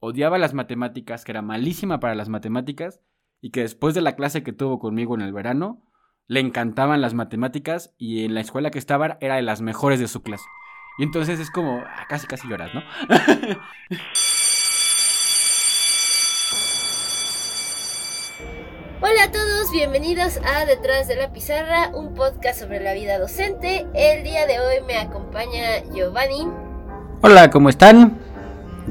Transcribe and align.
odiaba 0.00 0.38
las 0.38 0.54
matemáticas, 0.54 1.24
que 1.24 1.32
era 1.32 1.42
malísima 1.42 2.00
para 2.00 2.14
las 2.14 2.28
matemáticas, 2.30 3.00
y 3.40 3.50
que 3.50 3.60
después 3.60 3.94
de 3.94 4.00
la 4.00 4.16
clase 4.16 4.42
que 4.42 4.52
tuvo 4.52 4.78
conmigo 4.78 5.14
en 5.14 5.20
el 5.20 5.32
verano, 5.32 5.86
le 6.26 6.40
encantaban 6.40 7.00
las 7.00 7.14
matemáticas 7.14 7.94
y 7.98 8.24
en 8.24 8.34
la 8.34 8.40
escuela 8.40 8.70
que 8.70 8.78
estaba 8.78 9.18
era 9.20 9.36
de 9.36 9.42
las 9.42 9.60
mejores 9.60 10.00
de 10.00 10.08
su 10.08 10.22
clase. 10.22 10.44
Y 10.98 11.04
entonces 11.04 11.38
es 11.40 11.50
como, 11.50 11.82
ah, 11.86 12.06
casi 12.08 12.26
casi 12.26 12.48
lloras, 12.48 12.74
¿no? 12.74 12.82
Hola 19.02 19.24
a 19.24 19.30
todos, 19.32 19.72
bienvenidos 19.72 20.38
a 20.44 20.66
Detrás 20.66 21.08
de 21.08 21.16
la 21.16 21.32
Pizarra, 21.32 21.90
un 21.94 22.12
podcast 22.14 22.60
sobre 22.60 22.80
la 22.80 22.92
vida 22.92 23.18
docente. 23.18 23.86
El 23.94 24.24
día 24.24 24.46
de 24.46 24.60
hoy 24.60 24.82
me 24.86 24.98
acompaña 24.98 25.82
Giovanni. 25.94 26.46
Hola, 27.22 27.50
¿cómo 27.50 27.70
están? 27.70 28.19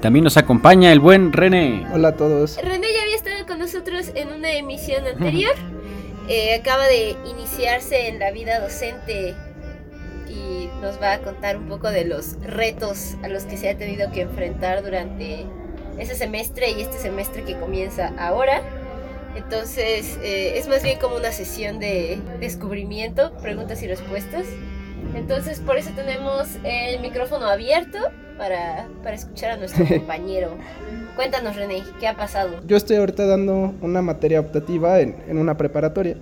También 0.01 0.23
nos 0.23 0.37
acompaña 0.37 0.91
el 0.93 0.99
buen 0.99 1.33
René. 1.33 1.85
Hola 1.93 2.09
a 2.09 2.15
todos. 2.15 2.57
René 2.63 2.87
ya 2.93 3.01
había 3.01 3.15
estado 3.15 3.45
con 3.45 3.59
nosotros 3.59 4.11
en 4.15 4.29
una 4.29 4.51
emisión 4.51 5.05
anterior. 5.05 5.53
Eh, 6.29 6.55
acaba 6.55 6.85
de 6.87 7.15
iniciarse 7.25 8.07
en 8.07 8.19
la 8.19 8.31
vida 8.31 8.59
docente 8.59 9.35
y 10.29 10.69
nos 10.81 11.01
va 11.01 11.13
a 11.13 11.19
contar 11.19 11.57
un 11.57 11.67
poco 11.67 11.89
de 11.89 12.05
los 12.05 12.39
retos 12.41 13.15
a 13.23 13.27
los 13.27 13.43
que 13.43 13.57
se 13.57 13.69
ha 13.69 13.77
tenido 13.77 14.11
que 14.11 14.21
enfrentar 14.21 14.83
durante 14.83 15.45
ese 15.97 16.15
semestre 16.15 16.71
y 16.71 16.81
este 16.81 16.97
semestre 16.97 17.43
que 17.43 17.57
comienza 17.57 18.13
ahora. 18.17 18.61
Entonces 19.35 20.17
eh, 20.23 20.57
es 20.57 20.67
más 20.67 20.81
bien 20.81 20.99
como 20.99 21.17
una 21.17 21.31
sesión 21.31 21.79
de 21.79 22.19
descubrimiento, 22.39 23.33
preguntas 23.41 23.81
y 23.83 23.87
respuestas. 23.87 24.45
Entonces 25.15 25.59
por 25.59 25.77
eso 25.77 25.91
tenemos 25.95 26.47
el 26.63 26.99
micrófono 27.01 27.45
abierto 27.45 27.97
para, 28.37 28.87
para 29.03 29.15
escuchar 29.15 29.51
a 29.51 29.57
nuestro 29.57 29.85
compañero. 29.99 30.51
Cuéntanos 31.15 31.55
René, 31.55 31.83
¿qué 31.99 32.07
ha 32.07 32.15
pasado? 32.15 32.61
Yo 32.65 32.77
estoy 32.77 32.97
ahorita 32.97 33.25
dando 33.25 33.73
una 33.81 34.01
materia 34.01 34.39
optativa 34.39 34.99
en, 34.99 35.15
en 35.27 35.37
una 35.37 35.57
preparatoria 35.57 36.15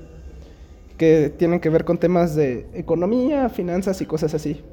que 0.97 1.31
tienen 1.37 1.59
que 1.59 1.69
ver 1.69 1.85
con 1.85 1.97
temas 1.97 2.35
de 2.35 2.65
economía, 2.73 3.49
finanzas 3.49 4.01
y 4.01 4.05
cosas 4.05 4.33
así. 4.33 4.63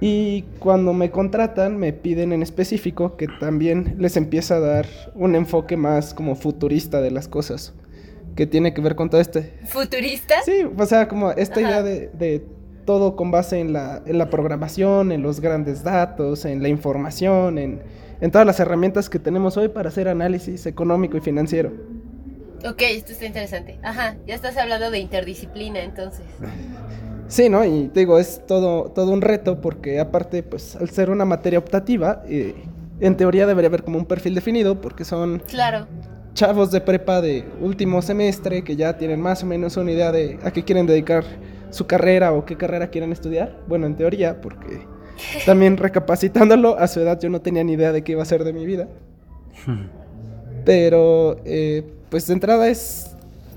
Y 0.00 0.42
cuando 0.58 0.92
me 0.92 1.10
contratan 1.10 1.78
me 1.78 1.92
piden 1.92 2.32
en 2.32 2.42
específico 2.42 3.16
que 3.16 3.28
también 3.40 3.96
les 3.98 4.16
empiece 4.16 4.52
a 4.52 4.60
dar 4.60 4.86
un 5.14 5.34
enfoque 5.34 5.76
más 5.76 6.12
como 6.12 6.34
futurista 6.34 7.00
de 7.00 7.10
las 7.10 7.28
cosas, 7.28 7.72
que 8.34 8.46
tiene 8.46 8.74
que 8.74 8.82
ver 8.82 8.94
con 8.94 9.08
todo 9.08 9.20
este... 9.20 9.54
¿Futurista? 9.64 10.42
Sí, 10.44 10.66
o 10.76 10.86
sea, 10.86 11.08
como 11.08 11.30
esta 11.32 11.60
idea 11.60 11.82
de, 11.82 12.08
de, 12.08 12.44
todo 12.86 13.16
con 13.16 13.30
base 13.30 13.60
en 13.60 13.74
la, 13.74 14.02
en 14.06 14.16
la, 14.16 14.30
programación, 14.30 15.12
en 15.12 15.22
los 15.22 15.40
grandes 15.40 15.82
datos, 15.82 16.46
en 16.46 16.62
la 16.62 16.68
información, 16.68 17.58
en, 17.58 17.82
en 18.20 18.30
todas 18.30 18.46
las 18.46 18.58
herramientas 18.60 19.10
que 19.10 19.18
tenemos 19.18 19.58
hoy 19.58 19.68
para 19.68 19.90
hacer 19.90 20.08
análisis 20.08 20.64
económico 20.64 21.18
y 21.18 21.20
financiero. 21.20 21.72
Ok, 22.66 22.82
esto 22.82 23.12
está 23.12 23.26
interesante. 23.26 23.78
Ajá, 23.82 24.16
ya 24.26 24.34
estás 24.34 24.56
hablando 24.56 24.90
de 24.90 25.00
interdisciplina 25.00 25.82
entonces. 25.82 26.24
Sí, 27.28 27.48
¿no? 27.48 27.64
Y 27.64 27.88
te 27.88 28.00
digo, 28.00 28.20
es 28.20 28.46
todo, 28.46 28.92
todo 28.92 29.10
un 29.10 29.20
reto 29.20 29.60
porque 29.60 29.98
aparte, 29.98 30.44
pues 30.44 30.76
al 30.76 30.90
ser 30.90 31.10
una 31.10 31.24
materia 31.24 31.58
optativa, 31.58 32.22
eh, 32.28 32.54
en 33.00 33.16
teoría 33.16 33.46
debería 33.46 33.68
haber 33.68 33.82
como 33.82 33.98
un 33.98 34.06
perfil 34.06 34.34
definido 34.34 34.80
porque 34.80 35.04
son 35.04 35.42
claro. 35.48 35.88
chavos 36.34 36.70
de 36.70 36.80
prepa 36.80 37.20
de 37.20 37.44
último 37.60 38.00
semestre 38.00 38.62
que 38.62 38.76
ya 38.76 38.96
tienen 38.96 39.20
más 39.20 39.42
o 39.42 39.46
menos 39.46 39.76
una 39.76 39.90
idea 39.90 40.12
de 40.12 40.38
a 40.44 40.52
qué 40.52 40.62
quieren 40.62 40.86
dedicar 40.86 41.24
su 41.70 41.86
carrera 41.86 42.32
o 42.32 42.44
qué 42.44 42.56
carrera 42.56 42.88
quieren 42.88 43.12
estudiar. 43.12 43.58
Bueno, 43.68 43.86
en 43.86 43.96
teoría, 43.96 44.40
porque 44.40 44.86
también 45.44 45.76
recapacitándolo, 45.76 46.78
a 46.78 46.86
su 46.88 47.00
edad 47.00 47.20
yo 47.20 47.28
no 47.28 47.40
tenía 47.40 47.64
ni 47.64 47.72
idea 47.72 47.92
de 47.92 48.02
qué 48.02 48.12
iba 48.12 48.22
a 48.22 48.26
ser 48.26 48.44
de 48.44 48.52
mi 48.52 48.66
vida. 48.66 48.88
Pero, 50.64 51.38
eh, 51.44 51.84
pues 52.10 52.26
de 52.26 52.34
entrada 52.34 52.68
es 52.68 53.16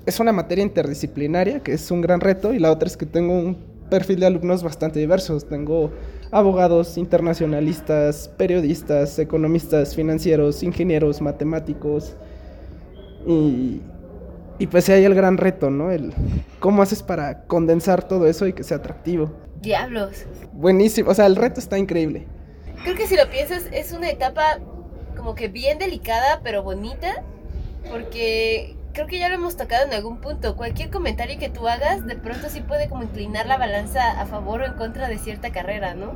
es 0.10 0.20
una 0.20 0.34
materia 0.34 0.64
interdisciplinaria, 0.64 1.62
que 1.62 1.74
es 1.74 1.92
un 1.92 2.02
gran 2.02 2.20
reto, 2.20 2.54
y 2.54 2.60
la 2.60 2.72
otra 2.72 2.88
es 2.88 2.98
que 2.98 3.06
tengo 3.06 3.38
un 3.38 3.58
perfil 3.90 4.20
de 4.20 4.26
alumnos 4.26 4.64
bastante 4.64 5.00
diversos. 5.00 5.46
Tengo 5.48 5.92
abogados, 6.32 6.98
internacionalistas, 6.98 8.28
periodistas, 8.38 9.18
economistas, 9.20 9.96
financieros, 9.96 10.64
ingenieros, 10.64 11.22
matemáticos. 11.22 12.16
Y, 13.28 13.82
y 14.60 14.68
pues 14.68 14.90
ahí 14.90 15.06
el 15.06 15.16
gran 15.16 15.38
reto, 15.38 15.70
¿no? 15.70 15.92
El 15.92 16.14
cómo 16.60 16.82
haces 16.82 17.02
para 17.02 17.44
condensar 17.44 18.04
todo 18.08 18.28
eso 18.28 18.46
y 18.46 18.54
que 18.54 18.64
sea 18.64 18.78
atractivo. 18.78 19.32
Diablos. 19.62 20.26
Buenísimo, 20.54 21.10
o 21.10 21.14
sea, 21.14 21.26
el 21.26 21.36
reto 21.36 21.60
está 21.60 21.78
increíble. 21.78 22.28
Creo 22.84 22.96
que 22.96 23.08
si 23.08 23.16
lo 23.16 23.30
piensas 23.30 23.68
es 23.72 23.92
una 23.94 24.10
etapa 24.10 24.60
como 25.18 25.36
que 25.36 25.48
bien 25.48 25.80
delicada, 25.80 26.42
pero 26.44 26.64
bonita, 26.64 27.24
porque 27.90 28.76
creo 28.94 29.08
que 29.08 29.20
ya 29.20 29.30
lo 29.30 29.36
hemos 29.36 29.58
tocado 29.58 29.86
en 29.86 29.94
algún 29.94 30.18
punto. 30.18 30.56
Cualquier 30.56 30.90
comentario 30.90 31.40
que 31.40 31.50
tú 31.50 31.68
hagas, 31.68 32.06
de 32.06 32.16
pronto 32.16 32.50
sí 32.50 32.62
puede 32.62 32.90
como 32.90 33.04
inclinar 33.04 33.46
la 33.46 33.58
balanza 33.58 34.20
a 34.20 34.26
favor 34.26 34.62
o 34.62 34.66
en 34.66 34.74
contra 34.74 35.08
de 35.08 35.18
cierta 35.18 35.52
carrera, 35.52 35.94
¿no? 35.94 36.14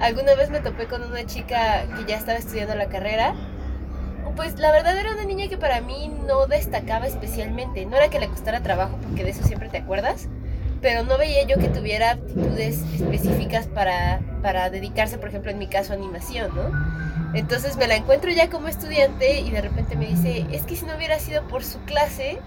Alguna 0.00 0.34
vez 0.34 0.50
me 0.50 0.60
topé 0.60 0.86
con 0.86 1.02
una 1.02 1.24
chica 1.24 1.86
que 1.96 2.04
ya 2.06 2.16
estaba 2.16 2.38
estudiando 2.38 2.74
la 2.74 2.88
carrera. 2.88 3.34
Pues 4.36 4.58
la 4.58 4.70
verdad 4.70 4.98
era 4.98 5.12
una 5.12 5.24
niña 5.24 5.48
que 5.48 5.56
para 5.56 5.80
mí 5.80 6.12
no 6.26 6.46
destacaba 6.46 7.06
especialmente. 7.06 7.86
No 7.86 7.96
era 7.96 8.10
que 8.10 8.20
le 8.20 8.28
costara 8.28 8.62
trabajo, 8.62 8.98
porque 9.02 9.24
de 9.24 9.30
eso 9.30 9.42
siempre 9.42 9.70
te 9.70 9.78
acuerdas. 9.78 10.28
Pero 10.82 11.04
no 11.04 11.16
veía 11.16 11.44
yo 11.44 11.56
que 11.56 11.68
tuviera 11.68 12.12
aptitudes 12.12 12.82
específicas 12.94 13.66
para, 13.66 14.20
para 14.42 14.68
dedicarse, 14.68 15.16
por 15.16 15.30
ejemplo, 15.30 15.50
en 15.50 15.58
mi 15.58 15.68
caso, 15.68 15.94
a 15.94 15.96
animación, 15.96 16.54
¿no? 16.54 16.70
Entonces 17.34 17.76
me 17.76 17.88
la 17.88 17.96
encuentro 17.96 18.30
ya 18.30 18.50
como 18.50 18.68
estudiante 18.68 19.40
y 19.40 19.50
de 19.50 19.62
repente 19.62 19.96
me 19.96 20.06
dice, 20.06 20.46
es 20.52 20.62
que 20.62 20.76
si 20.76 20.84
no 20.84 20.94
hubiera 20.94 21.18
sido 21.18 21.42
por 21.48 21.64
su 21.64 21.80
clase, 21.80 22.38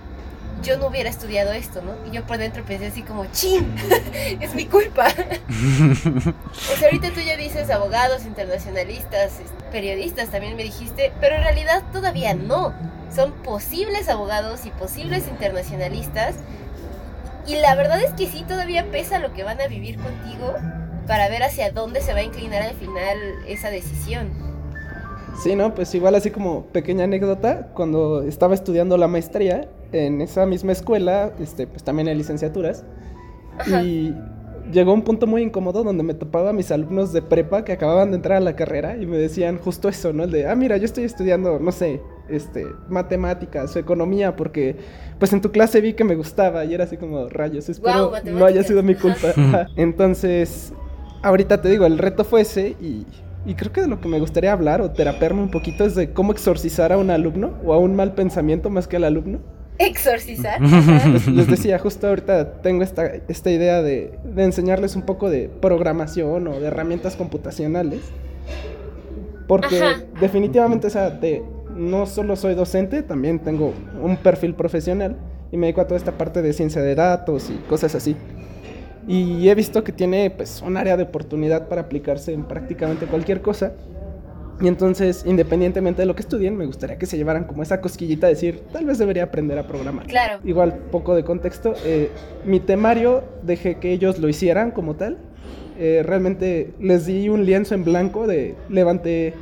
yo 0.63 0.77
no 0.77 0.87
hubiera 0.87 1.09
estudiado 1.09 1.51
esto, 1.51 1.81
¿no? 1.81 1.93
Y 2.07 2.11
yo 2.15 2.25
por 2.25 2.37
dentro 2.37 2.63
pensé 2.63 2.87
así 2.87 3.01
como, 3.01 3.25
¡chin! 3.27 3.75
es 4.39 4.53
mi 4.55 4.65
culpa. 4.65 5.07
o 5.07 6.77
sea, 6.77 6.87
ahorita 6.87 7.11
tú 7.11 7.21
ya 7.21 7.37
dices 7.37 7.69
abogados, 7.69 8.25
internacionalistas, 8.25 9.39
periodistas, 9.71 10.29
también 10.29 10.55
me 10.55 10.63
dijiste, 10.63 11.11
pero 11.19 11.35
en 11.35 11.43
realidad 11.43 11.83
todavía 11.91 12.33
no. 12.33 12.73
Son 13.13 13.31
posibles 13.31 14.09
abogados 14.09 14.65
y 14.65 14.69
posibles 14.71 15.27
internacionalistas. 15.27 16.35
Y 17.47 17.55
la 17.55 17.73
verdad 17.75 18.01
es 18.01 18.13
que 18.13 18.27
sí, 18.27 18.43
todavía 18.47 18.91
pesa 18.91 19.19
lo 19.19 19.33
que 19.33 19.43
van 19.43 19.59
a 19.61 19.67
vivir 19.67 19.97
contigo 19.97 20.53
para 21.07 21.27
ver 21.29 21.41
hacia 21.41 21.71
dónde 21.71 22.01
se 22.01 22.13
va 22.13 22.19
a 22.19 22.23
inclinar 22.23 22.61
al 22.61 22.75
final 22.75 23.17
esa 23.47 23.71
decisión. 23.71 24.29
Sí, 25.41 25.55
no, 25.55 25.73
pues 25.73 25.95
igual 25.95 26.15
así 26.15 26.31
como 26.31 26.65
pequeña 26.65 27.05
anécdota, 27.05 27.69
cuando 27.73 28.23
estaba 28.23 28.53
estudiando 28.53 28.97
la 28.97 29.07
maestría 29.07 29.69
en 29.91 30.21
esa 30.21 30.45
misma 30.45 30.71
escuela, 30.71 31.33
este, 31.39 31.67
pues 31.67 31.83
también 31.83 32.07
en 32.07 32.17
licenciaturas, 32.17 32.83
Ajá. 33.57 33.83
y 33.83 34.15
llegó 34.71 34.93
un 34.93 35.01
punto 35.03 35.27
muy 35.27 35.41
incómodo 35.41 35.83
donde 35.83 36.03
me 36.03 36.13
topaba 36.13 36.51
a 36.51 36.53
mis 36.53 36.71
alumnos 36.71 37.11
de 37.11 37.21
prepa 37.21 37.63
que 37.63 37.71
acababan 37.71 38.11
de 38.11 38.17
entrar 38.17 38.37
a 38.37 38.41
la 38.41 38.55
carrera 38.55 38.97
y 38.97 39.05
me 39.05 39.17
decían 39.17 39.57
justo 39.57 39.89
eso, 39.89 40.13
¿no? 40.13 40.23
El 40.23 40.31
de, 40.31 40.47
ah, 40.47 40.55
mira, 40.55 40.77
yo 40.77 40.85
estoy 40.85 41.03
estudiando, 41.03 41.59
no 41.59 41.71
sé, 41.71 42.01
este, 42.29 42.67
matemáticas 42.87 43.75
o 43.75 43.79
economía 43.79 44.35
porque 44.35 44.75
pues 45.17 45.33
en 45.33 45.41
tu 45.41 45.51
clase 45.51 45.81
vi 45.81 45.93
que 45.93 46.03
me 46.03 46.15
gustaba 46.15 46.63
y 46.65 46.73
era 46.73 46.83
así 46.83 46.97
como 46.97 47.27
rayos, 47.29 47.67
espero 47.69 48.11
wow, 48.11 48.19
no 48.25 48.45
haya 48.45 48.63
sido 48.63 48.83
mi 48.83 48.95
culpa. 48.95 49.33
Entonces, 49.75 50.73
ahorita 51.23 51.61
te 51.61 51.69
digo, 51.69 51.85
el 51.85 51.97
reto 51.97 52.23
fue 52.23 52.41
ese 52.41 52.75
y 52.79 53.05
y 53.45 53.55
creo 53.55 53.71
que 53.71 53.81
de 53.81 53.87
lo 53.87 54.01
que 54.01 54.09
me 54.09 54.19
gustaría 54.19 54.51
hablar 54.51 54.81
o 54.81 54.91
terapearme 54.91 55.41
un 55.41 55.49
poquito 55.49 55.85
es 55.85 55.95
de 55.95 56.11
cómo 56.11 56.33
exorcizar 56.33 56.91
a 56.91 56.97
un 56.97 57.09
alumno 57.09 57.53
o 57.63 57.73
a 57.73 57.77
un 57.77 57.95
mal 57.95 58.13
pensamiento 58.13 58.69
más 58.69 58.87
que 58.87 58.97
al 58.97 59.05
alumno. 59.05 59.39
¿Exorcizar? 59.79 60.61
les, 60.61 61.27
les, 61.27 61.47
decía, 61.47 61.79
justo 61.79 62.07
ahorita 62.07 62.61
tengo 62.61 62.83
esta, 62.83 63.05
esta 63.27 63.49
idea 63.49 63.81
de, 63.81 64.19
de, 64.23 64.43
enseñarles 64.43 64.95
un 64.95 65.03
poco 65.03 65.29
de 65.29 65.49
programación 65.49 66.47
o 66.47 66.59
de 66.59 66.67
herramientas 66.67 67.15
computacionales. 67.15 68.01
Porque 69.47 69.81
Ajá. 69.81 70.03
definitivamente, 70.21 70.87
o 70.87 70.89
sea, 70.91 71.09
de, 71.09 71.41
no 71.73 72.05
solo 72.05 72.35
soy 72.35 72.53
docente, 72.53 73.01
también 73.01 73.39
tengo 73.39 73.73
un 74.03 74.17
perfil 74.17 74.53
profesional 74.53 75.15
y 75.51 75.57
me 75.57 75.67
dedico 75.67 75.81
a 75.81 75.85
toda 75.85 75.97
esta 75.97 76.11
parte 76.11 76.41
de 76.41 76.53
ciencia 76.53 76.81
de 76.81 76.93
datos 76.93 77.49
y 77.49 77.55
cosas 77.67 77.95
así. 77.95 78.15
Y 79.07 79.49
he 79.49 79.55
visto 79.55 79.83
que 79.83 79.91
tiene 79.91 80.29
pues 80.29 80.61
un 80.61 80.77
área 80.77 80.97
de 80.97 81.03
oportunidad 81.03 81.67
para 81.67 81.81
aplicarse 81.81 82.33
en 82.33 82.43
prácticamente 82.43 83.07
cualquier 83.07 83.41
cosa. 83.41 83.73
Y 84.61 84.67
entonces, 84.67 85.23
independientemente 85.25 86.01
de 86.01 86.05
lo 86.05 86.15
que 86.15 86.21
estudien, 86.21 86.57
me 86.57 86.65
gustaría 86.65 86.97
que 86.97 87.05
se 87.05 87.17
llevaran 87.17 87.45
como 87.45 87.63
esa 87.63 87.79
cosquillita 87.79 88.27
de 88.27 88.33
decir, 88.33 88.63
tal 88.73 88.85
vez 88.85 88.97
debería 88.97 89.23
aprender 89.23 89.57
a 89.57 89.67
programar. 89.67 90.07
Claro. 90.07 90.39
Igual, 90.43 90.75
poco 90.91 91.15
de 91.15 91.23
contexto. 91.23 91.73
Eh, 91.85 92.09
mi 92.45 92.59
temario 92.59 93.23
dejé 93.43 93.75
que 93.75 93.93
ellos 93.93 94.19
lo 94.19 94.27
hicieran 94.27 94.71
como 94.71 94.95
tal. 94.95 95.17
Eh, 95.77 96.03
realmente 96.05 96.73
les 96.79 97.05
di 97.05 97.29
un 97.29 97.45
lienzo 97.45 97.73
en 97.73 97.85
blanco 97.85 98.27
de 98.27 98.55
levanté 98.67 99.33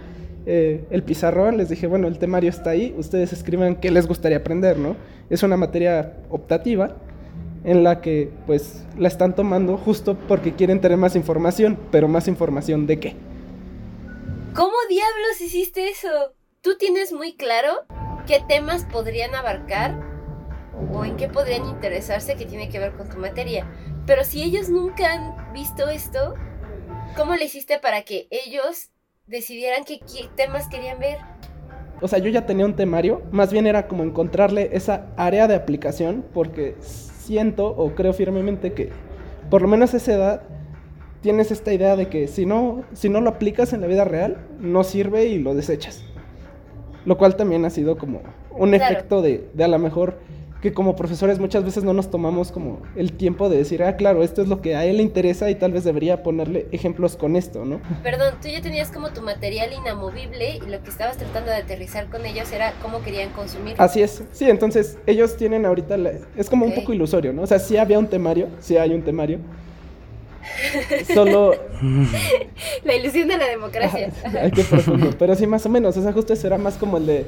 eh, 0.46 0.86
el 0.92 1.02
pizarrón, 1.02 1.58
les 1.58 1.70
dije, 1.70 1.88
bueno, 1.88 2.08
el 2.08 2.20
temario 2.20 2.52
está 2.52 2.70
ahí, 2.70 2.94
ustedes 2.98 3.34
escriban 3.34 3.76
qué 3.76 3.90
les 3.90 4.08
gustaría 4.08 4.38
aprender, 4.38 4.78
¿no? 4.78 4.96
Es 5.32 5.42
una 5.42 5.58
materia 5.58 6.14
optativa 6.30 6.96
en 7.64 7.84
la 7.84 8.02
que 8.02 8.30
pues 8.46 8.86
la 8.98 9.08
están 9.08 9.36
tomando 9.36 9.78
justo 9.78 10.16
porque 10.28 10.54
quieren 10.54 10.80
tener 10.80 10.98
más 10.98 11.16
información, 11.16 11.78
pero 11.92 12.08
más 12.08 12.28
información 12.28 12.86
de 12.86 13.00
qué. 13.00 13.16
¿Cómo 14.58 14.74
diablos 14.90 15.40
hiciste 15.40 15.88
eso? 15.88 16.10
tú 16.62 16.78
tienes 16.80 17.14
muy 17.14 17.36
claro 17.36 17.86
qué 18.26 18.42
temas 18.48 18.86
podrían 18.86 19.36
abarcar 19.36 20.02
o 20.92 21.06
en 21.06 21.16
qué 21.16 21.28
podrían 21.28 21.68
interesarse 21.68 22.34
que 22.38 22.48
tiene 22.48 22.68
que 22.68 22.80
ver 22.80 22.94
con 22.94 23.08
tu 23.08 23.18
materia. 23.18 23.72
Pero 24.08 24.24
si 24.24 24.42
ellos 24.42 24.68
nunca 24.68 25.14
han 25.14 25.54
visto 25.54 25.88
esto, 25.90 26.34
¿cómo 27.16 27.36
le 27.36 27.46
hiciste 27.46 27.78
para 27.78 28.02
que 28.02 28.28
ellos 28.32 28.90
decidieran 29.28 29.84
qué, 29.86 30.00
qué 30.00 30.28
temas 30.36 30.68
querían 30.70 30.98
ver? 30.98 31.20
O 32.02 32.08
sea, 32.08 32.18
yo 32.18 32.30
ya 32.32 32.48
tenía 32.48 32.66
un 32.66 32.76
temario, 32.76 33.22
más 33.30 33.52
bien 33.54 33.68
era 33.68 33.88
como 33.88 34.02
encontrarle 34.02 34.72
esa 34.74 35.14
área 35.18 35.48
de 35.48 35.54
aplicación, 35.54 36.26
porque 36.34 36.78
siento 36.80 37.68
o 37.68 37.94
creo 37.94 38.12
firmemente 38.12 38.74
que 38.74 38.90
por 39.52 39.62
lo 39.62 39.68
menos 39.68 39.94
a 39.94 39.98
esa 39.98 40.14
edad 40.14 40.57
tienes 41.22 41.52
esta 41.52 41.74
idea 41.74 41.96
de 41.96 42.08
que 42.08 42.28
si 42.28 42.46
no, 42.46 42.84
si 42.94 43.10
no 43.10 43.22
lo 43.22 43.30
aplicas 43.32 43.74
en 43.74 43.82
la 43.82 43.88
vida 43.88 44.04
real, 44.06 44.38
no 44.60 44.84
sirve 44.84 45.26
y 45.26 45.40
lo 45.40 45.56
desechas. 45.56 46.04
Lo 47.06 47.18
cual 47.18 47.36
también 47.36 47.64
ha 47.66 47.70
sido 47.70 47.98
como 47.98 48.22
un 48.52 48.72
Claro. 48.72 48.94
efecto 48.96 49.22
de, 49.22 49.48
de 49.54 49.64
a 49.64 49.68
lo 49.68 49.80
mejor 49.80 50.20
que 50.62 50.74
como 50.74 50.96
profesores 50.96 51.38
muchas 51.40 51.64
veces 51.64 51.84
no 51.84 51.94
nos 51.94 52.10
tomamos 52.10 52.52
como 52.52 52.80
el 52.96 53.14
tiempo 53.14 53.48
de 53.48 53.58
decir, 53.58 53.84
ah, 53.84 53.96
claro, 53.96 54.24
esto 54.24 54.42
es 54.42 54.48
lo 54.48 54.60
que 54.60 54.76
a 54.76 54.86
él 54.86 54.98
le 54.98 55.04
interesa 55.04 55.50
y 55.52 55.56
tal 55.56 55.72
vez 55.72 55.84
debería 55.84 56.24
ponerle 56.24 56.66
ejemplos 56.72 57.16
con 57.16 57.36
esto, 57.36 57.64
¿no? 57.64 57.80
Perdón, 58.02 58.34
tú 58.42 58.48
ya 58.48 58.60
tenías 58.60 58.92
como 58.92 59.10
tu 59.12 59.22
material 59.22 59.70
inamovible 59.72 60.56
y 60.58 60.70
lo 60.70 60.82
que 60.82 60.90
estabas 60.90 61.16
tratando 61.18 61.52
de 61.52 61.58
aterrizar 61.58 62.10
con 62.10 62.26
ellos 62.26 62.52
era 62.52 62.74
cómo 62.82 63.02
querían 63.04 63.30
consumir. 63.30 63.76
Así 63.78 64.02
es, 64.02 64.24
sí, 64.32 64.50
entonces 64.50 64.98
ellos 65.06 65.38
tienen 65.38 65.64
ahorita, 65.68 65.96
la- 65.96 66.14
es 66.36 66.50
como 66.50 66.66
Ok. 66.66 66.72
un 66.72 66.76
poco 66.76 66.92
ilusorio, 66.94 67.34
¿no? 67.34 67.44
O 67.44 67.48
sea, 67.48 67.60
sí 67.60 67.78
había 67.78 68.00
un 68.00 68.08
temario, 68.08 68.48
sí 68.60 68.78
hay 68.78 68.96
un 68.96 69.04
temario, 69.04 69.38
solo 71.14 71.54
La 72.84 72.96
ilusión 72.96 73.28
de 73.28 73.38
la 73.38 73.48
democracia. 73.48 74.12
Ay, 74.42 74.52
qué 74.52 74.64
profundo. 74.64 75.12
Pero 75.18 75.36
sí, 75.36 75.48
más 75.48 75.66
o 75.66 75.70
menos. 75.70 75.96
O 75.98 76.02
sea, 76.02 76.14
justo 76.14 76.34
eso 76.34 76.48
era 76.48 76.58
más 76.58 76.76
como 76.78 76.98
el 76.98 77.06
de. 77.06 77.26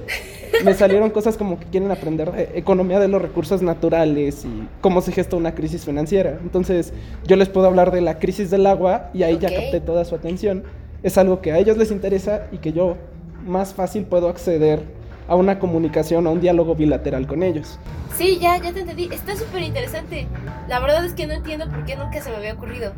Me 0.64 0.74
salieron 0.74 1.10
cosas 1.12 1.38
como 1.38 1.60
que 1.60 1.66
quieren 1.66 1.92
aprender 1.92 2.32
de 2.32 2.50
economía 2.56 3.00
de 3.00 3.08
los 3.08 3.22
recursos 3.22 3.62
naturales 3.62 4.46
y 4.46 4.68
cómo 4.82 5.02
se 5.02 5.12
gesta 5.12 5.36
una 5.36 5.56
crisis 5.56 5.86
financiera. 5.86 6.40
Entonces, 6.42 6.94
yo 7.26 7.36
les 7.36 7.50
puedo 7.50 7.68
hablar 7.68 7.92
de 7.92 8.02
la 8.02 8.20
crisis 8.20 8.50
del 8.50 8.66
agua 8.66 9.10
y 9.14 9.24
ahí 9.24 9.38
ya 9.38 9.50
capté 9.50 9.80
toda 9.80 10.06
su 10.06 10.16
atención. 10.16 10.64
Es 11.04 11.18
algo 11.18 11.42
que 11.42 11.52
a 11.52 11.60
ellos 11.60 11.78
les 11.78 11.92
interesa 11.92 12.48
y 12.52 12.58
que 12.58 12.74
yo 12.74 12.98
más 13.46 13.74
fácil 13.74 14.04
puedo 14.04 14.28
acceder 14.28 14.82
a 15.30 15.36
una 15.36 15.60
comunicación, 15.60 16.26
a 16.26 16.32
un 16.32 16.42
diálogo 16.42 16.76
bilateral 16.76 17.28
con 17.28 17.44
ellos. 17.44 17.78
Sí, 18.18 18.40
ya, 18.42 18.58
ya 18.58 18.74
te 18.74 18.82
entendí. 18.82 19.10
Está 19.12 19.36
súper 19.36 19.62
interesante. 19.62 20.28
La 20.68 20.80
verdad 20.80 21.06
es 21.06 21.14
que 21.14 21.28
no 21.28 21.34
entiendo 21.34 21.70
por 21.70 21.86
qué 21.86 21.96
nunca 21.96 22.20
se 22.22 22.32
me 22.32 22.38
había 22.38 22.54
ocurrido. 22.54 22.94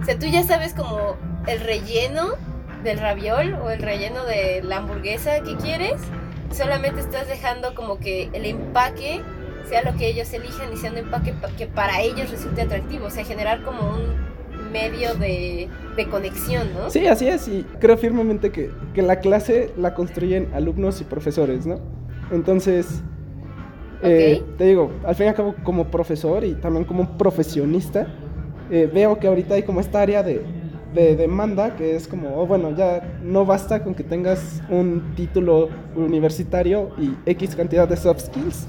O 0.00 0.04
sea, 0.04 0.18
tú 0.18 0.26
ya 0.26 0.42
sabes 0.42 0.74
como 0.74 1.16
el 1.46 1.60
relleno 1.60 2.28
del 2.84 2.98
raviol 2.98 3.54
o 3.64 3.70
el 3.70 3.80
relleno 3.82 4.24
de 4.24 4.62
la 4.62 4.78
hamburguesa 4.78 5.40
que 5.40 5.56
quieres. 5.56 5.94
Solamente 6.52 7.00
estás 7.00 7.26
dejando 7.28 7.74
como 7.74 7.98
que 7.98 8.30
el 8.32 8.44
empaque 8.44 9.20
sea 9.68 9.82
lo 9.82 9.96
que 9.96 10.06
ellos 10.08 10.32
elijan 10.32 10.72
y 10.72 10.76
sea 10.76 10.92
un 10.92 10.98
empaque 10.98 11.32
pa- 11.32 11.48
que 11.56 11.66
para 11.66 12.00
ellos 12.00 12.30
resulte 12.30 12.62
atractivo. 12.62 13.06
O 13.06 13.10
sea, 13.10 13.24
generar 13.24 13.62
como 13.62 13.80
un 13.90 14.70
medio 14.72 15.14
de, 15.14 15.68
de 15.96 16.06
conexión, 16.08 16.68
¿no? 16.74 16.88
Sí, 16.90 17.06
así 17.08 17.26
es. 17.28 17.48
Y 17.48 17.64
creo 17.80 17.96
firmemente 17.96 18.52
que, 18.52 18.70
que 18.94 19.02
la 19.02 19.18
clase 19.20 19.72
la 19.76 19.94
construyen 19.94 20.50
alumnos 20.54 21.00
y 21.00 21.04
profesores, 21.04 21.66
¿no? 21.66 21.80
Entonces, 22.30 23.02
eh, 24.02 24.42
te 24.58 24.64
digo, 24.64 24.92
al 25.04 25.14
fin 25.14 25.26
y 25.26 25.28
al 25.30 25.34
cabo, 25.34 25.54
como 25.64 25.86
profesor 25.90 26.44
y 26.44 26.54
también 26.54 26.84
como 26.84 27.00
un 27.02 27.18
profesionista, 27.18 28.06
eh, 28.70 28.90
veo 28.92 29.18
que 29.18 29.28
ahorita 29.28 29.54
hay 29.54 29.62
como 29.62 29.80
esta 29.80 30.00
área 30.00 30.22
de, 30.22 30.42
de 30.94 31.14
demanda 31.14 31.76
que 31.76 31.94
es 31.94 32.08
como, 32.08 32.40
oh, 32.40 32.46
bueno, 32.46 32.74
ya 32.74 33.18
no 33.22 33.44
basta 33.44 33.84
con 33.84 33.94
que 33.94 34.02
tengas 34.02 34.62
un 34.70 35.14
título 35.14 35.68
universitario 35.94 36.90
y 36.98 37.14
X 37.26 37.54
cantidad 37.54 37.86
de 37.88 37.96
soft 37.96 38.20
skills. 38.26 38.66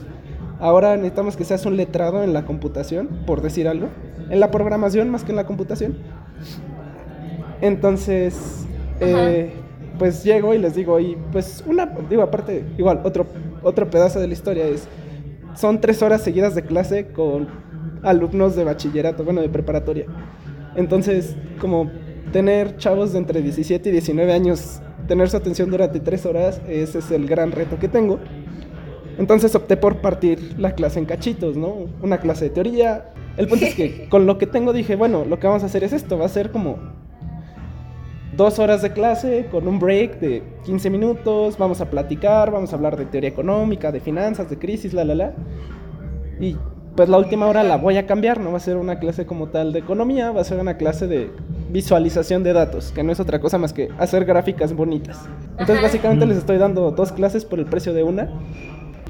Ahora 0.59 0.95
necesitamos 0.95 1.37
que 1.37 1.43
seas 1.43 1.65
un 1.65 1.77
letrado 1.77 2.23
en 2.23 2.33
la 2.33 2.45
computación, 2.45 3.07
por 3.25 3.41
decir 3.41 3.67
algo. 3.67 3.87
En 4.29 4.39
la 4.39 4.51
programación 4.51 5.09
más 5.09 5.23
que 5.23 5.31
en 5.31 5.35
la 5.35 5.45
computación. 5.45 5.97
Entonces, 7.61 8.65
eh, 8.99 9.53
pues 9.97 10.23
llego 10.23 10.53
y 10.53 10.57
les 10.57 10.75
digo, 10.75 10.99
y 10.99 11.17
pues 11.31 11.63
una, 11.67 11.85
digo, 12.09 12.23
aparte, 12.23 12.65
igual, 12.77 13.01
otro, 13.03 13.25
otro 13.63 13.89
pedazo 13.89 14.19
de 14.19 14.27
la 14.27 14.33
historia 14.33 14.65
es, 14.65 14.87
son 15.55 15.79
tres 15.79 16.01
horas 16.01 16.21
seguidas 16.21 16.55
de 16.55 16.63
clase 16.63 17.07
con 17.07 17.47
alumnos 18.09 18.55
de 18.55 18.63
bachillerato, 18.63 19.23
bueno, 19.23 19.41
de 19.41 19.49
preparatoria. 19.49 20.05
Entonces, 20.75 21.35
como 21.59 21.89
tener 22.31 22.77
chavos 22.77 23.13
de 23.13 23.19
entre 23.19 23.41
17 23.41 23.89
y 23.89 23.91
19 23.91 24.33
años, 24.33 24.81
tener 25.07 25.29
su 25.29 25.37
atención 25.37 25.69
durante 25.69 25.99
tres 25.99 26.25
horas, 26.25 26.61
ese 26.67 26.99
es 26.99 27.11
el 27.11 27.27
gran 27.27 27.51
reto 27.51 27.79
que 27.79 27.87
tengo. 27.87 28.19
Entonces 29.17 29.55
opté 29.55 29.77
por 29.77 29.97
partir 29.97 30.55
la 30.59 30.73
clase 30.73 30.99
en 30.99 31.05
cachitos, 31.05 31.57
¿no? 31.57 31.87
Una 32.01 32.19
clase 32.19 32.45
de 32.45 32.51
teoría. 32.51 33.13
El 33.35 33.47
punto 33.47 33.65
es 33.65 33.75
que 33.75 34.07
con 34.09 34.25
lo 34.25 34.37
que 34.37 34.45
tengo 34.45 34.73
dije, 34.73 34.95
bueno, 34.95 35.25
lo 35.25 35.39
que 35.39 35.47
vamos 35.47 35.63
a 35.63 35.65
hacer 35.65 35.83
es 35.83 35.93
esto, 35.93 36.17
va 36.17 36.25
a 36.25 36.29
ser 36.29 36.51
como 36.51 36.77
dos 38.35 38.59
horas 38.59 38.83
de 38.83 38.93
clase 38.93 39.47
con 39.49 39.67
un 39.67 39.79
break 39.79 40.19
de 40.19 40.43
15 40.65 40.91
minutos, 40.91 41.57
vamos 41.57 41.81
a 41.81 41.89
platicar, 41.89 42.51
vamos 42.51 42.71
a 42.71 42.75
hablar 42.75 42.95
de 42.95 43.05
teoría 43.05 43.29
económica, 43.29 43.91
de 43.91 43.99
finanzas, 43.99 44.49
de 44.49 44.59
crisis, 44.59 44.93
la, 44.93 45.03
la, 45.03 45.15
la. 45.15 45.33
Y 46.39 46.55
pues 46.97 47.09
la 47.09 47.19
última 47.19 47.45
hora 47.45 47.61
la 47.61 47.77
voy 47.77 47.95
a 47.97 48.07
cambiar, 48.07 48.39
no 48.39 48.49
va 48.49 48.57
a 48.57 48.59
ser 48.59 48.75
una 48.75 48.97
clase 48.97 49.27
como 49.27 49.49
tal 49.49 49.71
de 49.71 49.77
economía, 49.77 50.31
va 50.31 50.41
a 50.41 50.43
ser 50.43 50.59
una 50.59 50.77
clase 50.77 51.05
de 51.05 51.29
visualización 51.69 52.43
de 52.43 52.53
datos, 52.53 52.91
que 52.91 53.03
no 53.03 53.11
es 53.11 53.19
otra 53.19 53.39
cosa 53.39 53.59
más 53.59 53.71
que 53.71 53.89
hacer 53.99 54.25
gráficas 54.25 54.73
bonitas. 54.73 55.29
Entonces 55.51 55.79
básicamente 55.79 56.25
les 56.25 56.39
estoy 56.39 56.57
dando 56.57 56.89
dos 56.89 57.11
clases 57.11 57.45
por 57.45 57.59
el 57.59 57.65
precio 57.65 57.93
de 57.93 58.01
una. 58.01 58.31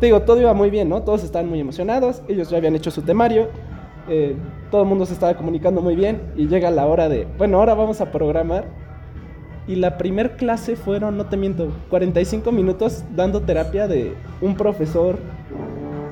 Te 0.01 0.07
digo, 0.07 0.23
todo 0.23 0.41
iba 0.41 0.53
muy 0.53 0.69
bien, 0.69 0.89
¿no? 0.89 1.03
Todos 1.03 1.23
estaban 1.23 1.47
muy 1.47 1.61
emocionados, 1.61 2.21
ellos 2.27 2.49
ya 2.49 2.57
habían 2.57 2.75
hecho 2.75 2.91
su 2.91 3.03
temario, 3.03 3.47
eh, 4.09 4.35
todo 4.69 4.81
el 4.81 4.89
mundo 4.89 5.05
se 5.05 5.13
estaba 5.13 5.35
comunicando 5.35 5.81
muy 5.81 5.95
bien 5.95 6.21
y 6.35 6.49
llega 6.49 6.69
la 6.69 6.87
hora 6.87 7.07
de, 7.07 7.25
bueno, 7.37 7.57
ahora 7.57 7.73
vamos 7.73 8.01
a 8.01 8.11
programar. 8.11 8.65
Y 9.65 9.75
la 9.75 9.97
primer 9.97 10.35
clase 10.35 10.75
fueron, 10.75 11.15
no 11.15 11.27
te 11.27 11.37
miento, 11.37 11.71
45 11.89 12.51
minutos 12.51 13.05
dando 13.15 13.43
terapia 13.43 13.87
de 13.87 14.13
un 14.41 14.55
profesor 14.57 15.19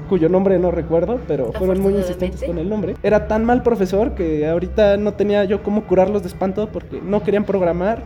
cuyo 0.06 0.30
nombre 0.30 0.57
no 0.60 0.72
recuerdo, 0.72 1.19
pero 1.28 1.52
fueron 1.54 1.81
muy 1.81 1.96
insistentes 1.96 2.44
con 2.44 2.57
el 2.57 2.69
nombre. 2.69 2.96
Era 3.04 3.28
tan 3.28 3.46
mal 3.46 3.63
profesor 3.63 4.16
que 4.16 4.48
ahorita 4.48 4.98
no 4.98 5.13
tenía 5.13 5.44
yo 5.46 5.63
cómo 5.63 5.86
curarlos 5.86 6.22
de 6.22 6.28
espanto 6.30 6.69
porque 6.72 7.02
no 7.02 7.24
querían 7.24 7.46
programar, 7.46 8.04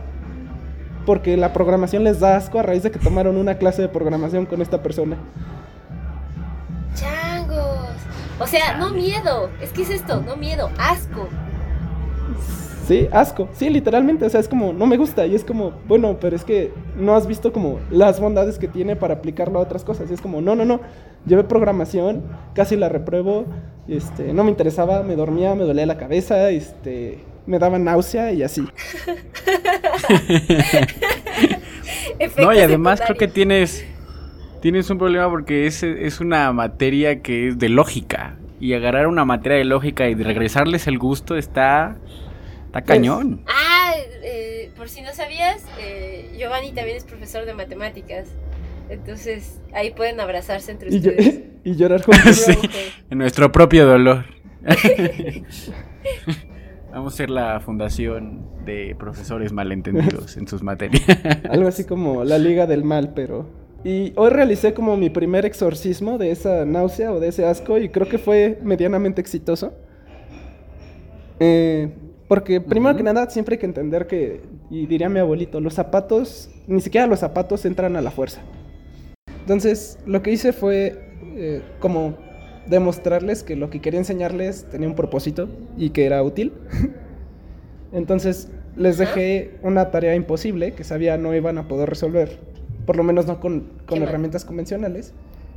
porque 1.06 1.36
la 1.36 1.52
programación 1.52 2.04
les 2.04 2.20
da 2.20 2.36
asco 2.36 2.58
a 2.58 2.62
raíz 2.62 2.82
de 2.82 2.90
que 2.90 2.98
tomaron 2.98 3.36
una 3.36 3.56
clase 3.56 3.82
de 3.82 3.88
programación 3.88 4.46
con 4.46 4.62
esta 4.62 4.82
persona. 4.82 5.16
Changos. 6.94 7.90
O 8.38 8.46
sea, 8.46 8.76
no 8.76 8.90
miedo. 8.90 9.50
Es 9.60 9.70
que 9.72 9.82
es 9.82 9.90
esto, 9.90 10.22
no 10.22 10.36
miedo, 10.36 10.70
asco. 10.78 11.28
Sí, 12.90 13.06
asco. 13.12 13.48
Sí, 13.52 13.70
literalmente. 13.70 14.24
O 14.24 14.28
sea, 14.28 14.40
es 14.40 14.48
como, 14.48 14.72
no 14.72 14.84
me 14.84 14.96
gusta. 14.96 15.24
Y 15.24 15.36
es 15.36 15.44
como, 15.44 15.74
bueno, 15.86 16.18
pero 16.20 16.34
es 16.34 16.42
que 16.42 16.72
no 16.96 17.14
has 17.14 17.28
visto 17.28 17.52
como 17.52 17.78
las 17.88 18.18
bondades 18.18 18.58
que 18.58 18.66
tiene 18.66 18.96
para 18.96 19.14
aplicarlo 19.14 19.60
a 19.60 19.62
otras 19.62 19.84
cosas. 19.84 20.10
Y 20.10 20.14
es 20.14 20.20
como, 20.20 20.40
no, 20.40 20.56
no, 20.56 20.64
no. 20.64 20.80
Llevé 21.24 21.44
programación, 21.44 22.24
casi 22.52 22.74
la 22.74 22.88
repruebo. 22.88 23.44
Este, 23.86 24.32
no 24.32 24.42
me 24.42 24.50
interesaba, 24.50 25.04
me 25.04 25.14
dormía, 25.14 25.54
me 25.54 25.62
dolía 25.62 25.86
la 25.86 25.98
cabeza, 25.98 26.50
este, 26.50 27.20
me 27.46 27.60
daba 27.60 27.78
náusea 27.78 28.32
y 28.32 28.42
así. 28.42 28.66
No, 32.38 32.52
y 32.52 32.58
además 32.58 33.00
creo 33.00 33.16
que 33.16 33.28
tienes 33.28 33.84
tienes 34.60 34.90
un 34.90 34.98
problema 34.98 35.28
porque 35.30 35.66
es, 35.66 35.82
es 35.82 36.20
una 36.20 36.52
materia 36.52 37.22
que 37.22 37.48
es 37.48 37.58
de 37.58 37.68
lógica. 37.68 38.36
Y 38.60 38.74
agarrar 38.74 39.06
una 39.06 39.24
materia 39.24 39.58
de 39.58 39.64
lógica 39.64 40.08
y 40.08 40.14
regresarles 40.14 40.86
el 40.86 40.98
gusto 40.98 41.36
está, 41.36 41.96
está 42.70 42.82
cañón. 42.82 43.42
Ah, 43.48 43.92
eh, 44.22 44.70
por 44.76 44.88
si 44.88 45.02
no 45.02 45.12
sabías, 45.12 45.64
eh, 45.80 46.30
Giovanni 46.38 46.72
también 46.72 46.96
es 46.96 47.04
profesor 47.04 47.44
de 47.46 47.54
matemáticas. 47.54 48.28
Entonces, 48.88 49.60
ahí 49.72 49.90
pueden 49.92 50.18
abrazarse 50.20 50.72
entre 50.72 50.90
Y, 50.94 51.00
yo- 51.00 51.10
ustedes. 51.10 51.40
y 51.64 51.74
llorar 51.76 52.02
juntos. 52.02 52.36
Sí. 52.36 52.56
En 53.10 53.18
nuestro 53.18 53.50
propio 53.52 53.86
dolor. 53.86 54.24
Vamos 56.92 57.14
a 57.14 57.16
ser 57.16 57.30
la 57.30 57.60
fundación 57.60 58.46
de 58.64 58.96
profesores 58.98 59.52
malentendidos 59.52 60.36
en 60.36 60.48
sus 60.48 60.62
materias. 60.62 61.02
Algo 61.48 61.68
así 61.68 61.84
como 61.84 62.24
la 62.24 62.36
liga 62.38 62.66
del 62.66 62.82
mal, 62.84 63.12
pero... 63.14 63.46
Y 63.84 64.12
hoy 64.16 64.28
realicé 64.30 64.74
como 64.74 64.96
mi 64.96 65.08
primer 65.08 65.46
exorcismo 65.46 66.18
de 66.18 66.32
esa 66.32 66.64
náusea 66.66 67.12
o 67.12 67.20
de 67.20 67.28
ese 67.28 67.46
asco 67.46 67.78
y 67.78 67.88
creo 67.88 68.08
que 68.08 68.18
fue 68.18 68.58
medianamente 68.62 69.20
exitoso. 69.22 69.72
Eh, 71.38 71.88
porque 72.30 72.60
primero 72.60 72.90
Ujú. 72.90 72.98
que 72.98 73.02
nada 73.02 73.28
siempre 73.28 73.56
hay 73.56 73.58
que 73.58 73.66
entender 73.66 74.06
que, 74.06 74.40
y 74.70 74.86
diría 74.86 75.08
mi 75.08 75.18
abuelito, 75.18 75.60
los 75.60 75.74
zapatos, 75.74 76.48
ni 76.68 76.80
siquiera 76.80 77.08
los 77.08 77.18
zapatos 77.18 77.64
entran 77.64 77.96
a 77.96 78.00
la 78.00 78.12
fuerza. 78.12 78.40
Entonces 79.40 79.98
lo 80.06 80.22
que 80.22 80.30
hice 80.30 80.52
fue 80.52 81.10
eh, 81.34 81.60
como 81.80 82.14
demostrarles 82.68 83.42
que 83.42 83.56
lo 83.56 83.68
que 83.68 83.80
quería 83.80 83.98
enseñarles 83.98 84.64
tenía 84.70 84.86
un 84.86 84.94
propósito 84.94 85.48
y 85.76 85.90
que 85.90 86.06
era 86.06 86.22
útil. 86.22 86.52
Entonces 87.92 88.48
les 88.76 88.96
dejé 88.96 89.58
una 89.64 89.90
tarea 89.90 90.14
imposible 90.14 90.70
que 90.70 90.84
sabía 90.84 91.18
no 91.18 91.34
iban 91.34 91.58
a 91.58 91.66
poder 91.66 91.88
resolver. 91.90 92.38
por 92.86 92.94
lo 92.94 93.02
menos 93.02 93.26
no 93.26 93.40
con, 93.40 93.72
con 93.86 94.04
herramientas 94.04 94.44
convencionales. 94.44 95.14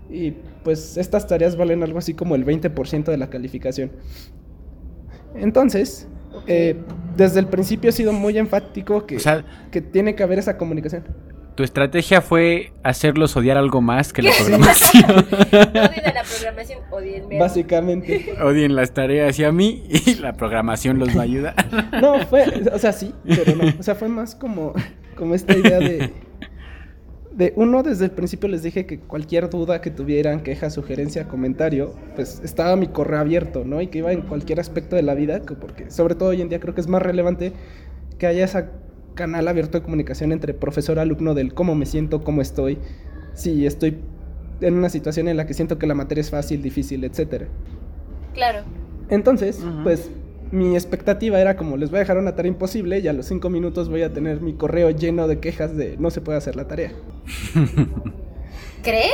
Y 0.09 0.31
pues 0.63 0.97
estas 0.97 1.27
tareas 1.27 1.55
valen 1.55 1.83
algo 1.83 1.99
así 1.99 2.15
como 2.15 2.33
el 2.33 2.47
20% 2.47 3.03
de 3.03 3.17
la 3.17 3.29
calificación. 3.29 3.91
Entonces. 5.35 6.07
Eh, 6.47 6.75
desde 7.15 7.39
el 7.39 7.47
principio 7.47 7.89
he 7.89 7.93
sido 7.93 8.13
muy 8.13 8.37
enfático 8.37 9.05
que, 9.05 9.17
O 9.17 9.19
sea, 9.19 9.43
que 9.71 9.81
tiene 9.81 10.15
que 10.15 10.23
haber 10.23 10.39
esa 10.39 10.57
comunicación. 10.57 11.03
tu 11.55 11.63
estrategia 11.63 12.21
fue 12.21 12.73
hacerlos 12.83 13.35
odiar 13.37 13.57
algo 13.57 13.81
más 13.81 14.11
que 14.13 14.23
la 14.23 14.31
programación. 14.39 15.03
Odien 15.11 16.05
a 16.05 16.13
la 16.13 16.23
programación, 16.23 16.79
odienme. 16.91 17.39
Básicamente. 17.39 18.33
Odien 18.41 18.75
las 18.75 18.93
tareas 18.93 19.37
y 19.39 19.43
a 19.43 19.51
mí 19.51 19.83
y 19.89 20.15
la 20.15 20.33
programación 20.33 20.99
los 20.99 21.15
va 21.15 21.21
a 21.21 21.23
ayudar. 21.23 21.55
No, 22.01 22.19
fue, 22.27 22.45
o 22.73 22.79
sea, 22.79 22.91
sí, 22.93 23.13
pero 23.25 23.55
no. 23.55 23.71
O 23.79 23.83
sea, 23.83 23.95
fue 23.95 24.09
más 24.09 24.35
como, 24.35 24.73
como 25.15 25.35
esta 25.35 25.55
idea 25.55 25.79
de, 25.79 26.11
de 27.35 27.53
uno, 27.55 27.81
desde 27.83 28.05
el 28.05 28.11
principio 28.11 28.47
les 28.47 28.61
dije 28.63 28.85
que 28.85 28.99
cualquier 28.99 29.49
duda 29.49 29.81
que 29.81 29.89
tuvieran, 29.89 30.41
queja, 30.41 30.69
sugerencia, 30.69 31.27
comentario, 31.27 31.93
pues 32.15 32.41
estaba 32.43 32.75
mi 32.75 32.87
correo 32.87 33.19
abierto, 33.19 33.63
¿no? 33.65 33.81
Y 33.81 33.87
que 33.87 33.99
iba 33.99 34.11
en 34.11 34.21
cualquier 34.21 34.59
aspecto 34.59 34.95
de 34.95 35.01
la 35.01 35.15
vida, 35.15 35.41
que- 35.41 35.55
porque 35.55 35.89
sobre 35.89 36.15
todo 36.15 36.29
hoy 36.29 36.41
en 36.41 36.49
día 36.49 36.59
creo 36.59 36.75
que 36.75 36.81
es 36.81 36.87
más 36.87 37.01
relevante 37.01 37.53
que 38.19 38.27
haya 38.27 38.45
ese 38.45 38.65
canal 39.15 39.47
abierto 39.47 39.79
de 39.79 39.83
comunicación 39.83 40.31
entre 40.31 40.53
profesor-alumno 40.53 41.33
del 41.33 41.53
cómo 41.53 41.75
me 41.75 41.85
siento, 41.85 42.23
cómo 42.23 42.41
estoy, 42.41 42.77
si 43.33 43.65
estoy 43.65 43.97
en 44.61 44.75
una 44.75 44.89
situación 44.89 45.27
en 45.27 45.35
la 45.37 45.45
que 45.47 45.53
siento 45.55 45.77
que 45.79 45.87
la 45.87 45.95
materia 45.95 46.21
es 46.21 46.29
fácil, 46.29 46.61
difícil, 46.61 47.03
etcétera. 47.03 47.47
Claro. 48.33 48.59
Entonces, 49.09 49.63
pues 49.83 50.09
mi 50.51 50.75
expectativa 50.75 51.39
era 51.39 51.55
como 51.57 51.77
les 51.77 51.89
voy 51.89 51.97
a 51.97 51.99
dejar 52.01 52.17
una 52.17 52.35
tarea 52.35 52.51
imposible 52.51 52.99
y 52.99 53.07
a 53.07 53.13
los 53.13 53.25
cinco 53.25 53.49
minutos 53.49 53.89
voy 53.89 54.03
a 54.03 54.13
tener 54.13 54.41
mi 54.41 54.53
correo 54.53 54.89
lleno 54.91 55.27
de 55.27 55.39
quejas 55.39 55.75
de 55.75 55.97
no 55.97 56.11
se 56.11 56.21
puede 56.21 56.37
hacer 56.37 56.55
la 56.55 56.67
tarea. 56.67 56.91
¿Crees? 58.83 59.13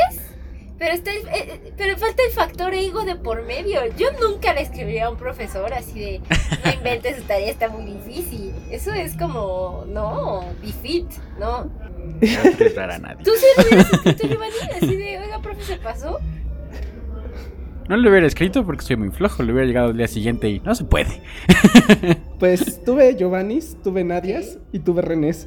Pero, 0.78 0.94
está 0.94 1.12
el- 1.12 1.28
eh, 1.28 1.32
eh, 1.66 1.74
pero 1.78 1.98
falta 1.98 2.24
el 2.26 2.32
factor 2.32 2.74
ego 2.74 3.04
de 3.04 3.16
por 3.18 3.44
medio. 3.46 3.82
Yo 3.98 4.08
nunca 4.22 4.54
le 4.54 4.62
escribiría 4.62 5.08
a 5.08 5.10
un 5.10 5.18
profesor 5.18 5.74
así 5.74 6.00
de 6.00 6.22
no 6.66 6.72
inventes 6.74 7.18
su 7.18 7.24
tarea, 7.24 7.50
está 7.52 7.68
muy 7.68 7.84
difícil. 7.86 8.54
Eso 8.72 8.94
es 8.94 9.18
como, 9.18 9.84
no, 9.90 10.42
defeat, 10.64 11.06
¿no? 11.38 11.66
No 11.66 12.82
a 12.82 12.98
nadie. 12.98 13.24
Tú 13.26 13.32
sí 13.36 13.46
lo 13.58 13.64
hubieras 13.68 13.94
escrito, 13.94 14.28
Giovanni, 14.28 14.56
así 14.78 14.96
de, 14.96 15.20
oiga, 15.20 15.42
profe, 15.42 15.64
¿se 15.64 15.76
pasó? 15.78 16.20
No 17.90 17.98
lo 17.98 18.10
hubiera 18.10 18.26
escrito 18.28 18.66
porque 18.66 18.84
soy 18.86 18.96
muy 18.96 19.10
flojo. 19.10 19.44
Le 19.44 19.52
hubiera 19.52 19.68
llegado 19.68 19.90
al 19.90 19.98
día 19.98 20.08
siguiente 20.08 20.48
y 20.50 20.60
no 20.62 20.74
se 20.76 20.86
puede. 20.86 21.10
Pues 22.40 22.82
tuve 22.86 23.18
Giovannis, 23.18 23.76
tuve 23.84 24.06
Nadias 24.06 24.60
y 24.72 24.80
tuve 24.80 25.02
Renés. 25.02 25.46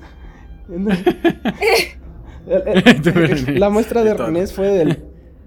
La 3.58 3.70
muestra 3.70 4.02
de. 4.04 4.14
Renés 4.14 4.52
fue 4.52 4.68
del 4.68 5.04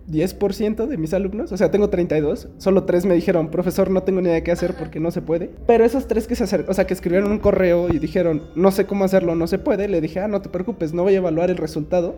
10% 0.10 0.88
de 0.88 0.98
mis 0.98 1.14
alumnos, 1.14 1.52
o 1.52 1.58
sea, 1.58 1.72
tengo 1.72 1.90
32, 1.90 2.50
solo 2.58 2.84
tres 2.84 3.06
me 3.06 3.16
dijeron, 3.16 3.50
profesor, 3.50 3.90
no 3.90 4.04
tengo 4.04 4.22
ni 4.22 4.30
idea 4.30 4.44
qué 4.44 4.52
hacer 4.52 4.76
porque 4.76 5.00
no 5.00 5.12
se 5.12 5.22
puede. 5.22 5.50
Pero 5.68 5.84
esos 5.84 6.08
tres 6.08 6.28
que 6.28 6.36
se 6.36 6.44
acer- 6.46 6.66
o 6.68 6.74
sea, 6.74 6.86
que 6.88 6.94
escribieron 6.94 7.32
un 7.32 7.40
correo 7.40 7.88
y 7.94 8.00
dijeron, 8.00 8.44
no 8.56 8.72
sé 8.72 8.86
cómo 8.86 9.04
hacerlo, 9.04 9.36
no 9.36 9.48
se 9.48 9.58
puede, 9.60 9.88
le 9.88 10.02
dije, 10.02 10.20
ah, 10.20 10.28
no 10.28 10.42
te 10.42 10.50
preocupes, 10.50 10.94
no 10.94 11.04
voy 11.04 11.16
a 11.16 11.18
evaluar 11.18 11.50
el 11.50 11.58
resultado, 11.58 12.16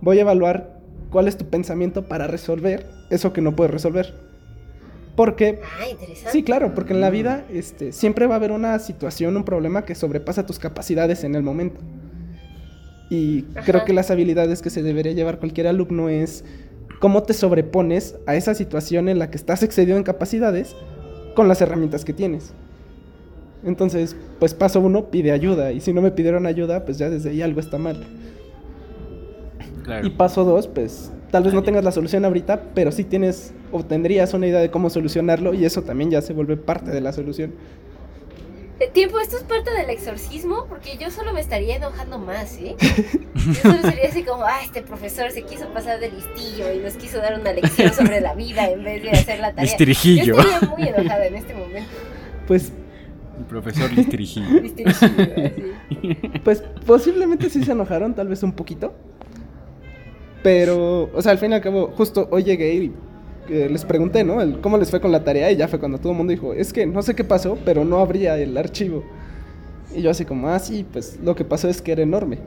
voy 0.00 0.18
a 0.18 0.22
evaluar 0.22 0.77
cuál 1.10 1.28
es 1.28 1.36
tu 1.36 1.46
pensamiento 1.46 2.06
para 2.06 2.26
resolver 2.26 2.86
eso 3.10 3.32
que 3.32 3.40
no 3.40 3.54
puedes 3.56 3.72
resolver. 3.72 4.14
Porque 5.16 5.60
Ah, 5.80 5.88
interesante. 5.90 6.30
Sí, 6.30 6.42
claro, 6.44 6.74
porque 6.74 6.92
en 6.92 7.00
la 7.00 7.10
vida 7.10 7.44
este, 7.50 7.92
siempre 7.92 8.26
va 8.26 8.34
a 8.34 8.36
haber 8.36 8.52
una 8.52 8.78
situación, 8.78 9.36
un 9.36 9.44
problema 9.44 9.84
que 9.84 9.94
sobrepasa 9.94 10.46
tus 10.46 10.58
capacidades 10.58 11.24
en 11.24 11.34
el 11.34 11.42
momento. 11.42 11.80
Y 13.10 13.42
creo 13.64 13.84
que 13.84 13.92
las 13.92 14.10
habilidades 14.10 14.62
que 14.62 14.70
se 14.70 14.82
debería 14.82 15.12
llevar 15.12 15.38
cualquier 15.38 15.66
alumno 15.66 16.08
es 16.08 16.44
cómo 17.00 17.22
te 17.22 17.32
sobrepones 17.32 18.16
a 18.26 18.36
esa 18.36 18.54
situación 18.54 19.08
en 19.08 19.18
la 19.18 19.30
que 19.30 19.38
estás 19.38 19.62
excedido 19.62 19.96
en 19.96 20.02
capacidades 20.02 20.76
con 21.34 21.48
las 21.48 21.60
herramientas 21.62 22.04
que 22.04 22.12
tienes. 22.12 22.52
Entonces, 23.64 24.14
pues 24.38 24.54
paso 24.54 24.80
uno, 24.80 25.10
pide 25.10 25.32
ayuda. 25.32 25.72
Y 25.72 25.80
si 25.80 25.92
no 25.92 26.02
me 26.02 26.10
pidieron 26.10 26.46
ayuda, 26.46 26.84
pues 26.84 26.98
ya 26.98 27.10
desde 27.10 27.30
ahí 27.30 27.42
algo 27.42 27.60
está 27.60 27.78
mal. 27.78 28.04
Claro. 29.88 30.06
Y 30.06 30.10
paso 30.10 30.44
dos, 30.44 30.68
pues 30.68 31.10
tal 31.30 31.44
vez 31.44 31.54
no 31.54 31.62
tengas 31.62 31.82
la 31.82 31.92
solución 31.92 32.22
ahorita, 32.26 32.60
pero 32.74 32.92
sí 32.92 33.04
tienes 33.04 33.54
o 33.72 33.82
tendrías 33.82 34.34
una 34.34 34.46
idea 34.46 34.60
de 34.60 34.70
cómo 34.70 34.90
solucionarlo 34.90 35.54
y 35.54 35.64
eso 35.64 35.82
también 35.82 36.10
ya 36.10 36.20
se 36.20 36.34
vuelve 36.34 36.58
parte 36.58 36.90
de 36.90 37.00
la 37.00 37.10
solución. 37.14 37.54
Eh, 38.80 38.90
Tiempo, 38.92 39.18
esto 39.18 39.38
es 39.38 39.44
parte 39.44 39.70
del 39.70 39.88
exorcismo, 39.88 40.66
porque 40.68 40.98
yo 41.00 41.10
solo 41.10 41.32
me 41.32 41.40
estaría 41.40 41.76
enojando 41.76 42.18
más, 42.18 42.58
¿eh? 42.58 42.76
Yo 43.34 43.54
solo 43.62 43.80
sería 43.80 44.10
así 44.10 44.24
como, 44.24 44.44
ah, 44.44 44.60
este 44.62 44.82
profesor 44.82 45.30
se 45.30 45.42
quiso 45.42 45.66
pasar 45.70 45.98
de 46.00 46.10
listillo 46.10 46.70
y 46.74 46.80
nos 46.80 46.92
quiso 46.92 47.16
dar 47.16 47.40
una 47.40 47.54
lección 47.54 47.94
sobre 47.94 48.20
la 48.20 48.34
vida 48.34 48.70
en 48.70 48.84
vez 48.84 49.02
de 49.02 49.10
hacer 49.12 49.40
la 49.40 49.52
tarea. 49.52 49.64
Listirijillo. 49.64 50.36
Yo 50.36 50.38
estaría 50.38 50.68
muy 50.68 50.86
enojada 50.86 51.24
en 51.24 51.34
este 51.34 51.54
momento. 51.54 51.88
Pues, 52.46 52.72
El 53.38 53.46
profesor 53.46 53.90
Listirijillo. 53.90 54.60
Listirijillo, 54.60 55.22
así. 55.46 56.40
pues 56.44 56.62
posiblemente 56.84 57.48
sí 57.48 57.64
se 57.64 57.72
enojaron, 57.72 58.14
tal 58.14 58.28
vez 58.28 58.42
un 58.42 58.52
poquito. 58.52 58.94
Pero, 60.48 61.10
o 61.14 61.20
sea, 61.20 61.32
al 61.32 61.38
fin 61.38 61.50
y 61.50 61.56
al 61.56 61.60
cabo, 61.60 61.92
justo 61.94 62.26
hoy 62.30 62.42
llegué 62.42 62.72
y 62.72 62.92
eh, 63.50 63.68
les 63.70 63.84
pregunté, 63.84 64.24
¿no? 64.24 64.40
El 64.40 64.62
cómo 64.62 64.78
les 64.78 64.88
fue 64.88 64.98
con 64.98 65.12
la 65.12 65.22
tarea 65.22 65.52
y 65.52 65.56
ya 65.56 65.68
fue 65.68 65.78
cuando 65.78 65.98
todo 65.98 66.12
el 66.12 66.16
mundo 66.16 66.30
dijo, 66.30 66.54
es 66.54 66.72
que 66.72 66.86
no 66.86 67.02
sé 67.02 67.14
qué 67.14 67.22
pasó, 67.22 67.58
pero 67.66 67.84
no 67.84 67.98
abría 67.98 68.34
el 68.38 68.56
archivo. 68.56 69.04
Y 69.94 70.00
yo 70.00 70.10
así 70.10 70.24
como, 70.24 70.48
ah, 70.48 70.58
sí, 70.58 70.86
pues 70.90 71.20
lo 71.22 71.34
que 71.34 71.44
pasó 71.44 71.68
es 71.68 71.82
que 71.82 71.92
era 71.92 72.00
enorme. 72.02 72.38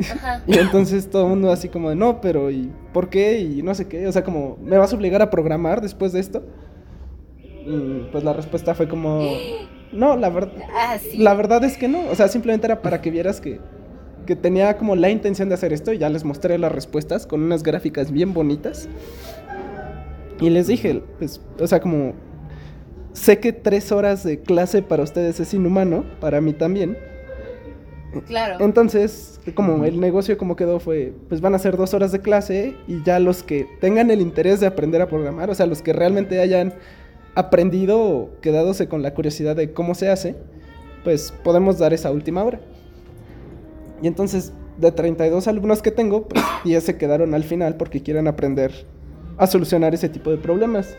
Ajá. 0.00 0.42
Y 0.48 0.58
entonces 0.58 1.08
todo 1.08 1.22
el 1.22 1.28
mundo 1.28 1.52
así 1.52 1.68
como 1.68 1.90
de, 1.90 1.94
no, 1.94 2.20
pero 2.20 2.50
¿y 2.50 2.68
por 2.92 3.10
qué? 3.10 3.38
Y 3.38 3.62
no 3.62 3.72
sé 3.76 3.86
qué. 3.86 4.04
O 4.08 4.10
sea, 4.10 4.24
como, 4.24 4.58
¿me 4.60 4.76
vas 4.76 4.92
a 4.92 4.96
obligar 4.96 5.22
a 5.22 5.30
programar 5.30 5.82
después 5.82 6.12
de 6.12 6.18
esto? 6.18 6.42
Y 7.38 8.08
pues 8.10 8.24
la 8.24 8.32
respuesta 8.32 8.74
fue 8.74 8.88
como, 8.88 9.20
no, 9.92 10.16
la 10.16 10.30
verdad, 10.30 10.52
Ah, 10.74 10.98
sí. 10.98 11.16
la 11.16 11.34
verdad 11.34 11.62
es 11.62 11.78
que 11.78 11.86
no. 11.86 12.00
O 12.10 12.14
sea, 12.16 12.26
simplemente 12.26 12.66
era 12.66 12.82
para 12.82 13.00
que 13.00 13.12
vieras 13.12 13.40
que, 13.40 13.60
que 14.24 14.36
tenía 14.36 14.76
como 14.76 14.96
la 14.96 15.10
intención 15.10 15.48
de 15.48 15.54
hacer 15.54 15.72
esto. 15.72 15.92
Y 15.92 15.98
ya 15.98 16.08
les 16.08 16.24
mostré 16.24 16.58
las 16.58 16.72
respuestas 16.72 17.26
con 17.26 17.42
unas 17.42 17.62
gráficas 17.62 18.10
bien 18.10 18.32
bonitas. 18.34 18.88
Y 20.40 20.50
les 20.50 20.66
dije, 20.66 21.02
pues, 21.18 21.40
o 21.60 21.66
sea, 21.66 21.80
como, 21.80 22.14
sé 23.12 23.38
que 23.38 23.52
tres 23.52 23.92
horas 23.92 24.24
de 24.24 24.40
clase 24.40 24.82
para 24.82 25.02
ustedes 25.02 25.40
es 25.40 25.54
inhumano, 25.54 26.04
para 26.20 26.40
mí 26.40 26.52
también. 26.52 26.98
Claro. 28.26 28.64
Entonces, 28.64 29.40
como 29.54 29.84
el 29.84 29.98
negocio 29.98 30.38
como 30.38 30.56
quedó 30.56 30.78
fue, 30.78 31.12
pues 31.28 31.40
van 31.40 31.54
a 31.54 31.58
ser 31.58 31.76
dos 31.76 31.94
horas 31.94 32.12
de 32.12 32.20
clase 32.20 32.76
y 32.86 33.02
ya 33.02 33.18
los 33.18 33.42
que 33.42 33.66
tengan 33.80 34.10
el 34.10 34.20
interés 34.20 34.60
de 34.60 34.66
aprender 34.66 35.02
a 35.02 35.08
programar, 35.08 35.50
o 35.50 35.54
sea, 35.54 35.66
los 35.66 35.82
que 35.82 35.92
realmente 35.92 36.40
hayan 36.40 36.74
aprendido 37.34 38.00
o 38.00 38.30
quedadose 38.40 38.88
con 38.88 39.02
la 39.02 39.14
curiosidad 39.14 39.56
de 39.56 39.72
cómo 39.72 39.94
se 39.94 40.08
hace, 40.08 40.36
pues 41.02 41.32
podemos 41.42 41.78
dar 41.78 41.92
esa 41.92 42.10
última 42.10 42.44
hora. 42.44 42.60
Y 44.02 44.06
entonces, 44.06 44.52
de 44.78 44.90
32 44.92 45.46
alumnos 45.48 45.82
que 45.82 45.90
tengo, 45.90 46.28
pues 46.28 46.44
10 46.64 46.82
se 46.84 46.96
quedaron 46.98 47.34
al 47.34 47.44
final 47.44 47.76
porque 47.76 48.02
quieren 48.02 48.28
aprender 48.28 48.72
a 49.36 49.46
solucionar 49.46 49.94
ese 49.94 50.08
tipo 50.08 50.30
de 50.30 50.36
problemas. 50.38 50.96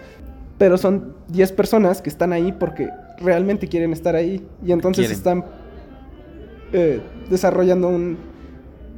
Pero 0.58 0.78
son 0.78 1.16
10 1.28 1.52
personas 1.52 2.02
que 2.02 2.10
están 2.10 2.32
ahí 2.32 2.52
porque 2.54 2.90
realmente 3.18 3.68
quieren 3.68 3.92
estar 3.92 4.16
ahí. 4.16 4.48
Y 4.66 4.72
entonces 4.72 5.08
Quieren. 5.08 5.18
están 5.18 5.46
eh, 6.74 7.02
desarrollando 7.30 7.90
un- 7.90 8.18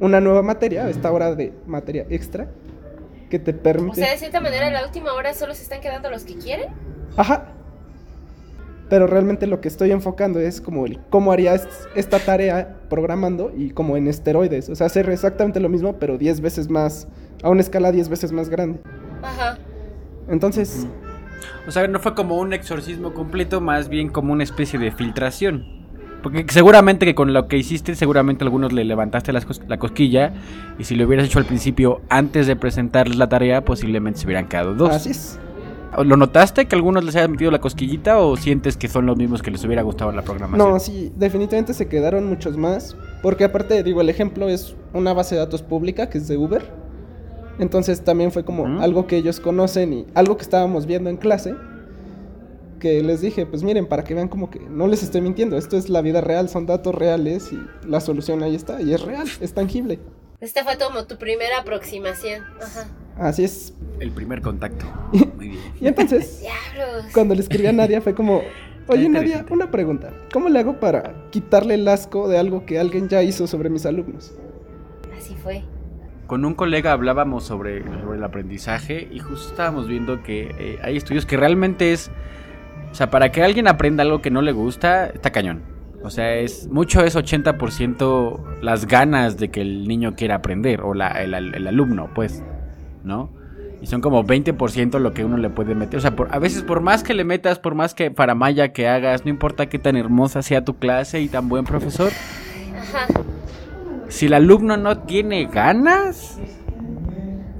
una 0.00 0.20
nueva 0.20 0.42
materia, 0.42 0.88
esta 0.88 1.10
hora 1.10 1.34
de 1.34 1.52
materia 1.66 2.06
extra, 2.08 2.48
que 3.30 3.38
te 3.40 3.50
O 3.50 3.56
permite... 3.62 3.96
sea, 4.00 4.12
de 4.12 4.18
cierta 4.18 4.40
manera, 4.40 4.68
en 4.68 4.72
la 4.74 4.84
última 4.84 5.12
hora 5.12 5.34
solo 5.34 5.54
se 5.54 5.62
están 5.64 5.80
quedando 5.80 6.08
los 6.10 6.22
que 6.24 6.36
quieren. 6.36 6.66
Ajá. 7.16 7.52
Pero 8.88 9.06
realmente 9.06 9.46
lo 9.46 9.60
que 9.60 9.68
estoy 9.68 9.90
enfocando 9.90 10.40
es 10.40 10.60
como 10.60 10.86
el 10.86 10.98
cómo 11.10 11.30
haría 11.32 11.54
est- 11.54 11.68
esta 11.94 12.18
tarea 12.18 12.76
programando 12.88 13.52
y 13.56 13.70
como 13.70 13.96
en 13.96 14.08
esteroides. 14.08 14.68
O 14.70 14.74
sea, 14.74 14.86
hacer 14.86 15.08
exactamente 15.10 15.60
lo 15.60 15.68
mismo, 15.68 15.96
pero 15.98 16.16
10 16.16 16.40
veces 16.40 16.70
más, 16.70 17.06
a 17.42 17.50
una 17.50 17.60
escala 17.60 17.92
10 17.92 18.08
veces 18.08 18.32
más 18.32 18.48
grande. 18.48 18.80
Ajá. 19.22 19.58
Entonces, 20.28 20.86
O 21.66 21.70
sea, 21.70 21.86
no 21.86 22.00
fue 22.00 22.14
como 22.14 22.38
un 22.38 22.52
exorcismo 22.54 23.12
completo, 23.12 23.60
más 23.60 23.88
bien 23.90 24.08
como 24.08 24.32
una 24.32 24.42
especie 24.42 24.78
de 24.78 24.90
filtración. 24.90 25.66
Porque 26.22 26.44
seguramente 26.48 27.04
que 27.06 27.14
con 27.14 27.32
lo 27.34 27.46
que 27.46 27.58
hiciste, 27.58 27.94
seguramente 27.94 28.42
a 28.42 28.46
algunos 28.46 28.72
le 28.72 28.84
levantaste 28.84 29.32
las 29.32 29.46
cos- 29.46 29.62
la 29.68 29.78
cosquilla. 29.78 30.32
Y 30.78 30.84
si 30.84 30.96
lo 30.96 31.06
hubieras 31.06 31.26
hecho 31.26 31.38
al 31.38 31.44
principio, 31.44 32.00
antes 32.08 32.46
de 32.46 32.56
presentarles 32.56 33.16
la 33.18 33.28
tarea, 33.28 33.64
posiblemente 33.64 34.18
se 34.20 34.26
hubieran 34.26 34.48
quedado 34.48 34.74
dos. 34.74 34.90
así 34.90 35.10
es. 35.10 35.38
¿Lo 36.04 36.16
notaste 36.16 36.66
que 36.66 36.76
algunos 36.76 37.04
les 37.04 37.16
haya 37.16 37.28
metido 37.28 37.50
la 37.50 37.60
cosquillita 37.60 38.18
o 38.18 38.36
sientes 38.36 38.76
que 38.76 38.88
son 38.88 39.06
los 39.06 39.16
mismos 39.16 39.42
que 39.42 39.50
les 39.50 39.64
hubiera 39.64 39.82
gustado 39.82 40.12
la 40.12 40.22
programación? 40.22 40.70
No, 40.70 40.78
sí, 40.78 41.12
definitivamente 41.16 41.74
se 41.74 41.88
quedaron 41.88 42.26
muchos 42.26 42.56
más. 42.56 42.96
Porque 43.22 43.44
aparte, 43.44 43.82
digo, 43.82 44.00
el 44.00 44.08
ejemplo 44.08 44.48
es 44.48 44.76
una 44.92 45.12
base 45.12 45.34
de 45.34 45.40
datos 45.40 45.62
pública 45.62 46.08
que 46.08 46.18
es 46.18 46.28
de 46.28 46.36
Uber. 46.36 46.70
Entonces 47.58 48.02
también 48.04 48.30
fue 48.30 48.44
como 48.44 48.80
algo 48.80 49.06
que 49.06 49.16
ellos 49.16 49.40
conocen 49.40 49.92
y 49.92 50.06
algo 50.14 50.36
que 50.36 50.42
estábamos 50.42 50.86
viendo 50.86 51.10
en 51.10 51.16
clase. 51.16 51.54
Que 52.78 53.02
les 53.02 53.20
dije, 53.20 53.44
pues 53.44 53.64
miren, 53.64 53.86
para 53.86 54.04
que 54.04 54.14
vean 54.14 54.28
como 54.28 54.50
que 54.50 54.60
no 54.60 54.86
les 54.86 55.02
estoy 55.02 55.20
mintiendo, 55.20 55.56
esto 55.56 55.76
es 55.76 55.88
la 55.88 56.00
vida 56.00 56.20
real, 56.20 56.48
son 56.48 56.66
datos 56.66 56.94
reales 56.94 57.52
y 57.52 57.58
la 57.88 57.98
solución 57.98 58.44
ahí 58.44 58.54
está, 58.54 58.80
y 58.80 58.92
es 58.94 59.02
real, 59.02 59.26
es 59.40 59.52
tangible. 59.52 59.98
Esta 60.40 60.62
fue 60.62 60.78
como 60.78 61.04
tu 61.06 61.18
primera 61.18 61.58
aproximación. 61.58 62.44
Ajá. 62.62 62.86
Así 63.16 63.42
es. 63.42 63.74
El 63.98 64.12
primer 64.12 64.40
contacto. 64.40 64.86
Muy 65.12 65.48
bien. 65.48 65.62
Y 65.80 65.86
entonces, 65.88 66.44
cuando 67.12 67.34
le 67.34 67.40
escribí 67.40 67.66
a 67.66 67.72
Nadia 67.72 68.00
fue 68.00 68.14
como, 68.14 68.42
oye 68.86 69.08
Nadia, 69.08 69.44
una 69.50 69.70
pregunta. 69.70 70.12
¿Cómo 70.32 70.48
le 70.48 70.60
hago 70.60 70.78
para 70.78 71.28
quitarle 71.30 71.74
el 71.74 71.88
asco 71.88 72.28
de 72.28 72.38
algo 72.38 72.64
que 72.66 72.78
alguien 72.78 73.08
ya 73.08 73.22
hizo 73.22 73.46
sobre 73.48 73.68
mis 73.68 73.84
alumnos? 73.86 74.34
Así 75.16 75.34
fue. 75.34 75.64
Con 76.28 76.44
un 76.44 76.54
colega 76.54 76.92
hablábamos 76.92 77.44
sobre, 77.44 77.82
sobre 77.82 78.18
el 78.18 78.24
aprendizaje 78.24 79.08
y 79.10 79.18
justo 79.18 79.50
estábamos 79.50 79.88
viendo 79.88 80.22
que 80.22 80.54
eh, 80.58 80.78
hay 80.82 80.96
estudios 80.96 81.26
que 81.26 81.36
realmente 81.36 81.92
es... 81.92 82.10
O 82.92 82.94
sea, 82.94 83.10
para 83.10 83.32
que 83.32 83.42
alguien 83.42 83.66
aprenda 83.66 84.02
algo 84.02 84.22
que 84.22 84.30
no 84.30 84.40
le 84.40 84.52
gusta, 84.52 85.06
está 85.06 85.30
cañón. 85.30 85.77
O 86.02 86.10
sea, 86.10 86.36
es 86.36 86.68
mucho 86.68 87.02
es 87.04 87.16
80% 87.16 88.60
las 88.62 88.86
ganas 88.86 89.36
de 89.36 89.50
que 89.50 89.60
el 89.60 89.88
niño 89.88 90.14
quiera 90.14 90.36
aprender, 90.36 90.80
o 90.82 90.94
la- 90.94 91.08
el, 91.22 91.34
al- 91.34 91.54
el 91.54 91.66
alumno, 91.66 92.08
pues, 92.14 92.42
¿no? 93.04 93.30
Y 93.82 93.86
son 93.86 94.00
como 94.00 94.24
20% 94.24 94.98
lo 94.98 95.12
que 95.12 95.24
uno 95.24 95.36
le 95.36 95.50
puede 95.50 95.74
meter. 95.74 95.98
O 95.98 96.00
sea, 96.00 96.16
por- 96.16 96.34
a 96.34 96.38
veces 96.38 96.62
por 96.62 96.80
más 96.80 97.02
que 97.02 97.14
le 97.14 97.24
metas, 97.24 97.58
por 97.58 97.74
más 97.74 97.94
que 97.94 98.10
paramaya 98.10 98.72
que 98.72 98.88
hagas, 98.88 99.24
no 99.24 99.30
importa 99.30 99.68
qué 99.68 99.78
tan 99.78 99.96
hermosa 99.96 100.42
sea 100.42 100.64
tu 100.64 100.76
clase 100.78 101.20
y 101.20 101.28
tan 101.28 101.48
buen 101.48 101.64
profesor, 101.64 102.10
Ajá. 102.76 103.06
si 104.08 104.26
el 104.26 104.34
alumno 104.34 104.76
no 104.76 104.98
tiene 104.98 105.46
ganas, 105.46 106.38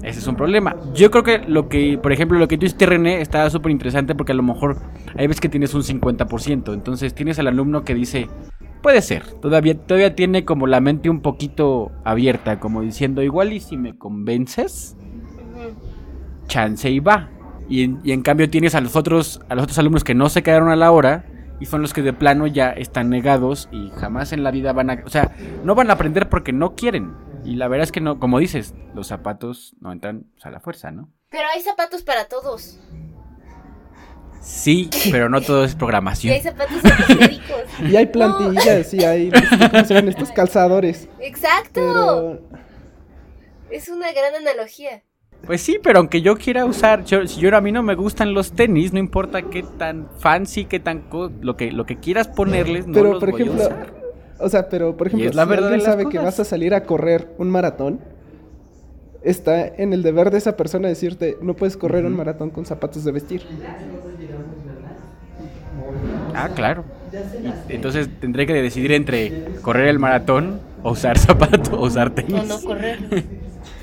ese 0.03 0.19
es 0.19 0.27
un 0.27 0.35
problema. 0.35 0.75
Yo 0.93 1.11
creo 1.11 1.23
que 1.23 1.39
lo 1.39 1.67
que, 1.67 1.97
por 1.97 2.11
ejemplo, 2.11 2.37
lo 2.37 2.47
que 2.47 2.57
tú 2.57 2.65
hiciste, 2.65 2.85
René, 2.85 3.21
está 3.21 3.49
súper 3.49 3.71
interesante 3.71 4.15
porque 4.15 4.31
a 4.31 4.35
lo 4.35 4.43
mejor 4.43 4.77
hay 5.15 5.27
veces 5.27 5.41
que 5.41 5.49
tienes 5.49 5.73
un 5.73 5.83
50%. 5.83 6.73
Entonces 6.73 7.13
tienes 7.13 7.39
al 7.39 7.47
alumno 7.47 7.83
que 7.83 7.93
dice, 7.93 8.27
puede 8.81 9.01
ser, 9.01 9.23
todavía, 9.41 9.77
todavía 9.77 10.15
tiene 10.15 10.45
como 10.45 10.67
la 10.67 10.79
mente 10.79 11.09
un 11.09 11.21
poquito 11.21 11.91
abierta, 12.03 12.59
como 12.59 12.81
diciendo, 12.81 13.21
igual 13.21 13.53
y 13.53 13.59
si 13.59 13.77
me 13.77 13.97
convences, 13.97 14.95
chance 16.47 16.89
y 16.89 16.99
va. 16.99 17.29
Y 17.67 17.95
y 18.03 18.13
en 18.13 18.21
cambio 18.21 18.49
tienes 18.49 18.73
a 18.73 18.81
los 18.81 18.95
otros 18.95 19.41
a 19.47 19.53
los 19.53 19.65
otros 19.65 19.77
alumnos 19.77 20.03
que 20.03 20.15
no 20.15 20.29
se 20.29 20.41
quedaron 20.41 20.69
a 20.69 20.75
la 20.75 20.91
hora 20.91 21.25
y 21.59 21.65
son 21.65 21.81
los 21.81 21.93
que 21.93 22.01
de 22.01 22.13
plano 22.13 22.47
ya 22.47 22.71
están 22.71 23.09
negados 23.09 23.69
y 23.71 23.91
jamás 23.97 24.31
en 24.33 24.43
la 24.43 24.51
vida 24.51 24.73
van 24.73 24.89
a, 24.89 25.03
o 25.05 25.09
sea, 25.09 25.35
no 25.63 25.75
van 25.75 25.89
a 25.89 25.93
aprender 25.93 26.29
porque 26.29 26.53
no 26.53 26.75
quieren. 26.75 27.11
Y 27.49 27.55
la 27.55 27.67
verdad 27.67 27.83
es 27.85 27.91
que 27.91 28.01
no, 28.01 28.19
como 28.19 28.39
dices, 28.39 28.73
los 28.93 29.07
zapatos 29.07 29.75
no 29.79 29.91
entran 29.91 30.25
pues, 30.33 30.45
a 30.45 30.51
la 30.51 30.59
fuerza, 30.59 30.91
¿no? 30.91 31.09
Pero 31.29 31.43
hay 31.53 31.61
zapatos 31.61 32.03
para 32.03 32.25
todos. 32.25 32.79
Sí, 34.41 34.89
pero 35.11 35.29
no 35.29 35.41
todo 35.41 35.63
es 35.65 35.73
Y 35.73 35.75
programación. 35.75 36.33
hay 36.33 36.41
zapatos 36.41 36.77
ortopédicos. 36.83 37.63
Y 37.89 37.95
hay 37.95 38.05
plantillas 38.07 38.93
y 38.93 39.03
hay, 39.03 39.31
¿cómo 39.31 39.83
se 39.85 39.93
llaman 39.93 40.09
estos 40.09 40.31
calzadores? 40.31 41.09
Exacto. 41.19 41.71
Pero 41.73 42.39
Es 43.69 43.89
una 43.89 44.11
gran 44.11 44.33
analogía. 44.35 45.03
Pues 45.45 45.61
sí, 45.61 45.79
pero 45.81 45.99
aunque 45.99 46.21
yo 46.21 46.35
quiera 46.37 46.65
usar, 46.65 47.03
yo- 47.05 47.25
si 47.27 47.39
yo 47.39 47.55
a 47.55 47.61
mí 47.61 47.71
no 47.71 47.81
me 47.83 47.95
gustan 47.95 48.33
los 48.33 48.51
tenis, 48.53 48.91
no 48.93 48.99
importa 48.99 49.41
qué 49.43 49.63
tan 49.63 50.09
fancy, 50.19 50.65
qué 50.65 50.79
tan 50.79 51.01
co- 51.09 51.31
lo 51.41 51.55
que 51.55 51.71
lo 51.71 51.85
que 51.85 51.97
quieras 51.99 52.27
ponerles, 52.27 52.87
no 52.87 52.93
Pero, 52.93 53.11
los 53.13 53.19
por 53.19 53.31
voy 53.31 53.41
a 53.41 53.43
ejemplo, 53.45 53.63
usar. 53.65 53.93
O 54.39 54.49
sea, 54.49 54.69
pero 54.69 54.95
por 54.95 55.07
ejemplo, 55.07 55.29
es 55.29 55.35
la 55.35 55.43
si 55.43 55.49
verdad 55.49 55.73
alguien 55.73 55.85
sabe 55.85 56.09
que 56.09 56.19
vas 56.19 56.39
a 56.39 56.45
salir 56.45 56.73
a 56.73 56.83
correr 56.83 57.27
un 57.37 57.49
maratón, 57.49 57.99
está 59.21 59.67
en 59.67 59.93
el 59.93 60.03
deber 60.03 60.31
de 60.31 60.37
esa 60.37 60.55
persona 60.55 60.87
decirte, 60.87 61.37
no 61.41 61.55
puedes 61.55 61.77
correr 61.77 62.05
un 62.05 62.15
maratón 62.15 62.49
con 62.49 62.65
zapatos 62.65 63.03
de 63.03 63.11
vestir. 63.11 63.43
Ah, 66.33 66.49
claro. 66.55 66.83
Y 67.67 67.73
entonces 67.73 68.07
tendré 68.19 68.45
que 68.45 68.53
decidir 68.53 68.91
entre 68.91 69.45
correr 69.61 69.87
el 69.87 69.99
maratón 69.99 70.61
o 70.83 70.91
usar 70.91 71.17
zapato 71.19 71.79
o 71.79 71.85
usar 71.85 72.11
tenis. 72.11 72.41
O 72.41 72.45
no 72.45 72.61
correr. 72.61 72.99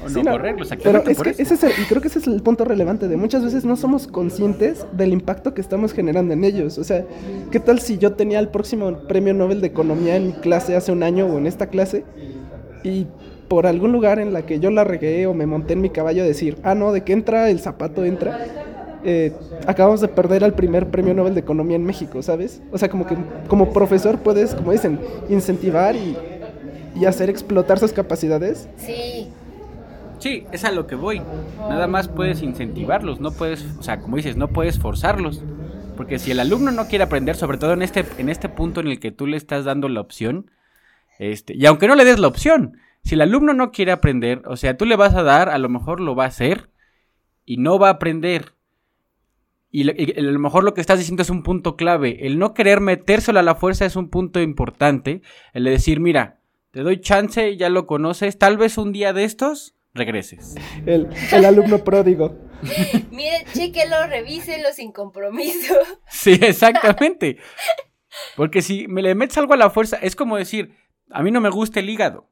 O 0.07 0.09
Sí, 0.09 0.23
no 0.23 0.39
Pero 0.83 1.03
es 1.07 1.21
que 1.21 1.31
eso. 1.31 1.43
ese 1.43 1.55
es 1.55 1.65
el, 1.65 1.71
y 1.83 1.85
creo 1.87 2.01
que 2.01 2.09
ese 2.09 2.19
es 2.19 2.27
el 2.27 2.43
punto 2.43 2.65
relevante 2.65 3.09
de 3.09 3.17
muchas 3.17 3.45
veces 3.45 3.65
no 3.65 3.77
somos 3.77 4.07
conscientes 4.07 4.87
del 4.93 5.13
impacto 5.13 5.55
que 5.55 5.61
estamos 5.61 5.93
generando 5.93 6.33
en 6.33 6.45
ellos. 6.45 6.79
O 6.79 6.85
sea, 6.85 7.05
¿qué 7.51 7.61
tal 7.61 7.81
si 7.81 7.99
yo 7.99 8.13
tenía 8.13 8.39
el 8.39 8.49
próximo 8.49 8.93
premio 9.09 9.35
Nobel 9.35 9.61
de 9.61 9.67
Economía 9.67 10.17
en 10.17 10.29
mi 10.29 10.33
clase 10.33 10.77
hace 10.77 10.93
un 10.93 11.03
año 11.03 11.27
o 11.27 11.39
en 11.39 11.47
esta 11.47 11.67
clase 11.67 12.05
y 12.85 13.07
por 13.49 13.67
algún 13.67 13.93
lugar 13.93 14.19
en 14.19 14.33
la 14.33 14.43
que 14.43 14.59
yo 14.59 14.71
la 14.71 14.85
regué 14.85 15.27
o 15.27 15.35
me 15.35 15.47
monté 15.47 15.75
en 15.75 15.81
mi 15.81 15.91
caballo 15.91 16.23
a 16.23 16.27
decir, 16.27 16.59
ah, 16.63 16.75
no, 16.75 16.93
de 16.93 17.03
que 17.03 17.13
entra 17.13 17.49
el 17.51 17.61
zapato 17.61 18.05
entra, 18.05 18.39
eh, 19.05 19.33
acabamos 19.67 20.01
de 20.01 20.09
perder 20.09 20.43
al 20.43 20.55
primer 20.55 20.89
premio 20.89 21.15
Nobel 21.15 21.35
de 21.35 21.41
Economía 21.41 21.77
en 21.77 21.85
México, 21.85 22.23
¿sabes? 22.23 22.61
O 22.73 22.79
sea, 22.79 22.89
como 22.89 23.07
que 23.07 23.17
como 23.49 23.73
profesor 23.73 24.19
puedes, 24.19 24.55
como 24.55 24.73
dicen, 24.73 24.99
incentivar 25.29 25.95
y, 25.95 26.17
y 26.97 27.05
hacer 27.05 27.31
explotar 27.31 27.79
sus 27.79 27.93
capacidades. 27.93 28.69
Sí. 28.77 29.29
Sí, 30.27 30.45
es 30.51 30.65
a 30.65 30.73
lo 30.73 30.89
que 30.89 30.97
voy. 30.97 31.23
Nada 31.69 31.87
más 31.87 32.09
puedes 32.09 32.43
incentivarlos, 32.43 33.21
no 33.21 33.31
puedes, 33.31 33.65
o 33.79 33.83
sea, 33.85 34.01
como 34.01 34.17
dices, 34.17 34.37
no 34.37 34.49
puedes 34.49 34.77
forzarlos. 34.77 35.45
Porque 35.97 36.19
si 36.19 36.33
el 36.33 36.41
alumno 36.41 36.73
no 36.73 36.89
quiere 36.89 37.05
aprender, 37.05 37.37
sobre 37.37 37.59
todo 37.59 37.75
en 37.75 37.83
este, 37.83 38.05
en 38.19 38.29
este 38.29 38.49
punto 38.49 38.81
en 38.81 38.89
el 38.89 38.99
que 38.99 39.13
tú 39.13 39.29
le 39.29 39.37
estás 39.37 39.65
dando 39.65 39.89
la 39.89 40.01
opción, 40.01 40.51
este, 41.21 41.55
y 41.55 41.65
aunque 41.67 41.87
no 41.87 41.95
le 41.95 42.05
des 42.05 42.19
la 42.19 42.27
opción, 42.27 42.77
si 43.05 43.15
el 43.15 43.21
alumno 43.21 43.55
no 43.55 43.71
quiere 43.71 43.93
aprender, 43.93 44.43
o 44.47 44.57
sea, 44.57 44.77
tú 44.77 44.85
le 44.85 44.97
vas 44.97 45.15
a 45.15 45.23
dar, 45.23 45.49
a 45.49 45.59
lo 45.59 45.69
mejor 45.69 46.01
lo 46.01 46.17
va 46.17 46.25
a 46.25 46.29
hacer 46.29 46.71
y 47.45 47.59
no 47.59 47.79
va 47.79 47.87
a 47.87 47.93
aprender. 47.93 48.55
Y, 49.71 49.89
y 49.89 50.19
a 50.19 50.23
lo 50.23 50.41
mejor 50.41 50.65
lo 50.65 50.75
que 50.75 50.81
estás 50.81 50.99
diciendo 50.99 51.23
es 51.23 51.31
un 51.31 51.45
punto 51.45 51.77
clave. 51.77 52.27
El 52.27 52.41
no 52.41 52.53
querer 52.53 52.81
metérselo 52.81 53.39
a 53.39 53.45
la 53.45 53.55
fuerza 53.55 53.87
es 53.87 53.95
un 53.95 54.11
punto 54.11 54.41
importante. 54.41 55.23
El 55.53 55.63
de 55.63 55.71
decir, 55.71 56.01
mira, 56.01 56.41
te 56.73 56.81
doy 56.81 57.01
chance, 57.01 57.57
ya 57.57 57.69
lo 57.69 57.87
conoces, 57.87 58.39
tal 58.39 58.57
vez 58.57 58.77
un 58.77 58.91
día 58.91 59.13
de 59.13 59.23
estos 59.23 59.76
regreses. 59.97 60.55
El, 60.85 61.09
el 61.33 61.45
alumno 61.45 61.83
pródigo. 61.85 62.37
Mire, 63.11 63.45
chéquelo, 63.53 64.07
revíselo 64.07 64.73
sin 64.73 64.93
compromiso. 64.93 65.75
Sí, 66.09 66.39
exactamente. 66.41 67.39
Porque 68.37 68.63
si 68.63 68.89
me 68.89 69.03
le 69.03 69.15
metes 69.15 69.37
algo 69.39 69.55
a 69.55 69.57
la 69.57 69.71
fuerza, 69.71 69.99
es 70.01 70.17
como 70.17 70.37
decir, 70.37 70.75
a 71.11 71.23
mí 71.23 71.31
no 71.31 71.41
me 71.41 71.51
gusta 71.51 71.81
el 71.81 71.91
hígado. 71.91 72.31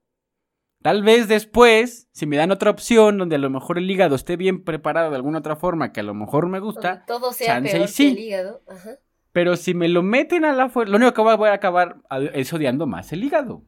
Tal 0.83 1.03
vez 1.03 1.29
después, 1.29 2.09
si 2.13 2.27
me 2.27 2.37
dan 2.37 2.51
otra 2.51 2.71
opción 2.71 3.17
donde 3.17 3.37
a 3.37 3.39
lo 3.39 3.49
mejor 3.49 3.79
el 3.79 3.91
hígado 3.91 4.15
esté 4.15 4.37
bien 4.37 4.65
preparado 4.65 5.11
de 5.11 5.17
alguna 5.17 5.39
otra 5.39 5.57
forma 5.57 5.93
que 5.93 6.01
a 6.01 6.03
lo 6.05 6.13
mejor 6.13 6.47
me 6.47 6.61
gusta, 6.61 7.05
todo 7.07 7.33
sea 7.33 7.55
chance 7.55 7.79
y 7.79 7.89
sí. 7.89 8.05
que 8.05 8.21
el 8.21 8.27
hígado. 8.27 8.63
Ajá. 8.69 8.91
pero 9.33 9.57
si 9.57 9.73
me 9.73 9.89
lo 9.89 10.03
meten 10.03 10.45
a 10.45 10.53
la 10.53 10.69
fuerza, 10.69 10.91
lo 10.91 10.99
único 10.99 11.15
que 11.15 11.23
voy 11.23 11.49
a 11.49 11.55
acabar 11.55 12.03
es 12.35 12.53
odiando 12.53 12.87
más 12.87 13.13
el 13.13 13.25
hígado. 13.25 13.65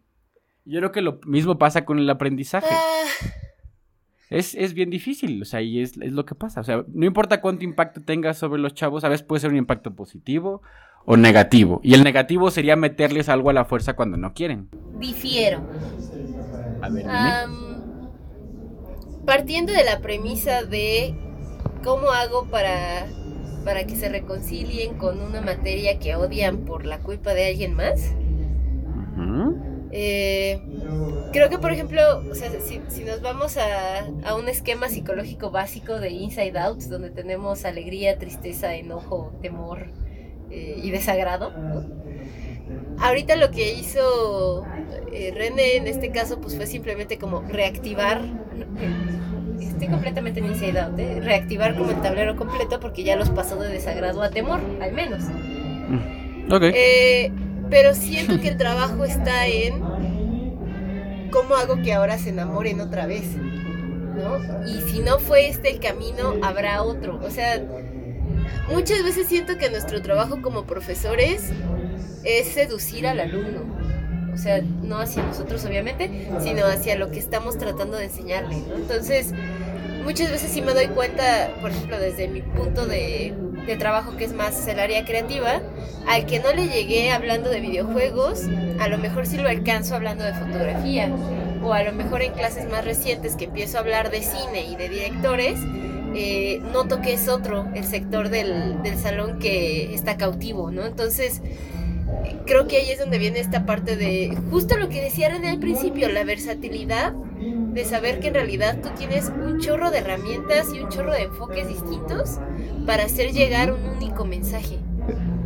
Yo 0.67 0.81
creo 0.81 0.93
que 0.93 1.01
lo 1.01 1.21
mismo 1.25 1.59
pasa 1.59 1.85
con 1.85 1.99
el 1.99 2.11
aprendizaje. 2.11 2.67
Ah, 2.71 3.05
Es, 4.29 4.55
es 4.55 4.75
bien 4.75 4.91
difícil, 4.91 5.41
o 5.43 5.45
sea, 5.45 5.63
y 5.63 5.81
es, 5.81 5.97
es 5.99 6.13
lo 6.13 6.25
que 6.25 6.35
pasa. 6.35 6.61
O 6.61 6.65
sea, 6.65 6.85
no 6.93 7.07
importa 7.07 7.41
cuánto 7.41 7.65
impacto 7.65 8.03
tengas 8.03 8.39
sobre 8.39 8.61
los 8.61 8.75
chavos, 8.75 9.05
a 9.05 9.09
veces 9.09 9.27
puede 9.27 9.41
ser 9.41 9.51
un 9.51 9.57
impacto 9.57 9.95
positivo 9.95 10.63
o 11.05 11.17
negativo. 11.17 11.81
Y 11.85 11.95
el 11.95 12.03
negativo 12.03 12.51
sería 12.51 12.77
meterles 12.77 13.29
algo 13.29 13.51
a 13.51 13.53
la 13.53 13.65
fuerza 13.65 13.95
cuando 13.95 14.17
no 14.17 14.35
quieren. 14.35 14.69
difiero. 14.99 15.61
A 16.83 16.89
ver, 16.91 17.07
partiendo 19.25 19.73
de 19.73 19.85
la 19.85 20.01
premisa 20.01 20.63
de 20.65 21.15
cómo 21.85 22.11
hago 22.11 22.47
para, 22.47 23.07
para 23.65 23.85
que 23.85 23.97
se 23.97 24.09
reconcilien 24.09 24.97
con 24.99 25.21
una 25.21 25.41
materia 25.41 25.99
que 25.99 26.17
odian 26.17 26.59
por 26.59 26.87
la 26.87 26.99
culpa 26.99 27.35
de 27.35 27.47
alguien 27.47 27.75
más. 27.75 28.13
Ujú. 29.17 29.76
Eh, 29.99 30.61
creo 31.33 31.49
que, 31.49 31.59
por 31.59 31.73
ejemplo, 31.73 32.03
o 32.31 32.35
sea, 32.35 32.51
si, 32.61 32.83
si 32.89 33.03
nos 33.03 33.23
vamos 33.23 33.57
a, 33.57 34.07
a 34.25 34.35
un 34.35 34.47
esquema 34.51 34.91
psicológico 34.91 35.51
básico 35.51 35.99
de 35.99 36.11
Inside 36.11 36.59
Out, 36.59 36.83
donde 36.83 37.09
tenemos 37.09 37.65
alegría, 37.65 38.19
tristeza, 38.19 38.75
enojo, 38.75 39.33
temor 39.41 39.87
eh, 40.51 40.79
y 40.83 40.91
desagrado, 40.91 41.51
¿no? 41.51 42.07
ahorita 42.99 43.37
lo 43.37 43.51
que 43.51 43.73
hizo 43.73 44.67
eh, 45.13 45.33
René 45.35 45.77
en 45.77 45.87
este 45.87 46.11
caso, 46.11 46.43
pues 46.43 46.57
fue 46.57 46.67
simplemente 46.67 47.17
como 47.17 47.41
reactivar. 47.41 48.21
Estoy 49.59 49.89
completamente 49.89 50.41
en 50.41 50.47
Inside 50.47 50.79
Out, 50.79 50.99
¿eh? 50.99 51.21
reactivar 51.23 51.75
como 51.75 51.91
el 51.91 52.03
tablero 52.03 52.37
completo 52.37 52.81
porque 52.81 53.03
ya 53.03 53.17
los 53.17 53.31
pasó 53.31 53.57
de 53.57 53.71
desagrado 53.71 54.23
a 54.23 54.29
temor, 54.29 54.61
al 54.83 54.93
menos. 54.93 55.23
Mm. 55.23 56.53
Ok. 56.53 56.63
Eh, 56.65 57.33
pero 57.71 57.95
siento 57.95 58.41
que 58.41 58.49
el 58.49 58.57
trabajo 58.57 59.05
está 59.05 59.47
en 59.47 59.83
cómo 61.31 61.55
hago 61.55 61.83
que 61.83 61.93
ahora 61.93 62.19
se 62.19 62.31
enamoren 62.31 62.81
otra 62.81 63.07
vez, 63.07 63.25
¿no? 63.37 64.39
Y 64.67 64.81
si 64.91 65.01
no 65.01 65.19
fue 65.19 65.49
este 65.49 65.71
el 65.71 65.81
camino, 65.81 66.35
habrá 66.43 66.83
otro. 66.83 67.21
O 67.23 67.31
sea, 67.31 67.63
muchas 68.71 69.03
veces 69.03 69.27
siento 69.27 69.59
que 69.59 69.71
nuestro 69.71 70.03
trabajo 70.03 70.41
como 70.43 70.65
profesores 70.65 71.51
es 72.25 72.49
seducir 72.49 73.07
al 73.07 73.21
alumno. 73.21 73.77
O 74.33 74.39
sea, 74.39 74.61
no 74.61 74.99
hacia 74.99 75.23
nosotros 75.23 75.65
obviamente, 75.65 76.29
sino 76.41 76.67
hacia 76.67 76.97
lo 76.97 77.11
que 77.11 77.19
estamos 77.19 77.57
tratando 77.57 77.97
de 77.97 78.05
enseñarle, 78.05 78.57
¿no? 78.69 78.77
Entonces, 78.77 79.33
muchas 80.05 80.31
veces 80.31 80.51
sí 80.51 80.61
me 80.61 80.75
doy 80.75 80.89
cuenta, 80.89 81.51
por 81.61 81.71
ejemplo, 81.71 81.99
desde 81.99 82.29
mi 82.29 82.43
punto 82.43 82.87
de, 82.87 83.35
de 83.67 83.77
trabajo 83.77 84.17
que 84.17 84.25
es 84.25 84.33
más 84.33 84.67
el 84.69 84.79
área 84.79 85.05
creativa, 85.05 85.61
al 86.07 86.27
que 86.27 86.39
no 86.41 86.53
le 86.53 86.69
llegué 86.69 87.11
hablando 87.11 87.51
de 87.51 87.61
videojuegos, 87.61 88.45
a 88.79 88.89
lo 88.89 88.99
mejor 88.99 89.27
sí 89.27 89.37
lo 89.37 89.49
alcanzo 89.49 89.95
hablando 89.95 90.25
de 90.25 90.35
fotografía 90.35 91.11
o 91.63 91.73
a 91.73 91.83
lo 91.83 91.93
mejor 91.93 92.23
en 92.23 92.33
clases 92.33 92.71
más 92.71 92.85
recientes 92.85 93.35
que 93.35 93.47
empiezo 93.47 93.79
a 93.79 93.81
hablar 93.81 94.11
de 94.11 94.23
cine 94.23 94.67
y 94.71 94.77
de 94.77 94.89
directores, 94.89 95.59
eh, 96.15 96.61
noto 96.73 97.01
que 97.01 97.13
es 97.13 97.29
otro 97.29 97.67
el 97.75 97.85
sector 97.85 98.29
del, 98.29 98.83
del 98.83 98.97
salón 98.99 99.39
que 99.39 99.95
está 99.95 100.17
cautivo, 100.17 100.71
¿no? 100.71 100.87
Entonces, 100.87 101.43
creo 102.45 102.67
que 102.67 102.79
ahí 102.79 102.91
es 102.91 102.99
donde 102.99 103.19
viene 103.19 103.41
esta 103.41 103.67
parte 103.67 103.97
de 103.97 104.37
justo 104.51 104.77
lo 104.77 104.89
que 104.89 105.01
decía 105.03 105.29
René 105.29 105.51
al 105.51 105.59
principio, 105.59 106.09
la 106.09 106.25
versatilidad 106.25 107.13
de 107.13 107.85
saber 107.85 108.21
que 108.21 108.29
en 108.29 108.35
realidad 108.35 108.79
tú 108.83 108.89
tienes 108.97 109.31
un 109.31 109.61
chorro 109.61 109.91
de 109.91 109.99
herramientas 109.99 110.73
y 110.75 110.81
un 110.81 110.89
chorro 110.89 111.13
de 111.13 111.25
enfoques 111.25 111.69
distintos 111.69 112.39
para 112.87 113.05
hacer 113.05 113.33
llegar 113.33 113.73
un 113.73 113.85
único 113.97 114.25
mensaje. 114.25 114.79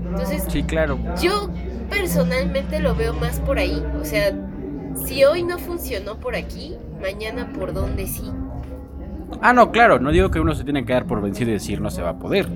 Entonces, 0.09 0.45
Sí, 0.49 0.63
claro. 0.63 0.99
yo 1.21 1.51
personalmente 1.89 2.79
lo 2.81 2.95
veo 2.95 3.13
más 3.15 3.41
por 3.41 3.59
ahí. 3.59 3.83
O 4.01 4.05
sea, 4.05 4.33
si 5.07 5.25
hoy 5.25 5.43
no 5.43 5.59
funcionó 5.59 6.19
por 6.19 6.37
aquí, 6.37 6.77
mañana 7.01 7.53
por 7.53 7.73
dónde 7.73 8.07
sí. 8.07 8.31
Ah, 9.41 9.53
no, 9.53 9.71
claro, 9.73 9.99
no 10.01 10.11
digo 10.11 10.31
que 10.31 10.41
uno 10.41 10.55
se 10.55 10.65
tiene 10.65 10.85
que 10.85 10.93
dar 10.93 11.07
por 11.07 11.21
vencido 11.23 11.51
y 11.51 11.55
decir 11.55 11.81
no 11.81 11.91
se 11.91 12.03
va 12.03 12.11
a 12.11 12.19
poder. 12.19 12.49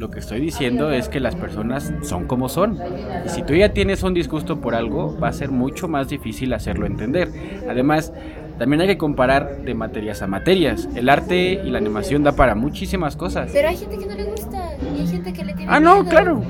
Lo 0.00 0.10
que 0.10 0.20
estoy 0.20 0.40
diciendo 0.40 0.90
es 0.90 1.10
que 1.10 1.20
las 1.20 1.36
personas 1.36 1.92
son 2.02 2.26
como 2.26 2.48
son. 2.48 2.78
Y 3.26 3.28
si 3.28 3.42
tú 3.42 3.52
ya 3.54 3.74
tienes 3.74 4.02
un 4.02 4.14
disgusto 4.14 4.58
por 4.58 4.74
algo, 4.74 5.14
va 5.22 5.28
a 5.28 5.32
ser 5.34 5.50
mucho 5.50 5.88
más 5.88 6.08
difícil 6.08 6.54
hacerlo 6.54 6.86
entender. 6.86 7.28
Además, 7.68 8.10
también 8.58 8.80
hay 8.80 8.86
que 8.86 8.96
comparar 8.96 9.58
de 9.62 9.74
materias 9.74 10.22
a 10.22 10.26
materias. 10.26 10.88
El 10.94 11.10
arte 11.10 11.60
y 11.62 11.68
la 11.68 11.76
animación 11.76 12.22
da 12.22 12.32
para 12.32 12.54
muchísimas 12.54 13.14
cosas. 13.14 13.50
Pero 13.52 13.68
hay 13.68 13.76
gente 13.76 13.98
que 13.98 14.06
no 14.06 14.14
le 14.14 14.24
gusta 14.24 14.70
y 14.96 15.00
hay 15.00 15.06
gente 15.06 15.34
que 15.34 15.44
le 15.44 15.52
tiene 15.52 15.70
Ah, 15.70 15.80
no, 15.80 15.96
miedo. 15.96 16.08
claro. 16.08 16.42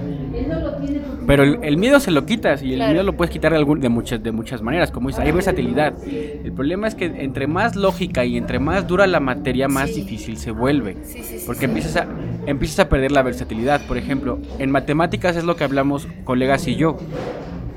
Pero 1.27 1.43
el, 1.45 1.59
el 1.63 1.77
miedo 1.77 2.01
se 2.01 2.11
lo 2.11 2.27
quitas 2.27 2.63
y 2.63 2.71
el 2.73 2.77
Claro. 2.77 2.93
miedo 2.93 3.05
lo 3.05 3.17
puedes 3.17 3.31
quitar 3.33 3.53
de, 3.53 3.59
algún- 3.59 3.81
de, 3.81 3.89
muchas, 3.89 4.23
de 4.23 4.33
muchas 4.33 4.63
maneras. 4.63 4.91
Como 4.91 5.09
dices, 5.09 5.25
hay 5.25 5.33
versatilidad. 5.33 5.95
El 6.07 6.53
problema 6.53 6.89
es 6.89 6.95
que 6.95 7.05
entre 7.07 7.47
más 7.47 7.77
lógica 7.77 8.25
y 8.25 8.37
entre 8.37 8.59
más 8.59 8.87
dura 8.87 9.07
la 9.07 9.21
materia, 9.21 9.69
más 9.69 9.91
Sí. 9.91 10.03
difícil 10.03 10.37
se 10.39 10.51
vuelve. 10.51 10.97
Sí, 11.03 11.23
sí, 11.23 11.43
Porque 11.47 11.67
empiezas 11.67 11.97
a, 11.97 12.07
empiezas 12.47 12.81
a 12.81 12.89
perder 12.89 13.13
la 13.13 13.23
versatilidad. 13.23 13.81
Por 13.87 13.97
ejemplo, 13.99 14.39
en 14.59 14.71
matemáticas 14.71 15.37
es 15.37 15.45
lo 15.45 15.57
que 15.57 15.65
hablamos 15.65 16.09
colegas 16.25 16.67
y 16.67 16.77
yo. 16.77 16.97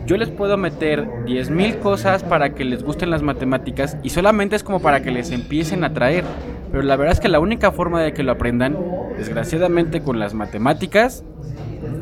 Yo 0.05 0.17
les 0.17 0.29
puedo 0.29 0.57
meter 0.57 1.07
10.000 1.25 1.79
cosas 1.79 2.23
para 2.23 2.53
que 2.55 2.65
les 2.65 2.83
gusten 2.83 3.09
las 3.09 3.21
matemáticas 3.21 3.95
y 4.03 4.09
solamente 4.09 4.55
es 4.57 4.63
como 4.63 4.81
para 4.81 5.01
que 5.01 5.11
les 5.11 5.31
empiecen 5.31 5.83
a 5.85 5.93
traer. 5.93 6.25
Pero 6.71 6.83
la 6.83 6.97
verdad 6.97 7.13
es 7.13 7.19
que 7.21 7.29
la 7.29 7.39
única 7.39 7.71
forma 7.71 8.01
de 8.01 8.13
que 8.13 8.21
lo 8.23 8.33
aprendan, 8.33 8.75
desgraciadamente 9.17 10.01
con 10.01 10.19
las 10.19 10.33
matemáticas, 10.33 11.23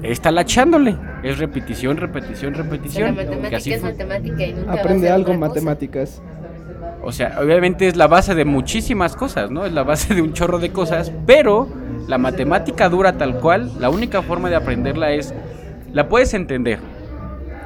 es 0.03 0.21
talachándole. 0.21 0.95
Es 1.23 1.37
repetición, 1.37 1.97
repetición, 1.97 2.53
repetición. 2.53 3.15
que 3.15 3.23
matemática 3.23 3.57
así 3.57 3.73
es 3.73 3.83
matemática 3.83 4.43
y 4.45 4.53
nunca 4.53 4.65
va 4.67 4.73
a 4.73 4.79
Aprende 4.79 5.09
algo 5.09 5.27
cosa. 5.27 5.39
matemáticas. 5.39 6.21
O 7.03 7.11
sea, 7.11 7.39
obviamente 7.41 7.87
es 7.87 7.95
la 7.95 8.07
base 8.07 8.35
de 8.35 8.45
muchísimas 8.45 9.15
cosas, 9.15 9.49
¿no? 9.49 9.65
Es 9.65 9.73
la 9.73 9.83
base 9.83 10.13
de 10.13 10.21
un 10.21 10.33
chorro 10.33 10.59
de 10.59 10.71
cosas, 10.71 11.11
pero 11.25 11.67
la 12.07 12.17
matemática 12.17 12.89
dura 12.89 13.13
tal 13.17 13.39
cual, 13.39 13.71
la 13.79 13.89
única 13.89 14.21
forma 14.21 14.49
de 14.49 14.55
aprenderla 14.55 15.11
es, 15.11 15.33
la 15.93 16.07
puedes 16.09 16.33
entender, 16.35 16.79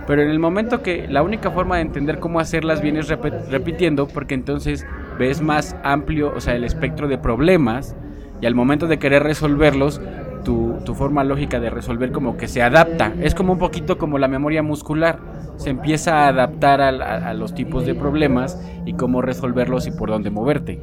pero 0.07 0.21
en 0.21 0.29
el 0.29 0.39
momento 0.39 0.81
que 0.81 1.07
la 1.09 1.21
única 1.21 1.51
forma 1.51 1.75
de 1.77 1.81
entender 1.81 2.19
cómo 2.19 2.39
hacerlas 2.39 2.81
repe- 2.81 3.45
repitiendo, 3.49 4.07
porque 4.07 4.35
entonces 4.35 4.85
ves 5.19 5.41
más 5.41 5.75
amplio, 5.83 6.31
o 6.35 6.39
sea, 6.39 6.55
el 6.55 6.63
espectro 6.63 7.07
de 7.07 7.17
problemas, 7.17 7.95
y 8.41 8.45
al 8.45 8.55
momento 8.55 8.87
de 8.87 8.99
querer 8.99 9.23
resolverlos, 9.23 9.99
tu, 10.45 10.75
tu 10.85 10.95
forma 10.95 11.25
lógica 11.25 11.59
de 11.59 11.69
resolver 11.69 12.13
como 12.13 12.37
que 12.37 12.47
se 12.47 12.61
adapta. 12.61 13.11
Es 13.19 13.35
como 13.35 13.51
un 13.51 13.59
poquito 13.59 13.97
como 13.97 14.17
la 14.17 14.29
memoria 14.29 14.63
muscular. 14.63 15.19
Se 15.57 15.69
empieza 15.69 16.23
a 16.23 16.27
adaptar 16.29 16.79
a, 16.81 17.29
a 17.29 17.33
los 17.33 17.53
tipos 17.53 17.85
de 17.85 17.95
problemas 17.95 18.57
y 18.85 18.93
cómo 18.93 19.21
resolverlos 19.21 19.87
y 19.87 19.91
por 19.91 20.09
dónde 20.09 20.29
moverte. 20.29 20.79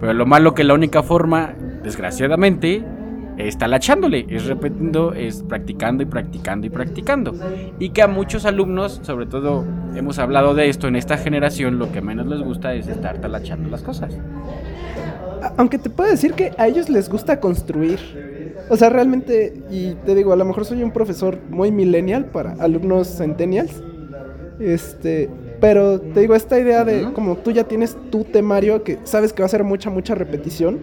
Pero 0.00 0.14
lo 0.14 0.24
malo 0.24 0.54
que 0.54 0.64
la 0.64 0.72
única 0.72 1.02
forma, 1.02 1.54
desgraciadamente, 1.82 2.82
es 3.36 3.58
talachándole, 3.58 4.26
es 4.28 4.46
repitiendo, 4.46 5.14
es 5.14 5.42
practicando 5.42 6.02
y 6.02 6.06
practicando 6.06 6.66
y 6.66 6.70
practicando. 6.70 7.34
Y 7.78 7.90
que 7.90 8.02
a 8.02 8.08
muchos 8.08 8.44
alumnos, 8.44 9.00
sobre 9.02 9.26
todo 9.26 9.64
hemos 9.94 10.18
hablado 10.18 10.54
de 10.54 10.68
esto 10.68 10.88
en 10.88 10.96
esta 10.96 11.16
generación, 11.16 11.78
lo 11.78 11.90
que 11.92 12.00
menos 12.00 12.26
les 12.26 12.40
gusta 12.40 12.74
es 12.74 12.88
estar 12.88 13.20
talachando 13.20 13.68
las 13.70 13.82
cosas. 13.82 14.16
Aunque 15.56 15.78
te 15.78 15.90
puedo 15.90 16.10
decir 16.10 16.34
que 16.34 16.52
a 16.56 16.68
ellos 16.68 16.88
les 16.88 17.08
gusta 17.08 17.40
construir. 17.40 18.31
O 18.68 18.76
sea, 18.76 18.88
realmente, 18.90 19.62
y 19.70 19.94
te 20.06 20.14
digo, 20.14 20.32
a 20.32 20.36
lo 20.36 20.44
mejor 20.44 20.64
soy 20.64 20.82
un 20.82 20.90
profesor 20.92 21.38
muy 21.50 21.70
millennial 21.70 22.26
para 22.26 22.52
alumnos 22.54 23.08
centennials. 23.16 23.82
Este, 24.60 25.28
pero 25.60 26.00
te 26.00 26.20
digo, 26.20 26.34
esta 26.34 26.58
idea 26.58 26.84
de 26.84 27.12
como 27.12 27.36
tú 27.36 27.50
ya 27.50 27.64
tienes 27.64 27.96
tu 28.10 28.24
temario 28.24 28.82
que 28.84 28.98
sabes 29.04 29.32
que 29.32 29.42
va 29.42 29.46
a 29.46 29.48
ser 29.48 29.64
mucha, 29.64 29.90
mucha 29.90 30.14
repetición. 30.14 30.78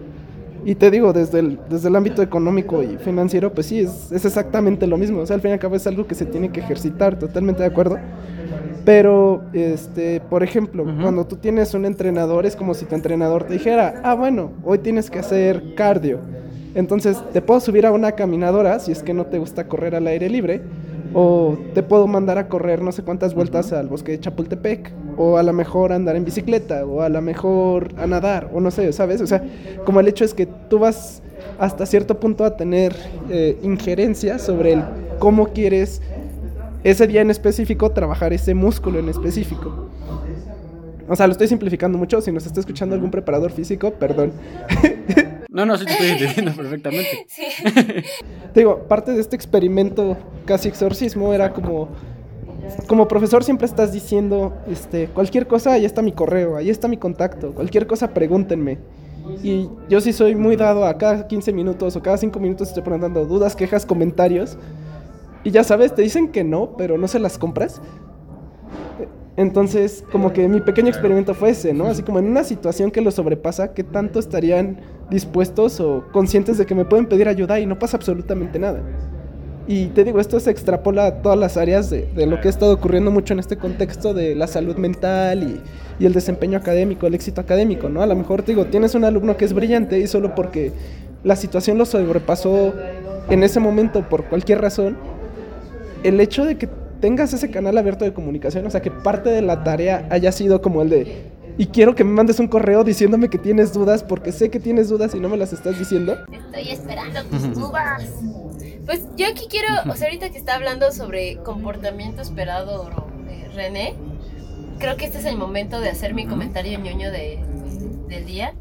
Y 0.65 0.76
te 0.76 0.91
digo, 0.91 1.13
desde 1.13 1.39
el, 1.39 1.60
desde 1.69 1.88
el 1.88 1.95
ámbito 1.95 2.22
económico 2.22 2.84
y 2.84 2.98
financiero, 2.98 3.54
pues 3.54 3.67
sí, 3.67 3.80
es, 3.80 4.12
es 4.12 4.26
exactamente 4.26 4.88
lo 4.88 4.98
mismo. 4.98 5.19
O 5.22 5.26
sea, 5.26 5.36
al 5.36 5.41
fin 5.41 5.52
y 5.52 5.54
al 5.54 5.60
cabo 5.60 5.76
es 5.76 5.88
algo 5.88 6.06
que 6.06 6.15
se 6.15 6.26
tiene 6.26 6.50
que 6.50 6.60
ejercitar, 6.60 7.17
totalmente 7.17 7.62
de 7.62 7.67
acuerdo. 7.67 7.98
Pero, 8.84 9.41
este, 9.54 10.19
por 10.30 10.43
ejemplo, 10.43 10.84
Ujú. 10.84 11.02
cuando 11.02 11.26
tú 11.26 11.36
tienes 11.38 11.74
un 11.74 11.86
entrenador, 11.86 12.45
es 12.45 12.56
como 12.56 12.74
si 12.74 12.86
tu 12.86 12.95
entrenador 12.95 13.43
te 13.43 13.54
dijera, 13.54 14.02
ah, 14.04 14.15
bueno, 14.15 14.52
hoy 14.63 14.80
tienes 14.80 15.10
que 15.10 15.19
hacer 15.19 15.76
cardio. 15.76 16.19
Entonces, 16.75 17.17
te 17.34 17.41
puedo 17.41 17.60
subir 17.60 17.86
a 17.86 17.91
una 17.91 18.13
caminadora 18.13 18.79
si 18.79 18.91
es 18.91 19.03
que 19.03 19.13
no 19.13 19.25
te 19.25 19.39
gusta 19.39 19.67
correr 19.67 19.95
al 19.95 20.08
aire 20.08 20.29
libre. 20.29 20.62
O 21.13 21.58
te 21.73 21.82
puedo 21.82 22.05
mandar 22.05 22.38
a 22.38 22.47
correr 22.47 22.84
no 22.84 22.91
sé 22.91 23.01
cuántas 23.01 23.34
vueltas 23.34 23.73
al 23.73 23.88
bosque 23.88 24.12
de 24.12 24.19
Chapultepec. 24.19 24.91
O 25.17 25.38
a 25.38 25.43
lo 25.43 25.53
mejor 25.53 25.91
andar 25.91 26.15
en 26.15 26.25
bicicleta. 26.25 26.86
O 26.86 27.01
a 27.01 27.10
lo 27.10 27.21
mejor 27.21 27.93
a 27.97 28.05
nadar. 28.05 28.49
O 28.53 28.60
no 28.60 28.69
sé, 28.71 28.93
¿sabes? 28.93 29.21
O 29.21 29.27
sea, 29.27 29.43
como 29.86 29.99
el 29.99 30.08
hecho 30.08 30.23
es 30.23 30.34
que 30.34 30.45
tú 30.45 30.79
vas 30.79 31.21
hasta 31.58 31.86
cierto 31.86 32.19
punto 32.19 32.45
a 32.45 32.55
tener 32.55 32.95
eh, 33.29 33.58
injerencia 33.63 34.39
sobre 34.39 34.73
el 34.73 34.84
cómo 35.19 35.47
quieres 35.47 36.01
ese 36.84 37.08
día 37.08 37.21
en 37.21 37.29
específico 37.29 37.91
trabajar 37.91 38.32
ese 38.34 38.53
músculo 38.53 38.99
en 38.99 39.10
específico. 39.10 39.89
O 41.08 41.15
sea, 41.15 41.25
lo 41.25 41.32
estoy 41.32 41.47
simplificando 41.47 41.97
mucho. 41.97 42.21
Si 42.21 42.32
nos 42.32 42.45
está 42.45 42.60
escuchando 42.60 42.93
algún 42.95 43.10
preparador 43.10 43.51
físico, 43.51 43.91
perdón. 43.91 44.32
No, 45.49 45.65
no, 45.65 45.77
sí 45.77 45.85
te 45.85 45.91
estoy 45.91 46.07
entendiendo 46.09 46.53
perfectamente. 46.53 47.25
Sí. 47.27 47.43
Te 48.53 48.62
digo, 48.62 48.88
parte 48.88 49.12
de 49.12 49.21
este 49.21 49.35
experimento 49.35 50.17
casi 50.45 50.69
exorcismo 50.69 51.33
era 51.33 51.53
como 51.53 51.89
como 52.88 53.07
profesor 53.07 53.43
siempre 53.43 53.65
estás 53.65 53.91
diciendo, 53.91 54.53
este, 54.67 55.07
cualquier 55.07 55.47
cosa, 55.47 55.73
ahí 55.73 55.85
está 55.85 56.01
mi 56.01 56.12
correo, 56.12 56.55
ahí 56.57 56.69
está 56.69 56.88
mi 56.88 56.97
contacto, 56.97 57.53
cualquier 57.53 57.88
cosa 57.88 58.13
pregúntenme. 58.13 58.79
Y 59.43 59.69
yo 59.89 60.01
sí 60.01 60.12
soy 60.12 60.35
muy 60.35 60.55
dado 60.55 60.85
a 60.85 60.97
cada 60.97 61.27
15 61.27 61.53
minutos 61.53 61.95
o 61.95 62.01
cada 62.01 62.17
5 62.17 62.39
minutos 62.39 62.69
estoy 62.69 62.81
preguntando 62.83 63.25
dudas, 63.25 63.55
quejas, 63.55 63.85
comentarios. 63.85 64.57
Y 65.43 65.51
ya 65.51 65.63
sabes, 65.63 65.93
te 65.93 66.01
dicen 66.01 66.29
que 66.29 66.43
no, 66.43 66.75
pero 66.77 66.97
no 66.97 67.07
se 67.07 67.19
las 67.19 67.38
compras. 67.38 67.79
Entonces, 69.39 70.04
como 70.12 70.34
que 70.34 70.49
mi 70.49 70.60
pequeño 70.60 70.89
experimento 70.89 71.34
fue 71.34 71.52
ese, 71.52 71.73
¿no? 71.73 71.86
Así 71.86 72.04
como 72.04 72.19
en 72.19 72.25
una 72.25 72.43
situación 72.43 72.91
que 72.91 72.99
lo 72.99 73.10
sobrepasa, 73.10 73.73
¿qué 73.73 73.86
tanto 73.86 74.19
estarían 74.19 74.82
dispuestos 75.10 75.80
o 75.80 76.04
conscientes 76.12 76.58
de 76.58 76.65
que 76.65 76.75
me 76.75 76.84
pueden 76.84 77.06
pedir 77.06 77.30
ayuda 77.30 77.58
y 77.58 77.65
no 77.65 77.80
pasa 77.80 77.95
absolutamente 77.95 78.60
nada? 78.60 78.82
Y 79.65 79.86
te 79.88 80.04
digo, 80.04 80.19
esto 80.19 80.41
se 80.41 80.52
extrapola 80.52 81.06
a 81.06 81.21
todas 81.21 81.39
las 81.39 81.56
áreas 81.56 81.89
de, 81.89 82.10
de 82.13 82.25
lo 82.25 82.41
que 82.41 82.49
ha 82.49 82.52
estado 82.52 82.73
ocurriendo 82.73 83.12
mucho 83.12 83.32
en 83.32 83.39
este 83.39 83.56
contexto 83.56 84.13
de 84.13 84.36
la 84.36 84.45
salud 84.45 84.75
mental 84.75 85.43
y, 85.43 86.04
y 86.04 86.06
el 86.06 86.12
desempeño 86.12 86.58
académico, 86.58 87.08
el 87.08 87.13
éxito 87.13 87.39
académico, 87.39 87.88
¿no? 87.88 88.02
A 88.02 88.08
lo 88.08 88.17
mejor 88.17 88.41
te 88.41 88.52
digo, 88.52 88.65
tienes 88.65 88.93
un 88.93 89.06
alumno 89.06 89.38
que 89.38 89.45
es 89.45 89.54
brillante 89.54 89.99
y 89.99 90.08
solo 90.08 90.36
porque 90.36 90.73
la 91.23 91.38
situación 91.38 91.78
lo 91.78 91.86
sobrepasó 91.86 92.73
en 93.30 93.43
ese 93.43 93.62
momento 93.62 94.02
por 94.10 94.25
cualquier 94.25 94.60
razón, 94.60 94.97
el 96.04 96.19
hecho 96.19 96.43
de 96.43 96.58
que 96.58 96.67
tengas 96.99 97.33
ese 97.33 97.49
canal 97.49 97.77
abierto 97.77 98.05
de 98.05 98.13
comunicación, 98.13 98.65
o 98.65 98.69
sea, 98.69 98.81
que 98.81 98.91
parte 98.91 99.29
de 99.29 99.41
la 99.41 99.63
tarea 99.63 100.07
haya 100.09 100.31
sido 100.31 100.62
como 100.62 100.81
el 100.81 100.89
de, 100.89 101.31
y 101.59 101.67
quiero 101.67 101.93
que 101.93 102.05
me 102.05 102.12
mandes 102.12 102.39
un 102.39 102.47
correo 102.47 102.85
diciéndome 102.85 103.29
que 103.29 103.38
tienes 103.38 103.73
dudas 103.73 104.01
porque 104.01 104.31
sé 104.31 104.49
que 104.49 104.62
tienes 104.62 104.88
dudas 104.88 105.13
y 105.13 105.19
no 105.19 105.27
me 105.27 105.35
las 105.35 105.51
estás 105.51 105.77
diciendo. 105.77 106.17
Estoy 106.31 106.71
esperando 106.71 107.21
tus 107.25 107.53
dudas. 107.53 108.09
Pues 108.85 109.05
yo 109.17 109.27
aquí 109.27 109.45
quiero, 109.49 109.67
o 109.89 109.95
sea, 109.95 110.07
ahorita 110.07 110.29
que 110.29 110.38
está 110.38 110.55
hablando 110.55 110.91
sobre 110.93 111.35
comportamiento 111.43 112.21
esperado 112.21 112.89
eh, 113.29 113.49
René, 113.53 113.95
creo 114.79 114.95
que 114.95 115.03
este 115.03 115.17
es 115.17 115.25
el 115.25 115.38
momento 115.38 115.81
de 115.81 115.89
hacer 115.89 116.13
mi 116.13 116.25
comentario 116.25 116.79
ñoño 116.79 117.12
de, 117.12 117.39
del 118.07 118.25
día. 118.25 118.53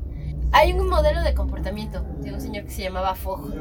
Hay 0.53 0.73
un 0.73 0.89
modelo 0.89 1.23
de 1.23 1.35
comportamiento 1.35 2.05
de 2.21 2.33
un 2.33 2.41
señor 2.41 2.65
que 2.65 2.71
se 2.71 2.83
llamaba 2.83 3.15
Fogg. 3.15 3.53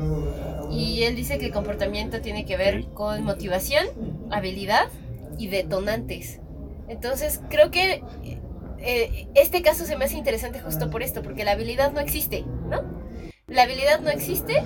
Y 0.71 1.03
él 1.03 1.15
dice 1.15 1.37
que 1.37 1.47
el 1.47 1.53
comportamiento 1.53 2.21
tiene 2.21 2.45
que 2.45 2.57
ver 2.57 2.85
con 2.93 3.23
motivación, 3.23 3.85
habilidad 4.31 4.87
y 5.37 5.47
detonantes. 5.47 6.39
Entonces 6.87 7.41
creo 7.49 7.71
que 7.71 8.03
eh, 8.79 9.27
este 9.35 9.61
caso 9.61 9.85
se 9.85 9.97
me 9.97 10.05
hace 10.05 10.17
interesante 10.17 10.59
justo 10.59 10.89
por 10.89 11.03
esto, 11.03 11.21
porque 11.21 11.43
la 11.43 11.51
habilidad 11.51 11.91
no 11.91 11.99
existe, 11.99 12.45
¿no? 12.69 12.81
La 13.47 13.63
habilidad 13.63 14.01
no 14.01 14.09
existe, 14.09 14.63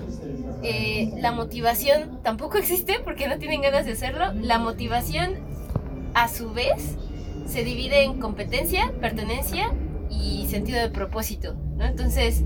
eh, 0.64 1.12
la 1.18 1.32
motivación 1.32 2.22
tampoco 2.24 2.58
existe 2.58 3.00
porque 3.04 3.28
no 3.28 3.38
tienen 3.38 3.62
ganas 3.62 3.86
de 3.86 3.94
hacerlo. 3.94 4.34
La 4.34 4.60
motivación, 4.60 5.40
a 6.14 6.28
su 6.28 6.52
vez, 6.52 6.98
se 7.46 7.64
divide 7.64 8.04
en 8.04 8.20
competencia, 8.20 8.92
pertenencia 9.00 9.72
y 10.10 10.48
sentido 10.48 10.80
de 10.80 10.90
propósito, 10.90 11.56
¿no? 11.82 11.88
Entonces, 11.88 12.44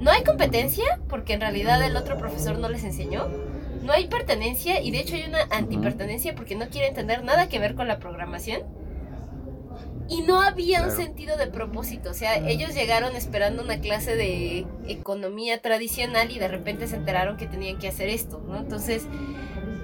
no 0.00 0.10
hay 0.10 0.24
competencia 0.24 0.98
porque 1.08 1.34
en 1.34 1.40
realidad 1.40 1.82
el 1.84 1.96
otro 1.96 2.18
profesor 2.18 2.58
no 2.58 2.68
les 2.68 2.84
enseñó. 2.84 3.28
No 3.82 3.92
hay 3.92 4.08
pertenencia 4.08 4.82
y 4.82 4.90
de 4.90 5.00
hecho 5.00 5.14
hay 5.14 5.24
una 5.24 5.42
antipertenencia 5.50 6.34
porque 6.34 6.54
no 6.54 6.68
quiere 6.68 6.88
entender 6.88 7.24
nada 7.24 7.48
que 7.48 7.58
ver 7.58 7.74
con 7.74 7.88
la 7.88 7.98
programación. 7.98 8.62
Y 10.08 10.22
no 10.22 10.42
había 10.42 10.82
un 10.82 10.90
sentido 10.90 11.36
de 11.36 11.46
propósito, 11.46 12.10
o 12.10 12.14
sea, 12.14 12.36
ellos 12.48 12.74
llegaron 12.74 13.14
esperando 13.14 13.62
una 13.62 13.78
clase 13.80 14.16
de 14.16 14.66
economía 14.88 15.62
tradicional 15.62 16.32
y 16.32 16.40
de 16.40 16.48
repente 16.48 16.88
se 16.88 16.96
enteraron 16.96 17.36
que 17.36 17.46
tenían 17.46 17.78
que 17.78 17.86
hacer 17.86 18.08
esto, 18.08 18.42
¿no? 18.44 18.58
Entonces, 18.58 19.04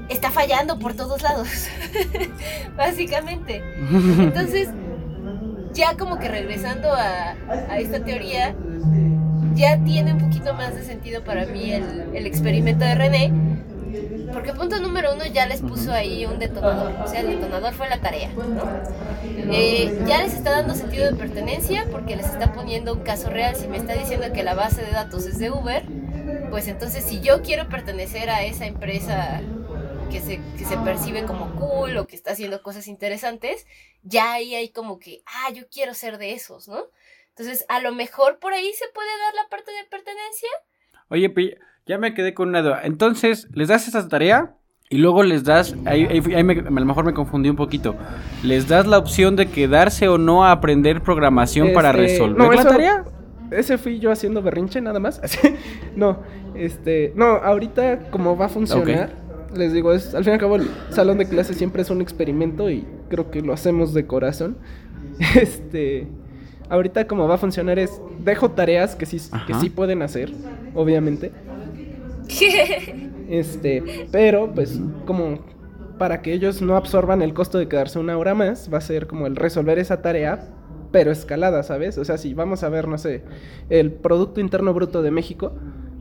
está 0.08 0.32
fallando 0.32 0.80
por 0.80 0.94
todos 0.94 1.22
lados, 1.22 1.68
básicamente. 2.76 3.62
Entonces, 4.18 4.70
ya 5.76 5.96
como 5.96 6.18
que 6.18 6.28
regresando 6.28 6.92
a, 6.92 7.34
esta 7.78 8.04
teoría, 8.04 8.54
ya 9.54 9.78
tiene 9.84 10.14
un 10.14 10.18
poquito 10.18 10.54
más 10.54 10.74
de 10.74 10.82
sentido 10.82 11.22
para 11.22 11.46
mí 11.46 11.70
el, 11.70 12.10
el 12.14 12.26
experimento 12.26 12.84
de 12.84 12.94
René, 12.94 13.32
porque 14.32 14.52
punto 14.52 14.78
número 14.80 15.14
uno 15.14 15.24
ya 15.26 15.46
les 15.46 15.60
puso 15.60 15.92
ahí 15.92 16.26
un 16.26 16.38
detonador. 16.38 16.92
O 17.02 17.08
sea, 17.08 17.20
el 17.20 17.28
detonador 17.28 17.72
fue 17.72 17.88
la 17.88 18.00
tarea, 18.00 18.28
¿no? 18.34 18.64
Eh, 19.52 19.98
ya 20.06 20.22
les 20.22 20.34
está 20.34 20.50
dando 20.50 20.74
sentido 20.74 21.10
de 21.10 21.16
pertenencia 21.16 21.86
porque 21.90 22.16
les 22.16 22.26
está 22.26 22.52
poniendo 22.52 22.92
un 22.92 23.00
caso 23.00 23.30
real. 23.30 23.54
Si 23.56 23.68
me 23.68 23.76
está 23.76 23.94
diciendo 23.94 24.26
que 24.32 24.42
la 24.42 24.54
base 24.54 24.82
de 24.82 24.90
datos 24.90 25.24
es 25.26 25.38
de 25.38 25.50
Uber, 25.50 25.84
pues 26.50 26.68
entonces 26.68 27.04
si 27.04 27.20
yo 27.20 27.42
quiero 27.42 27.68
pertenecer 27.68 28.28
a 28.28 28.44
esa 28.44 28.66
empresa 28.66 29.40
que 30.08 30.20
se, 30.20 30.40
que 30.58 30.64
se 30.64 30.76
percibe 30.78 31.24
como 31.24 31.54
cool 31.56 31.96
o 31.96 32.06
que 32.06 32.16
está 32.16 32.32
haciendo 32.32 32.62
cosas 32.62 32.86
interesantes, 32.88 33.66
ya 34.02 34.32
ahí 34.32 34.54
hay 34.54 34.70
como 34.70 34.98
que, 34.98 35.22
ah, 35.26 35.52
yo 35.52 35.64
quiero 35.70 35.94
ser 35.94 36.18
de 36.18 36.32
esos, 36.32 36.68
¿no? 36.68 36.86
Entonces, 37.30 37.66
a 37.68 37.80
lo 37.80 37.92
mejor 37.92 38.38
por 38.38 38.52
ahí 38.52 38.72
se 38.72 38.86
puede 38.94 39.08
dar 39.24 39.34
la 39.34 39.48
parte 39.50 39.70
de 39.70 39.84
pertenencia. 39.90 40.48
Oye, 41.08 41.58
ya 41.86 41.98
me 41.98 42.14
quedé 42.14 42.34
con 42.34 42.48
una 42.48 42.62
duda. 42.62 42.80
Entonces, 42.84 43.48
les 43.52 43.68
das 43.68 43.88
esa 43.88 44.08
tarea 44.08 44.56
y 44.88 44.98
luego 44.98 45.22
les 45.22 45.44
das, 45.44 45.74
ahí, 45.84 46.06
a 46.06 46.42
lo 46.42 46.86
mejor 46.86 47.04
me 47.04 47.12
confundí 47.12 47.48
un 47.48 47.56
poquito, 47.56 47.96
les 48.42 48.68
das 48.68 48.86
la 48.86 48.98
opción 48.98 49.34
de 49.34 49.46
quedarse 49.46 50.08
o 50.08 50.16
no 50.16 50.44
a 50.44 50.52
aprender 50.52 51.02
programación 51.02 51.72
para 51.72 51.90
este, 51.90 52.02
resolver 52.02 52.54
la 52.54 52.64
tarea. 52.64 53.04
Ese 53.50 53.78
fui 53.78 53.98
yo 53.98 54.10
haciendo 54.10 54.42
berrinche 54.42 54.80
nada 54.80 54.98
más. 54.98 55.20
no, 55.96 56.22
este, 56.54 57.12
no, 57.16 57.26
ahorita 57.26 58.10
como 58.10 58.36
va 58.36 58.46
a 58.46 58.48
funcionar, 58.48 59.10
les 59.54 59.72
digo, 59.72 59.92
es, 59.92 60.14
al 60.14 60.24
fin 60.24 60.32
y 60.32 60.34
al 60.34 60.40
cabo 60.40 60.56
el 60.56 60.68
salón 60.90 61.18
de 61.18 61.26
clases 61.26 61.56
siempre 61.56 61.82
es 61.82 61.90
un 61.90 62.00
experimento 62.00 62.70
y 62.70 62.86
creo 63.08 63.30
que 63.30 63.42
lo 63.42 63.52
hacemos 63.52 63.94
de 63.94 64.06
corazón. 64.06 64.56
Este, 65.34 66.08
ahorita 66.68 67.06
como 67.06 67.26
va 67.26 67.36
a 67.36 67.38
funcionar 67.38 67.78
es, 67.78 68.02
dejo 68.18 68.50
tareas 68.50 68.94
que 68.94 69.06
sí, 69.06 69.18
que 69.46 69.54
sí 69.54 69.70
pueden 69.70 70.02
hacer, 70.02 70.30
obviamente 70.74 71.32
este, 73.30 74.06
pero 74.10 74.52
pues 74.54 74.80
como 75.06 75.38
para 75.98 76.22
que 76.22 76.32
ellos 76.32 76.60
no 76.60 76.76
absorban 76.76 77.22
el 77.22 77.32
costo 77.32 77.58
de 77.58 77.68
quedarse 77.68 77.98
una 77.98 78.18
hora 78.18 78.34
más, 78.34 78.70
va 78.72 78.78
a 78.78 78.82
ser 78.82 79.06
como 79.06 79.26
el 79.26 79.36
resolver 79.36 79.78
esa 79.78 80.02
tarea, 80.02 80.48
pero 80.92 81.10
escalada, 81.10 81.62
¿sabes? 81.62 81.96
O 81.98 82.04
sea, 82.04 82.18
si 82.18 82.34
vamos 82.34 82.62
a 82.62 82.68
ver, 82.68 82.86
no 82.86 82.98
sé, 82.98 83.22
el 83.70 83.92
Producto 83.92 84.40
Interno 84.40 84.74
Bruto 84.74 85.02
de 85.02 85.10
México, 85.10 85.52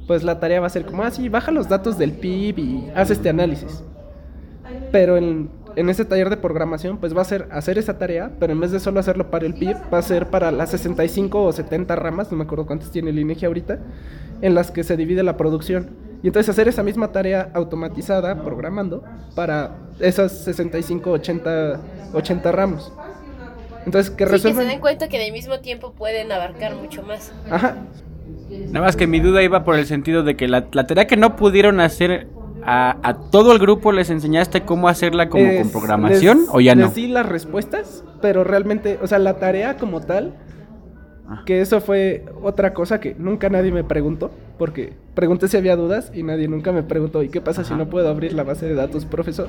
pues 0.08 0.24
la 0.24 0.40
tarea 0.40 0.60
va 0.60 0.68
a 0.68 0.70
ser 0.70 0.86
como, 0.86 1.04
ah, 1.04 1.12
sí, 1.12 1.30
baja 1.30 1.52
los 1.52 1.68
datos 1.70 1.98
del 1.98 2.12
PIB 2.12 2.60
y 2.60 2.90
haz 2.96 3.12
este 3.12 3.30
análisis. 3.30 3.84
Pero 4.92 5.18
en, 5.18 5.50
en 5.76 5.90
ese 5.90 6.06
taller 6.06 6.30
de 6.30 6.38
programación, 6.38 6.98
pues 6.98 7.16
va 7.16 7.22
a 7.22 7.26
ser 7.26 7.48
hacer 7.52 7.78
esa 7.78 7.98
tarea, 7.98 8.32
pero 8.40 8.54
en 8.54 8.60
vez 8.60 8.72
de 8.72 8.80
solo 8.80 9.00
hacerlo 9.00 9.30
para 9.30 9.46
el 9.46 9.54
PIB, 9.54 9.76
va 9.94 9.98
a 9.98 10.02
ser 10.02 10.28
para 10.28 10.52
las 10.52 10.72
65 10.72 11.44
o 11.44 11.52
70 11.52 11.96
ramas, 11.96 12.32
no 12.32 12.38
me 12.38 12.44
acuerdo 12.44 12.66
cuántas 12.66 12.92
tiene 12.92 13.10
el 13.10 13.20
INEGI 13.20 13.46
ahorita, 13.46 13.80
en 14.42 14.56
las 14.56 14.72
que 14.72 14.84
se 14.84 14.98
divide 14.98 15.24
la 15.24 15.38
producción. 15.38 15.90
Y 16.24 16.28
entonces 16.28 16.50
hacer 16.50 16.68
esa 16.68 16.82
misma 16.82 17.12
tarea 17.12 17.52
automatizada, 17.54 18.44
programando, 18.44 19.04
para 19.36 19.78
esas 20.00 20.32
65, 20.44 21.12
80, 21.12 21.80
80 22.14 22.52
ramos. 22.52 22.92
Entonces, 23.86 24.10
que 24.12 24.26
resuelvan... 24.26 24.64
que 24.64 24.66
se 24.66 24.72
den 24.72 24.82
cuenta 24.82 25.08
que 25.08 25.18
en 25.18 25.24
el 25.28 25.32
mismo 25.32 25.60
tiempo 25.60 25.92
pueden 25.92 26.32
abarcar 26.32 26.76
mucho 26.76 27.04
más. 27.04 27.32
Ajá. 27.50 27.78
Nada 28.50 28.86
más 28.86 28.96
que 28.96 29.08
mi 29.08 29.20
duda 29.20 29.42
iba 29.44 29.64
por 29.64 29.76
el 29.76 29.86
sentido 29.86 30.24
de 30.24 30.36
que 30.36 30.48
la, 30.48 30.70
tarea 30.70 31.08
que 31.08 31.18
no 31.18 31.36
pudieron 31.36 31.80
hacer 31.80 32.28
a, 32.64 33.18
todo 33.32 33.52
el 33.52 33.60
grupo 33.60 33.92
les 33.92 34.10
enseñaste 34.10 34.62
cómo 34.62 34.88
hacerla 34.88 35.30
como 35.30 35.46
con 35.58 35.72
programación 35.72 36.46
o 36.50 36.60
ya 36.62 36.76
no. 36.76 36.86
Les 36.86 36.96
di 36.96 37.08
las 37.08 37.26
respuestas, 37.26 38.04
pero 38.22 38.44
realmente, 38.44 39.00
o 39.02 39.08
sea, 39.08 39.20
la 39.20 39.38
tarea 39.38 39.78
como 39.78 40.02
tal 40.02 40.34
Ah. 41.28 41.42
Que 41.46 41.62
eso 41.62 41.82
fue 41.82 42.24
otra 42.44 42.74
cosa 42.74 43.00
que 43.00 43.16
nunca 43.18 43.50
nadie 43.50 43.72
me 43.72 43.84
preguntó, 43.84 44.32
porque 44.60 44.94
pregunté 45.16 45.48
si 45.48 45.58
había 45.58 45.76
dudas 45.76 46.12
y 46.14 46.22
nadie 46.22 46.48
nunca 46.48 46.72
me 46.72 46.84
preguntó, 46.84 47.24
¿y 47.24 47.30
qué 47.30 47.42
pasa 47.42 47.64
si 47.64 47.74
no 47.74 47.90
puedo 47.90 48.10
abrir 48.10 48.34
la 48.34 48.44
base 48.44 48.68
de 48.68 48.76
datos, 48.76 49.06
profesor? 49.06 49.48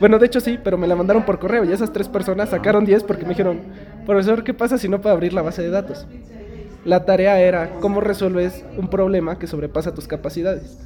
Bueno, 0.00 0.18
de 0.18 0.26
hecho 0.26 0.40
sí, 0.40 0.58
pero 0.62 0.78
me 0.78 0.88
la 0.88 0.96
mandaron 0.96 1.24
por 1.24 1.38
correo 1.38 1.64
y 1.64 1.72
esas 1.72 1.92
tres 1.92 2.08
personas 2.08 2.48
sacaron 2.48 2.84
10 2.84 3.04
porque 3.04 3.22
me 3.22 3.30
dijeron, 3.30 3.60
profesor, 4.04 4.42
¿qué 4.42 4.54
pasa 4.54 4.76
si 4.76 4.88
no 4.88 5.00
puedo 5.00 5.14
abrir 5.14 5.32
la 5.32 5.42
base 5.42 5.62
de 5.62 5.70
datos? 5.70 6.06
La 6.84 7.04
tarea 7.04 7.40
era 7.40 7.70
cómo 7.80 8.00
resuelves 8.00 8.64
un 8.76 8.88
problema 8.88 9.38
que 9.38 9.46
sobrepasa 9.46 9.94
tus 9.94 10.08
capacidades. 10.08 10.78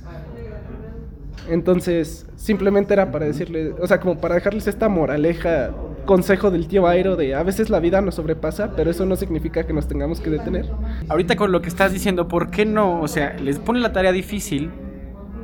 Entonces, 1.48 2.26
simplemente 2.36 2.92
era 2.92 3.12
para 3.12 3.26
decirle, 3.26 3.72
o 3.80 3.86
sea, 3.86 4.00
como 4.00 4.18
para 4.18 4.34
dejarles 4.34 4.66
esta 4.66 4.88
moraleja, 4.88 5.70
consejo 6.04 6.50
del 6.50 6.68
tío 6.68 6.86
Airo 6.86 7.16
de 7.16 7.34
a 7.34 7.42
veces 7.42 7.68
la 7.68 7.80
vida 7.80 8.00
nos 8.00 8.14
sobrepasa, 8.14 8.72
pero 8.76 8.90
eso 8.90 9.06
no 9.06 9.16
significa 9.16 9.66
que 9.66 9.72
nos 9.72 9.86
tengamos 9.88 10.20
que 10.20 10.30
detener. 10.30 10.66
Ahorita 11.08 11.36
con 11.36 11.52
lo 11.52 11.62
que 11.62 11.68
estás 11.68 11.92
diciendo, 11.92 12.28
¿por 12.28 12.50
qué 12.50 12.64
no? 12.64 13.00
O 13.00 13.08
sea, 13.08 13.34
les 13.34 13.58
ponen 13.58 13.82
la 13.82 13.92
tarea 13.92 14.12
difícil, 14.12 14.70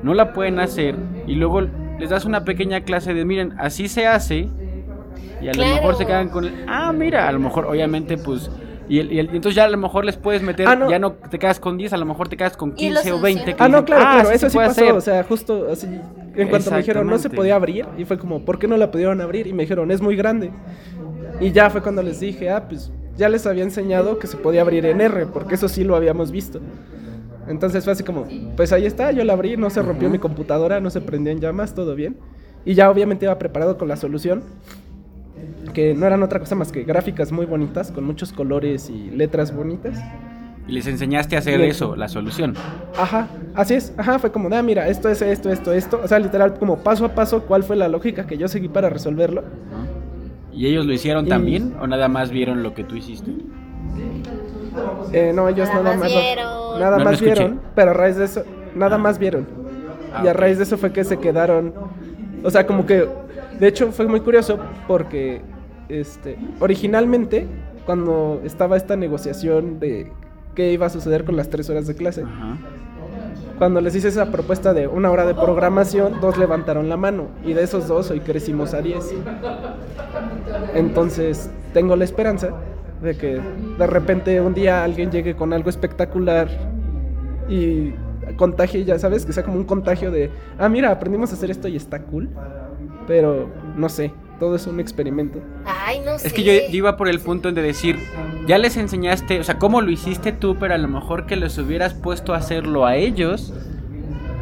no 0.02 0.14
la 0.14 0.32
pueden 0.32 0.58
hacer 0.60 0.96
y 1.26 1.34
luego 1.34 1.62
les 1.98 2.10
das 2.10 2.24
una 2.24 2.44
pequeña 2.44 2.82
clase 2.82 3.14
de, 3.14 3.24
miren, 3.24 3.54
así 3.58 3.88
se 3.88 4.06
hace 4.06 4.48
y 5.40 5.48
a 5.48 5.52
lo 5.52 5.64
mejor 5.64 5.96
se 5.96 6.06
quedan 6.06 6.28
con 6.28 6.44
el, 6.44 6.64
ah, 6.68 6.92
mira, 6.92 7.28
a 7.28 7.32
lo 7.32 7.38
mejor 7.38 7.66
obviamente 7.66 8.16
pues 8.16 8.50
y, 8.88 9.18
entonces 9.18 9.54
ya 9.54 9.64
a 9.64 9.68
lo 9.68 9.78
mejor 9.78 10.04
les 10.04 10.16
puedes 10.16 10.42
meter, 10.42 10.66
ah, 10.68 10.86
ya 10.88 10.98
no 10.98 11.12
te 11.12 11.38
quedas 11.38 11.60
con 11.60 11.76
10, 11.76 11.92
a 11.92 11.96
lo 11.96 12.06
mejor 12.06 12.28
te 12.28 12.36
quedas 12.36 12.56
con 12.56 12.72
15 12.72 13.12
o 13.12 13.20
20. 13.20 13.56
ah, 13.58 13.68
no, 13.68 13.84
claro, 13.84 14.02
claro, 14.02 14.28
ah, 14.28 14.34
eso 14.34 14.50
sí 14.50 14.56
pasó, 14.56 14.70
hacer. 14.70 14.92
o 14.92 15.00
sea, 15.00 15.22
justo 15.24 15.68
así, 15.70 15.86
en 16.34 16.48
cuanto 16.48 16.70
me 16.70 16.78
dijeron 16.78 17.06
no 17.06 17.18
se 17.18 17.30
podía 17.30 17.54
abrir, 17.54 17.86
y 17.96 18.04
fue 18.04 18.18
como, 18.18 18.44
¿por 18.44 18.58
qué 18.58 18.66
no 18.66 18.76
la 18.76 18.90
pudieron 18.90 19.20
abrir? 19.20 19.46
Y 19.46 19.52
me 19.52 19.62
dijeron, 19.62 19.90
es 19.90 20.00
muy 20.00 20.16
grande. 20.16 20.50
Y 21.40 21.52
ya 21.52 21.70
fue 21.70 21.82
cuando 21.82 22.02
les 22.02 22.20
dije, 22.20 22.50
ah, 22.50 22.68
pues 22.68 22.92
ya 23.16 23.28
les 23.28 23.46
había 23.46 23.62
enseñado 23.62 24.18
que 24.18 24.26
se 24.26 24.36
podía 24.36 24.62
abrir 24.62 24.86
en 24.86 25.00
R, 25.00 25.26
porque 25.26 25.54
eso 25.54 25.68
sí 25.68 25.84
lo 25.84 25.96
habíamos 25.96 26.30
visto. 26.30 26.60
Entonces 27.48 27.84
fue 27.84 27.92
así 27.92 28.04
como, 28.04 28.26
pues 28.56 28.72
ahí 28.72 28.86
está, 28.86 29.10
yo 29.12 29.24
la 29.24 29.32
abrí, 29.32 29.56
no 29.56 29.70
se 29.70 29.82
rompió 29.82 30.08
mi 30.08 30.18
computadora, 30.18 30.80
no 30.80 30.90
se 30.90 31.00
prendió 31.00 31.32
en 31.32 31.40
llamas, 31.40 31.74
todo 31.74 31.94
bien. 31.94 32.16
Y 32.64 32.74
ya 32.74 32.90
obviamente 32.90 33.26
iba 33.26 33.38
preparado 33.38 33.76
con 33.76 33.88
la 33.88 33.96
solución 33.96 34.44
que 35.72 35.94
no 35.94 36.06
eran 36.06 36.22
otra 36.22 36.38
cosa 36.38 36.54
más 36.54 36.72
que 36.72 36.84
gráficas 36.84 37.32
muy 37.32 37.46
bonitas, 37.46 37.90
con 37.90 38.04
muchos 38.04 38.32
colores 38.32 38.90
y 38.90 39.10
letras 39.10 39.54
bonitas. 39.54 39.98
Y 40.68 40.72
les 40.72 40.86
enseñaste 40.86 41.34
a 41.34 41.40
hacer 41.40 41.60
eso, 41.60 41.96
la 41.96 42.08
solución. 42.08 42.54
Ajá, 42.96 43.28
así 43.54 43.74
es, 43.74 43.92
ajá, 43.96 44.18
fue 44.18 44.30
como, 44.30 44.54
ah, 44.54 44.62
mira, 44.62 44.88
esto 44.88 45.08
es 45.08 45.20
esto, 45.20 45.50
esto, 45.50 45.72
esto. 45.72 46.00
O 46.04 46.06
sea, 46.06 46.18
literal, 46.18 46.54
como 46.54 46.78
paso 46.78 47.04
a 47.04 47.14
paso, 47.14 47.42
cuál 47.42 47.64
fue 47.64 47.74
la 47.74 47.88
lógica 47.88 48.26
que 48.26 48.38
yo 48.38 48.46
seguí 48.46 48.68
para 48.68 48.88
resolverlo. 48.88 49.42
¿Y 50.52 50.66
ellos 50.66 50.86
lo 50.86 50.92
hicieron 50.92 51.26
también 51.26 51.74
o 51.80 51.86
nada 51.86 52.08
más 52.08 52.30
vieron 52.30 52.62
lo 52.62 52.74
que 52.74 52.84
tú 52.84 52.94
hiciste? 52.94 53.32
Eh, 55.12 55.32
no, 55.34 55.48
ellos 55.48 55.68
nada, 55.68 55.96
más, 55.96 56.08
vieron. 56.08 56.80
nada 56.80 56.98
más 56.98 57.20
vieron, 57.20 57.60
pero 57.74 57.90
a 57.90 57.94
raíz 57.94 58.16
de 58.16 58.24
eso, 58.24 58.44
nada 58.74 58.98
más 58.98 59.18
vieron. 59.18 59.46
Ah, 60.14 60.22
y 60.24 60.28
a 60.28 60.32
raíz 60.32 60.58
de 60.58 60.64
eso 60.64 60.78
fue 60.78 60.92
que 60.92 61.04
se 61.04 61.18
quedaron, 61.18 61.74
o 62.42 62.50
sea, 62.50 62.66
como 62.66 62.86
que, 62.86 63.08
de 63.62 63.68
hecho 63.68 63.92
fue 63.92 64.08
muy 64.08 64.18
curioso 64.18 64.58
porque 64.88 65.40
este, 65.88 66.36
originalmente, 66.58 67.46
cuando 67.86 68.40
estaba 68.44 68.76
esta 68.76 68.96
negociación 68.96 69.78
de 69.78 70.10
qué 70.56 70.72
iba 70.72 70.86
a 70.86 70.90
suceder 70.90 71.24
con 71.24 71.36
las 71.36 71.48
tres 71.48 71.70
horas 71.70 71.86
de 71.86 71.94
clase, 71.94 72.24
cuando 73.58 73.80
les 73.80 73.94
hice 73.94 74.08
esa 74.08 74.32
propuesta 74.32 74.74
de 74.74 74.88
una 74.88 75.12
hora 75.12 75.24
de 75.26 75.34
programación, 75.34 76.20
dos 76.20 76.38
levantaron 76.38 76.88
la 76.88 76.96
mano 76.96 77.28
y 77.44 77.52
de 77.52 77.62
esos 77.62 77.86
dos 77.86 78.10
hoy 78.10 78.18
crecimos 78.18 78.74
a 78.74 78.82
diez. 78.82 79.14
Entonces, 80.74 81.48
tengo 81.72 81.94
la 81.94 82.02
esperanza 82.02 82.48
de 83.00 83.16
que 83.16 83.40
de 83.78 83.86
repente 83.86 84.40
un 84.40 84.54
día 84.54 84.82
alguien 84.82 85.12
llegue 85.12 85.36
con 85.36 85.52
algo 85.52 85.70
espectacular 85.70 86.48
y 87.48 87.92
contagie, 88.36 88.84
ya 88.84 88.98
sabes, 88.98 89.24
que 89.24 89.32
sea 89.32 89.44
como 89.44 89.56
un 89.56 89.64
contagio 89.64 90.10
de, 90.10 90.32
ah, 90.58 90.68
mira, 90.68 90.90
aprendimos 90.90 91.30
a 91.30 91.34
hacer 91.34 91.52
esto 91.52 91.68
y 91.68 91.76
está 91.76 92.02
cool, 92.02 92.28
pero 93.06 93.48
no 93.76 93.88
sé, 93.88 94.12
todo 94.38 94.56
es 94.56 94.66
un 94.66 94.80
experimento. 94.80 95.38
Ay, 95.64 96.00
no 96.04 96.18
sé. 96.18 96.26
Es 96.26 96.32
que 96.32 96.42
yo, 96.42 96.52
iba 96.70 96.96
por 96.96 97.08
el 97.08 97.20
punto 97.20 97.52
de 97.52 97.62
decir, 97.62 97.98
ya 98.46 98.58
les 98.58 98.76
enseñaste, 98.76 99.40
o 99.40 99.44
sea, 99.44 99.58
cómo 99.58 99.80
lo 99.80 99.90
hiciste 99.90 100.32
tú, 100.32 100.56
pero 100.58 100.74
a 100.74 100.78
lo 100.78 100.88
mejor 100.88 101.26
que 101.26 101.36
les 101.36 101.56
hubieras 101.58 101.94
puesto 101.94 102.34
a 102.34 102.38
hacerlo 102.38 102.84
a 102.84 102.96
ellos 102.96 103.52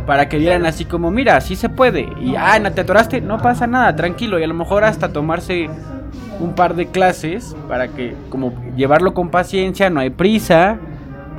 para 0.07 0.29
que 0.29 0.39
vieran 0.39 0.67
así 0.67 0.85
como, 0.87 1.11
mira, 1.11 1.41
sí 1.41 1.55
se 1.55 1.69
puede. 1.69 2.09
Y, 2.21 2.35
ah, 2.37 2.59
no 2.59 2.73
te 2.73 2.81
atoraste, 2.81 3.21
no 3.21 3.39
pasa 3.39 3.67
nada, 3.67 3.95
tranquilo. 3.95 4.39
Y 4.39 4.43
a 4.43 4.47
lo 4.47 4.55
mejor 4.55 4.85
hasta 4.85 5.13
tomarse 5.13 5.69
un 6.41 6.55
par 6.55 6.75
de 6.75 6.87
clases 6.87 7.55
para 7.69 7.89
que 7.89 8.15
como 8.31 8.53
llevarlo 8.77 9.15
con 9.15 9.31
paciencia, 9.31 9.91
no 9.91 10.01
hay 10.01 10.11
prisa. 10.11 10.79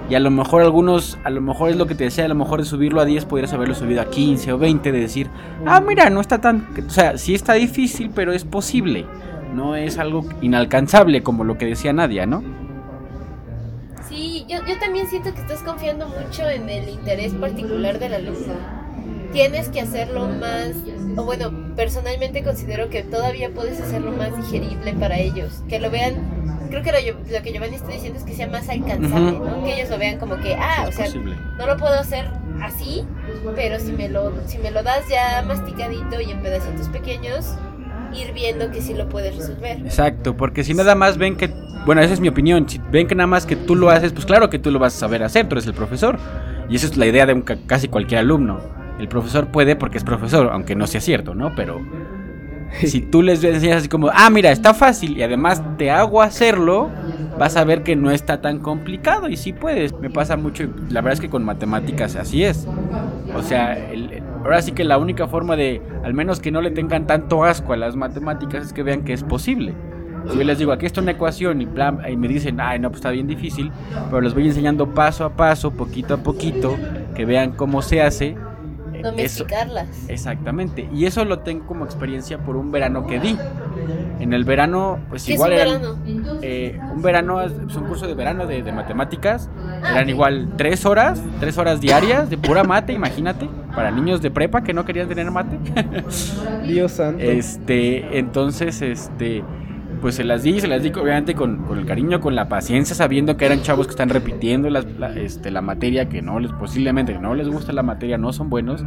Y 0.10 0.16
a 0.16 0.20
lo 0.20 0.30
mejor 0.30 0.62
algunos, 0.62 1.18
a 1.24 1.30
lo 1.30 1.42
mejor 1.42 1.70
es 1.70 1.78
lo 1.78 1.86
que 1.86 1.96
te 1.96 2.04
decía, 2.04 2.26
a 2.26 2.28
lo 2.28 2.36
mejor 2.36 2.60
de 2.60 2.66
subirlo 2.66 3.00
a 3.00 3.06
10 3.06 3.26
podrías 3.26 3.54
haberlo 3.54 3.76
subido 3.76 4.02
a 4.02 4.10
15 4.10 4.52
o 4.54 4.58
20, 4.58 4.92
de 4.92 5.00
decir, 5.00 5.30
ah, 5.66 5.80
mira, 5.80 6.10
no 6.10 6.20
está 6.20 6.42
tan, 6.42 6.68
o 6.86 6.90
sea, 6.90 7.18
sí 7.18 7.34
está 7.34 7.54
difícil, 7.54 8.12
pero 8.14 8.34
es 8.34 8.44
posible. 8.44 9.06
No 9.56 9.76
es 9.76 9.98
algo 9.98 10.26
inalcanzable 10.42 11.24
como 11.24 11.44
lo 11.44 11.58
que 11.58 11.66
decía 11.66 11.94
Nadia, 11.94 12.26
¿no? 12.26 12.44
Sí, 14.08 14.46
yo, 14.50 14.58
yo 14.66 14.78
también 14.80 15.08
siento 15.08 15.34
que 15.34 15.42
estás 15.42 15.62
confiando 15.62 16.08
mucho 16.08 16.50
en 16.50 16.70
el 16.70 16.90
interés 16.90 17.34
particular 17.34 18.00
del 18.00 18.14
alumno. 18.14 18.54
Tienes 19.32 19.70
que 19.70 19.82
hacerlo 19.82 20.28
más, 20.28 20.74
o 21.16 21.24
bueno, 21.24 21.52
personalmente 21.76 22.44
considero 22.44 22.90
que 22.90 23.04
todavía 23.04 23.52
puedes 23.54 23.80
hacerlo 23.80 24.12
más 24.12 24.36
digerible 24.36 24.94
para 24.94 25.20
ellos, 25.20 25.64
que 25.68 25.80
lo 25.80 25.90
vean 25.90 26.42
creo 26.70 26.84
que 26.84 26.92
lo, 26.92 27.20
lo, 27.38 27.44
que 27.44 27.52
Giovanni 27.52 27.76
está 27.76 27.90
diciendo 27.90 28.18
es 28.18 28.26
que 28.26 28.34
sea 28.34 28.48
más 28.48 28.70
alcanzable, 28.70 29.38
¿no? 29.40 29.64
Que 29.64 29.76
ellos 29.76 29.90
lo 29.90 29.98
vean 29.98 30.18
como 30.18 30.38
que, 30.38 30.56
ah, 30.56 30.86
o 30.88 30.92
sea, 30.92 31.08
no 31.58 31.68
lo 31.68 31.78
puedo 31.78 31.94
hacer 31.94 32.30
así, 32.62 33.06
pero 33.56 33.80
si 33.80 33.92
me 33.92 34.10
lo, 34.10 34.32
si 34.48 34.58
me 34.58 34.72
lo 34.72 34.82
das 34.82 35.08
ya 35.10 35.44
masticadito 35.46 36.22
y 36.22 36.32
en 36.32 36.42
pedacitos 36.42 36.88
pequeños, 36.88 37.56
ir 38.14 38.34
viendo 38.34 38.72
que 38.72 38.82
sí 38.82 38.94
lo 38.94 39.10
puedes 39.10 39.36
resolver. 39.36 39.80
Exacto, 39.80 40.36
porque 40.36 40.64
si 40.64 40.74
nada 40.74 40.96
más 40.96 41.18
ven 41.18 41.36
que, 41.36 41.48
bueno, 41.86 42.02
esa 42.02 42.14
es 42.14 42.20
mi 42.20 42.30
opinión, 42.30 42.68
si 42.68 42.80
ven 42.90 43.08
que 43.08 43.16
nada 43.16 43.28
más 43.28 43.46
que 43.46 43.56
tú 43.56 43.76
lo 43.76 43.90
haces, 43.90 44.14
pues 44.14 44.26
claro 44.26 44.50
que 44.50 44.58
tú 44.58 44.72
lo 44.72 44.80
vas 44.80 44.96
a 44.96 45.00
saber 45.00 45.24
hacer, 45.24 45.48
tú 45.48 45.56
eres 45.56 45.68
el 45.68 45.74
profesor. 45.74 46.18
Y 46.70 46.76
esa 46.76 46.86
es 46.86 46.96
la 46.96 47.06
idea 47.06 47.26
de 47.26 47.34
un, 47.34 47.42
casi 47.42 47.90
cualquier 47.90 48.22
alumno. 48.22 48.81
El 49.02 49.08
profesor 49.08 49.48
puede 49.48 49.76
porque 49.76 49.98
es 49.98 50.04
profesor, 50.04 50.52
aunque 50.54 50.76
no 50.76 50.86
sea 50.86 51.02
cierto, 51.02 51.34
¿no? 51.34 51.56
Pero 51.56 51.82
si 52.84 53.02
tú 53.02 53.24
les 53.24 53.44
enseñas 53.44 53.78
así 53.78 53.90
como, 53.90 54.12
ah, 54.14 54.30
mira, 54.30 54.52
está 54.52 54.76
fácil 54.76 55.18
y 55.18 55.24
además 55.24 55.64
te 55.80 55.90
hago 55.90 56.22
hacerlo, 56.22 56.92
vas 57.40 57.58
a 57.58 57.64
ver 57.64 57.82
que 57.82 57.96
no 57.96 58.12
está 58.12 58.42
tan 58.42 58.60
complicado 58.60 59.28
y 59.28 59.38
sí 59.38 59.54
puedes. 59.54 59.98
Me 60.00 60.12
pasa 60.12 60.38
mucho, 60.38 60.66
la 60.92 61.02
verdad 61.02 61.14
es 61.14 61.20
que 61.20 61.32
con 61.32 61.44
matemáticas 61.44 62.16
así 62.16 62.44
es. 62.44 62.68
O 63.36 63.42
sea, 63.42 63.76
ahora 64.44 64.62
sí 64.62 64.72
que 64.72 64.84
la 64.84 65.00
única 65.00 65.26
forma 65.28 65.56
de, 65.56 65.82
al 66.04 66.14
menos 66.14 66.40
que 66.40 66.52
no 66.52 66.62
le 66.62 66.70
tengan 66.70 67.08
tanto 67.08 67.44
asco 67.44 67.74
a 67.74 67.78
las 67.78 67.96
matemáticas, 67.96 68.68
es 68.68 68.72
que 68.72 68.84
vean 68.84 69.04
que 69.04 69.14
es 69.14 69.24
posible. 69.24 69.74
Si 70.30 70.38
yo 70.38 70.44
les 70.44 70.60
digo, 70.60 70.74
aquí 70.74 70.86
está 70.86 71.02
una 71.02 71.14
ecuación 71.14 71.60
y, 71.60 71.66
plan, 71.66 72.02
y 72.08 72.16
me 72.18 72.28
dicen, 72.28 72.62
ay, 72.62 72.78
no, 72.78 72.90
pues 72.90 73.00
está 73.00 73.10
bien 73.10 73.26
difícil, 73.26 73.72
pero 74.12 74.22
les 74.22 74.36
voy 74.36 74.46
enseñando 74.46 74.94
paso 74.94 75.26
a 75.26 75.36
paso, 75.36 75.72
poquito 75.72 76.14
a 76.14 76.18
poquito, 76.18 76.78
que 77.16 77.26
vean 77.26 77.54
cómo 77.54 77.82
se 77.82 78.04
hace 78.04 78.36
Domesticarlas. 79.02 79.88
exactamente. 80.08 80.90
Y 80.94 81.06
eso 81.06 81.26
lo 81.26 81.40
tengo 81.40 81.66
como 81.66 81.86
experiencia 81.86 82.38
por 82.40 82.56
un 82.56 82.72
verano 82.72 83.06
que 83.08 83.20
di. 83.20 83.38
En 84.20 84.34
el 84.34 84.44
verano, 84.44 85.00
pues 85.10 85.28
igual 85.30 85.54
es 85.54 85.66
un 85.66 85.82
verano? 85.82 86.40
Eh, 86.44 86.80
un 86.94 87.02
verano, 87.02 87.42
es 87.42 87.76
un 87.76 87.86
curso 87.86 88.06
de 88.06 88.14
verano 88.14 88.46
de, 88.46 88.62
de 88.62 88.72
matemáticas. 88.72 89.50
Ah, 89.84 89.94
eran 89.94 90.10
igual 90.10 90.54
tres 90.58 90.86
horas, 90.86 91.20
tres 91.40 91.58
horas 91.58 91.82
diarias 91.82 92.30
de 92.30 92.38
pura 92.38 92.64
mate, 92.64 92.94
imagínate. 92.94 93.50
Para 93.76 93.90
niños 93.90 94.22
de 94.22 94.30
prepa 94.30 94.64
que 94.64 94.74
no 94.74 94.86
querían 94.86 95.08
tener 95.08 95.32
mate. 95.32 95.58
Dios 96.68 96.92
santo. 96.92 97.24
Este, 97.24 98.20
entonces, 98.20 98.82
este, 98.82 99.44
pues 100.02 100.16
se 100.16 100.24
las 100.24 100.44
di, 100.44 100.60
se 100.60 100.68
las 100.68 100.82
di 100.84 100.90
obviamente 100.90 101.36
con, 101.36 101.60
con 101.66 101.78
el 101.78 101.86
cariño, 101.86 102.20
con 102.20 102.36
la 102.36 102.50
paciencia, 102.50 102.96
sabiendo 102.96 103.38
que 103.38 103.46
eran 103.46 103.62
chavos 103.62 103.86
que 103.88 103.92
están 103.92 104.10
repitiendo 104.10 104.70
las- 104.70 104.86
la, 104.98 105.14
este, 105.16 105.52
la 105.52 105.62
materia, 105.62 106.10
que 106.10 106.22
no 106.22 106.40
les, 106.40 106.52
posiblemente 106.54 107.18
no 107.20 107.36
les 107.36 107.48
gusta 107.48 107.72
la 107.72 107.84
materia, 107.84 108.18
no 108.18 108.34
son 108.34 108.50
buenos. 108.50 108.84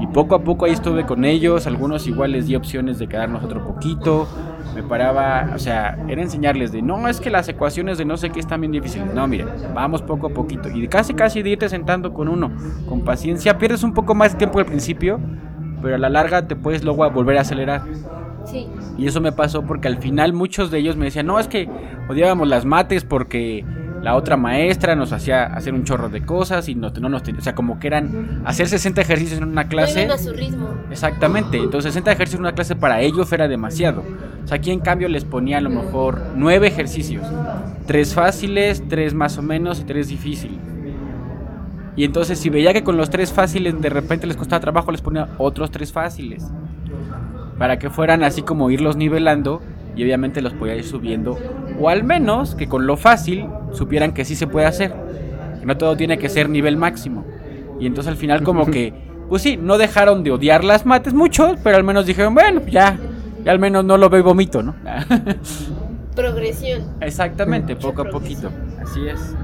Y 0.00 0.06
poco 0.08 0.34
a 0.34 0.42
poco 0.42 0.64
ahí 0.64 0.72
estuve 0.72 1.04
con 1.06 1.24
ellos, 1.24 1.66
algunos 1.66 2.06
igual 2.06 2.32
les 2.32 2.46
di 2.46 2.56
opciones 2.56 2.98
de 2.98 3.06
quedarnos 3.06 3.44
otro 3.44 3.64
poquito. 3.64 4.26
Me 4.74 4.82
paraba, 4.82 5.52
o 5.54 5.58
sea, 5.58 5.96
era 6.08 6.20
enseñarles 6.20 6.70
de, 6.72 6.82
no, 6.82 7.08
es 7.08 7.18
que 7.20 7.30
las 7.30 7.48
ecuaciones 7.48 7.96
de 7.98 8.04
no 8.04 8.16
sé 8.18 8.28
qué 8.30 8.40
están 8.40 8.60
bien 8.60 8.72
difíciles. 8.72 9.14
No, 9.14 9.26
miren, 9.26 9.48
vamos 9.74 10.02
poco 10.02 10.26
a 10.26 10.30
poquito. 10.30 10.68
Y 10.68 10.86
casi, 10.88 11.14
casi 11.14 11.42
de 11.42 11.50
irte 11.50 11.68
sentando 11.68 12.12
con 12.12 12.28
uno, 12.28 12.50
con 12.88 13.00
paciencia. 13.02 13.56
Pierdes 13.58 13.82
un 13.82 13.94
poco 13.94 14.14
más 14.14 14.36
tiempo 14.36 14.58
al 14.58 14.66
principio, 14.66 15.18
pero 15.80 15.94
a 15.94 15.98
la 15.98 16.10
larga 16.10 16.46
te 16.46 16.56
puedes 16.56 16.84
luego 16.84 17.08
volver 17.10 17.38
a 17.38 17.40
acelerar. 17.42 17.82
Sí. 18.44 18.66
Y 18.98 19.06
eso 19.06 19.20
me 19.20 19.32
pasó 19.32 19.62
porque 19.62 19.88
al 19.88 19.98
final 19.98 20.32
muchos 20.32 20.70
de 20.70 20.78
ellos 20.78 20.96
me 20.96 21.04
decían, 21.06 21.26
no, 21.26 21.38
es 21.38 21.48
que 21.48 21.68
odiábamos 22.08 22.48
las 22.48 22.64
mates 22.64 23.04
porque 23.04 23.64
la 24.02 24.14
otra 24.14 24.36
maestra 24.36 24.94
nos 24.94 25.12
hacía 25.12 25.44
hacer 25.44 25.74
un 25.74 25.84
chorro 25.84 26.08
de 26.08 26.22
cosas 26.24 26.68
y 26.68 26.74
no, 26.74 26.90
no 26.90 27.08
nos 27.08 27.22
ten- 27.22 27.36
O 27.38 27.40
sea, 27.40 27.54
como 27.54 27.78
que 27.78 27.88
eran 27.88 28.42
hacer 28.44 28.68
60 28.68 29.00
ejercicios 29.00 29.38
en 29.40 29.48
una 29.48 29.68
clase. 29.68 30.06
a 30.06 30.16
su 30.18 30.32
ritmo. 30.32 30.68
Exactamente, 30.90 31.58
entonces 31.58 31.92
60 31.92 32.12
ejercicios 32.12 32.38
en 32.38 32.44
una 32.46 32.54
clase 32.54 32.76
para 32.76 33.00
ellos 33.00 33.30
era 33.32 33.48
demasiado. 33.48 34.02
O 34.44 34.46
sea, 34.46 34.58
aquí 34.58 34.70
en 34.70 34.80
cambio 34.80 35.08
les 35.08 35.24
ponía 35.24 35.58
a 35.58 35.60
lo 35.60 35.70
mejor 35.70 36.22
9 36.36 36.66
ejercicios. 36.68 37.26
Tres 37.86 38.14
fáciles, 38.14 38.82
tres 38.88 39.12
más 39.12 39.36
o 39.38 39.42
menos 39.42 39.80
y 39.80 39.84
tres 39.84 40.08
difíciles. 40.08 40.58
Y 41.96 42.04
entonces 42.04 42.38
si 42.38 42.50
veía 42.50 42.72
que 42.74 42.84
con 42.84 42.96
los 42.96 43.08
tres 43.10 43.32
fáciles 43.32 43.80
de 43.80 43.88
repente 43.88 44.26
les 44.26 44.36
costaba 44.36 44.60
trabajo, 44.60 44.90
les 44.92 45.00
ponía 45.00 45.28
otros 45.38 45.70
tres 45.70 45.92
fáciles. 45.92 46.46
Para 47.58 47.78
que 47.78 47.90
fueran 47.90 48.22
así 48.22 48.42
como 48.42 48.70
irlos 48.70 48.96
nivelando 48.96 49.62
y 49.96 50.02
obviamente 50.04 50.42
los 50.42 50.52
podía 50.52 50.74
ir 50.76 50.84
subiendo. 50.84 51.38
O 51.80 51.88
al 51.88 52.04
menos 52.04 52.54
que 52.54 52.68
con 52.68 52.86
lo 52.86 52.96
fácil 52.96 53.46
supieran 53.72 54.12
que 54.12 54.24
sí 54.24 54.34
se 54.34 54.46
puede 54.46 54.66
hacer. 54.66 54.92
Que 55.60 55.66
no 55.66 55.76
todo 55.76 55.96
tiene 55.96 56.18
que 56.18 56.28
ser 56.28 56.48
nivel 56.50 56.76
máximo. 56.76 57.24
Y 57.80 57.86
entonces 57.86 58.10
al 58.10 58.16
final 58.18 58.42
como 58.42 58.66
que, 58.66 58.92
pues 59.28 59.42
sí, 59.42 59.56
no 59.56 59.78
dejaron 59.78 60.22
de 60.22 60.32
odiar 60.32 60.64
las 60.64 60.84
mates 60.86 61.14
muchos, 61.14 61.58
pero 61.64 61.76
al 61.76 61.84
menos 61.84 62.04
dijeron, 62.06 62.34
bueno, 62.34 62.60
ya, 62.68 62.98
ya 63.44 63.52
al 63.52 63.58
menos 63.58 63.84
no 63.84 63.96
lo 63.96 64.08
veo 64.10 64.20
y 64.20 64.22
vomito, 64.22 64.62
¿no? 64.62 64.74
Progresión. 66.14 66.82
Exactamente, 67.00 67.74
Mucha 67.74 67.88
poco 67.88 68.02
a 68.02 68.10
poquito. 68.10 68.50
Así 68.82 69.06
es. 69.06 69.34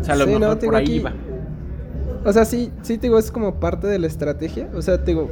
O 0.00 0.04
sea, 0.04 0.14
a 0.14 0.16
lo 0.18 0.24
Sí, 0.26 0.30
mejor 0.38 0.58
por 0.58 0.76
ahí 0.76 0.82
aquí- 0.84 0.94
iba. 0.96 1.12
O 2.24 2.32
sea, 2.32 2.44
sí, 2.44 2.70
sí, 2.82 2.98
te 2.98 3.06
digo, 3.06 3.18
es 3.18 3.30
como 3.30 3.54
parte 3.60 3.86
de 3.86 3.98
la 3.98 4.06
estrategia. 4.06 4.68
O 4.74 4.82
sea, 4.82 4.98
te 4.98 5.12
digo, 5.12 5.30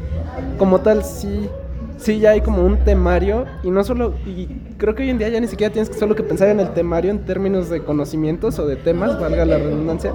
como 0.56 0.80
tal, 0.80 1.04
sí, 1.04 1.48
sí 1.96 2.18
ya 2.18 2.30
hay 2.30 2.40
como 2.40 2.64
un 2.64 2.78
temario. 2.78 3.46
Y 3.62 3.70
no 3.70 3.84
solo, 3.84 4.14
y 4.26 4.48
creo 4.78 4.94
que 4.94 5.02
hoy 5.02 5.10
en 5.10 5.18
día 5.18 5.28
ya 5.28 5.40
ni 5.40 5.46
siquiera 5.46 5.72
tienes 5.72 5.90
que 5.90 5.98
solo 5.98 6.14
que 6.14 6.22
pensar 6.22 6.48
en 6.48 6.60
el 6.60 6.72
temario 6.72 7.10
en 7.10 7.24
términos 7.24 7.68
de 7.70 7.82
conocimientos 7.82 8.58
o 8.58 8.66
de 8.66 8.76
temas, 8.76 9.20
valga 9.20 9.44
la 9.44 9.58
redundancia. 9.58 10.12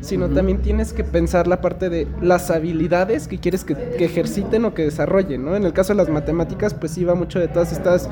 Sino 0.00 0.28
también 0.28 0.58
tienes 0.58 0.92
que 0.92 1.04
pensar 1.04 1.46
la 1.46 1.60
parte 1.60 1.88
de 1.88 2.08
las 2.20 2.50
habilidades 2.50 3.28
que 3.28 3.38
quieres 3.38 3.62
que, 3.62 3.76
que 3.76 4.04
ejerciten 4.04 4.64
o 4.64 4.74
que 4.74 4.82
desarrollen, 4.82 5.44
¿no? 5.44 5.54
En 5.54 5.64
el 5.64 5.72
caso 5.72 5.92
de 5.92 5.98
las 5.98 6.08
matemáticas, 6.08 6.74
pues 6.74 6.90
sí 6.90 7.04
va 7.04 7.14
mucho 7.14 7.38
de 7.38 7.46
todas 7.46 7.70
estas 7.70 8.08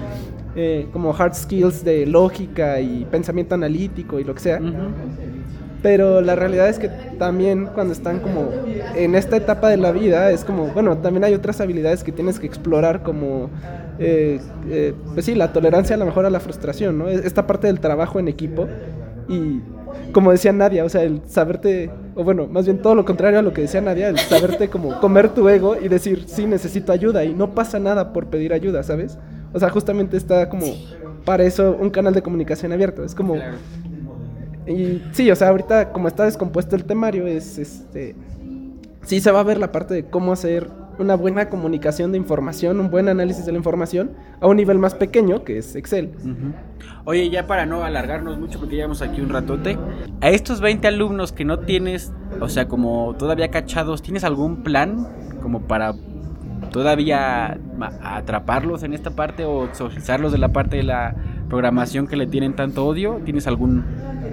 eh, 0.57 0.89
como 0.93 1.15
hard 1.17 1.35
skills 1.35 1.85
de 1.85 2.07
lógica 2.07 2.81
y 2.81 3.07
pensamiento 3.11 3.55
analítico 3.55 4.19
y 4.21 4.25
lo 4.25 4.35
que 4.35 4.41
sea. 4.41 4.59
Ujú. 4.59 4.71
Pero 5.83 6.21
la 6.21 6.35
realidad 6.37 6.69
es 6.69 6.79
que 6.79 6.88
también 7.19 7.66
cuando 7.75 7.93
están 7.95 8.21
como 8.21 8.51
en 8.95 9.14
esta 9.14 9.37
etapa 9.37 9.69
de 9.71 9.79
la 9.79 9.93
vida 9.93 10.31
es 10.31 10.45
como, 10.45 10.66
bueno, 10.69 10.99
también 10.99 11.25
hay 11.25 11.33
otras 11.35 11.61
habilidades 11.61 12.05
que 12.05 12.12
tienes 12.12 12.38
que 12.38 12.47
explorar 12.47 13.03
como, 13.03 13.49
eh, 13.99 14.40
eh, 14.69 14.93
pues 15.14 15.25
sí, 15.25 15.35
la 15.35 15.53
tolerancia 15.53 15.97
a 15.97 15.99
lo 15.99 16.05
mejor 16.05 16.27
a 16.27 16.31
la 16.31 16.40
frustración, 16.40 16.99
¿no? 16.99 17.09
Es- 17.09 17.25
Esta 17.25 17.47
parte 17.47 17.66
del 17.66 17.81
trabajo 17.81 18.19
en 18.19 18.29
equipo 18.29 18.69
y 19.29 19.61
como 20.12 20.33
decía 20.33 20.53
Nadia, 20.53 20.85
o 20.85 20.88
sea, 20.88 21.03
el 21.03 21.23
saberte, 21.27 21.90
o 22.14 22.25
bueno, 22.25 22.47
más 22.47 22.64
bien 22.66 22.79
todo 22.79 22.95
lo 22.95 23.05
contrario 23.05 23.38
a 23.38 23.43
lo 23.43 23.53
que 23.53 23.62
decía 23.62 23.81
Nadia, 23.81 24.09
el 24.09 24.19
saberte 24.19 24.69
como 24.69 25.01
comer 25.01 25.31
tu 25.31 25.49
ego 25.49 25.77
y 25.81 25.88
decir, 25.88 26.25
sí, 26.27 26.47
necesito 26.47 26.93
ayuda 26.93 27.25
y 27.25 27.33
no 27.35 27.55
pasa 27.55 27.79
nada 27.79 28.12
por 28.12 28.27
pedir 28.27 28.53
ayuda, 28.53 28.83
¿sabes? 28.83 29.16
O 29.53 29.59
sea, 29.59 29.71
justamente 29.71 30.16
está 30.16 30.49
como 30.49 30.66
para 31.25 31.45
eso 31.45 31.77
un 31.81 31.90
canal 31.90 32.12
de 32.14 32.23
comunicación 32.23 32.73
abierto, 32.73 33.03
es 33.05 33.14
como... 33.14 33.37
Y 34.66 35.03
sí, 35.12 35.31
o 35.31 35.37
sea, 35.37 35.49
ahorita 35.49 35.92
como 35.92 36.09
está 36.09 36.25
descompuesto 36.25 36.77
el 36.77 36.85
temario, 36.85 37.27
es 37.27 37.59
este. 37.59 38.14
Sí 39.03 39.20
se 39.20 39.31
va 39.31 39.40
a 39.40 39.44
ver 39.44 39.59
la 39.59 39.73
parte 39.73 39.94
de 39.94 40.05
cómo 40.05 40.33
hacer 40.33 40.68
una 40.99 41.14
buena 41.14 41.49
comunicación 41.49 42.12
de 42.12 42.18
información, 42.18 42.79
un 42.79 42.90
buen 42.90 43.09
análisis 43.09 43.46
de 43.46 43.53
la 43.53 43.59
información 43.59 44.11
a 44.40 44.46
un 44.46 44.57
nivel 44.57 44.79
más 44.79 44.94
pequeño, 44.94 45.44
que 45.44 45.56
es 45.56 45.75
Excel. 45.75 46.11
Oye, 47.06 47.31
ya 47.31 47.46
para 47.46 47.65
no 47.65 47.83
alargarnos 47.83 48.38
mucho, 48.38 48.58
porque 48.61 48.77
llevamos 48.77 49.00
aquí 49.00 49.23
un 49.23 49.31
ratote, 49.31 49.79
a 50.21 50.29
estos 50.29 50.61
20 50.61 50.87
alumnos 50.87 51.33
que 51.33 51.46
no 51.46 51.61
tienes, 51.61 52.13
o 52.38 52.50
sea, 52.50 52.69
como 52.69 53.15
todavía 53.19 53.50
cachados, 53.50 54.02
¿tienes 54.02 54.25
algún 54.25 54.63
plan 54.63 55.08
como 55.40 55.63
para 55.63 55.94
todavía 56.71 57.58
atraparlos 58.02 58.83
en 58.83 58.92
esta 58.92 59.11
parte 59.11 59.44
o 59.46 59.69
socializarlos 59.73 60.33
de 60.33 60.38
la 60.38 60.48
parte 60.48 60.77
de 60.77 60.83
la 60.83 61.17
programación 61.51 62.07
que 62.07 62.17
le 62.17 62.27
tienen 62.27 62.57
tanto 62.57 62.87
odio? 62.87 63.21
¿Tienes 63.25 63.46
algún 63.46 63.85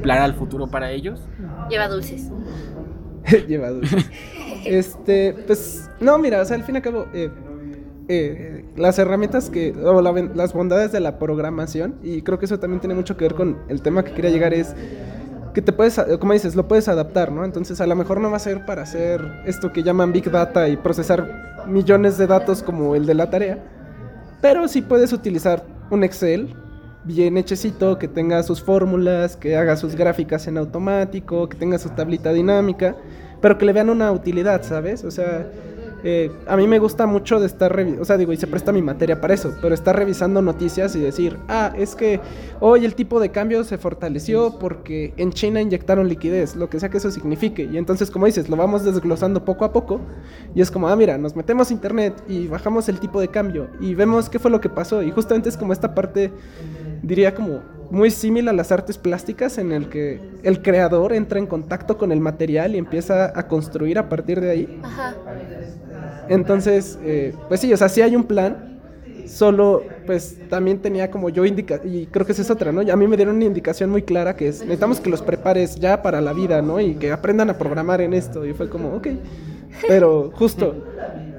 plan 0.01 0.21
al 0.21 0.33
futuro 0.33 0.67
para 0.67 0.91
ellos? 0.91 1.19
Lleva 1.69 1.89
dulces. 1.89 2.29
Lleva 3.47 3.71
dulces. 3.71 4.09
Este, 4.65 5.33
pues, 5.45 5.89
no, 5.99 6.17
mira, 6.17 6.41
o 6.41 6.45
sea, 6.45 6.55
al 6.55 6.63
fin 6.63 6.75
y 6.75 6.77
al 6.77 6.83
cabo, 6.83 7.07
eh, 7.13 7.29
eh, 8.07 8.65
las 8.77 8.99
herramientas 8.99 9.49
que, 9.49 9.73
o 9.73 10.01
la 10.01 10.11
las 10.11 10.53
bondades 10.53 10.91
de 10.93 10.99
la 10.99 11.19
programación, 11.19 11.95
y 12.03 12.21
creo 12.21 12.39
que 12.39 12.45
eso 12.45 12.59
también 12.59 12.79
tiene 12.79 12.95
mucho 12.95 13.17
que 13.17 13.25
ver 13.25 13.33
con 13.33 13.57
el 13.67 13.81
tema 13.81 14.03
que 14.03 14.13
quería 14.13 14.31
llegar, 14.31 14.53
es 14.53 14.75
que 15.53 15.61
te 15.61 15.73
puedes, 15.73 15.99
como 16.19 16.33
dices, 16.33 16.55
lo 16.55 16.67
puedes 16.67 16.87
adaptar, 16.87 17.31
¿no? 17.31 17.43
Entonces, 17.43 17.81
a 17.81 17.87
lo 17.87 17.95
mejor 17.95 18.21
no 18.21 18.29
va 18.29 18.37
a 18.37 18.39
ser 18.39 18.65
para 18.65 18.83
hacer 18.83 19.41
esto 19.45 19.73
que 19.73 19.83
llaman 19.83 20.13
Big 20.13 20.29
Data 20.29 20.69
y 20.69 20.77
procesar 20.77 21.65
millones 21.67 22.17
de 22.17 22.27
datos 22.27 22.61
como 22.61 22.95
el 22.95 23.05
de 23.05 23.15
la 23.15 23.29
tarea, 23.29 23.63
pero 24.41 24.67
sí 24.67 24.81
puedes 24.81 25.11
utilizar 25.13 25.65
un 25.89 26.03
Excel 26.03 26.55
bien 27.07 27.37
hechecito, 27.37 27.97
que 27.97 28.07
tenga 28.07 28.43
sus 28.43 28.61
fórmulas, 28.61 29.37
que 29.37 29.55
haga 29.55 29.77
sus 29.77 29.95
gráficas 29.95 30.47
en 30.47 30.57
automático, 30.57 31.47
que 31.47 31.57
tenga 31.57 31.79
su 31.79 31.89
tablita 31.89 32.33
dinámica, 32.33 32.95
pero 33.41 33.57
que 33.57 33.65
le 33.65 33.73
vean 33.73 33.89
una 33.89 34.11
utilidad, 34.11 34.61
¿sabes? 34.63 35.03
O 35.03 35.11
sea, 35.11 35.47
eh, 36.03 36.31
a 36.47 36.55
mí 36.55 36.67
me 36.67 36.77
gusta 36.77 37.07
mucho 37.07 37.39
de 37.39 37.47
estar, 37.47 37.75
o 37.99 38.05
sea, 38.05 38.17
digo, 38.17 38.31
y 38.31 38.37
se 38.37 38.45
presta 38.45 38.71
mi 38.71 38.81
materia 38.81 39.19
para 39.19 39.33
eso, 39.33 39.55
pero 39.61 39.73
estar 39.73 39.95
revisando 39.95 40.41
noticias 40.41 40.95
y 40.95 40.99
decir, 40.99 41.37
ah, 41.47 41.73
es 41.75 41.95
que 41.95 42.19
hoy 42.59 42.85
el 42.85 42.93
tipo 42.93 43.19
de 43.19 43.29
cambio 43.29 43.63
se 43.63 43.77
fortaleció 43.77 44.59
porque 44.59 45.13
en 45.17 45.31
China 45.31 45.59
inyectaron 45.59 46.07
liquidez, 46.07 46.55
lo 46.55 46.69
que 46.69 46.79
sea 46.79 46.89
que 46.89 46.97
eso 46.97 47.09
signifique. 47.09 47.63
Y 47.63 47.77
entonces, 47.77 48.11
como 48.11 48.27
dices, 48.27 48.47
lo 48.47 48.55
vamos 48.55 48.83
desglosando 48.83 49.43
poco 49.43 49.65
a 49.65 49.73
poco 49.73 49.99
y 50.53 50.61
es 50.61 50.69
como, 50.69 50.87
ah, 50.87 50.95
mira, 50.95 51.17
nos 51.17 51.35
metemos 51.35 51.71
a 51.71 51.73
internet 51.73 52.13
y 52.27 52.47
bajamos 52.47 52.89
el 52.89 52.99
tipo 52.99 53.19
de 53.19 53.29
cambio 53.29 53.67
y 53.81 53.95
vemos 53.95 54.29
qué 54.29 54.37
fue 54.37 54.51
lo 54.51 54.61
que 54.61 54.69
pasó. 54.69 55.01
Y 55.01 55.09
justamente 55.11 55.49
es 55.49 55.57
como 55.57 55.73
esta 55.73 55.95
parte, 55.95 56.31
diría 57.01 57.33
como 57.33 57.61
muy 57.89 58.11
similar 58.11 58.53
a 58.53 58.57
las 58.57 58.71
artes 58.71 58.97
plásticas 58.97 59.57
en 59.57 59.71
el 59.71 59.89
que 59.89 60.19
el 60.43 60.61
creador 60.61 61.13
entra 61.13 61.39
en 61.39 61.47
contacto 61.47 61.97
con 61.97 62.11
el 62.11 62.19
material 62.19 62.75
y 62.75 62.77
empieza 62.77 63.37
a 63.37 63.47
construir 63.47 63.97
a 63.97 64.09
partir 64.09 64.41
de 64.41 64.51
ahí. 64.51 64.79
Ajá. 64.83 65.15
Entonces, 66.29 66.99
eh, 67.03 67.33
pues 67.47 67.61
sí, 67.61 67.71
o 67.71 67.77
sea, 67.77 67.87
sí 67.87 68.01
hay 68.01 68.15
un 68.15 68.25
plan, 68.25 68.79
solo 69.25 69.83
pues 70.05 70.37
también 70.49 70.79
tenía 70.79 71.11
como 71.11 71.29
yo 71.29 71.45
indica 71.45 71.81
y 71.83 72.07
creo 72.07 72.25
que 72.25 72.31
esa 72.31 72.41
es 72.41 72.49
otra, 72.49 72.71
¿no? 72.71 72.81
A 72.81 72.95
mí 72.95 73.07
me 73.07 73.17
dieron 73.17 73.35
una 73.35 73.45
indicación 73.45 73.89
muy 73.89 74.01
clara 74.01 74.35
que 74.35 74.47
es, 74.49 74.61
necesitamos 74.61 74.99
que 74.99 75.09
los 75.09 75.21
prepares 75.21 75.75
ya 75.75 76.01
para 76.01 76.21
la 76.21 76.33
vida, 76.33 76.61
¿no? 76.61 76.79
Y 76.79 76.95
que 76.95 77.11
aprendan 77.11 77.49
a 77.49 77.57
programar 77.57 78.01
en 78.01 78.13
esto. 78.13 78.45
Y 78.45 78.53
fue 78.53 78.69
como, 78.69 78.95
ok. 78.95 79.07
Pero 79.87 80.31
justo, 80.33 80.75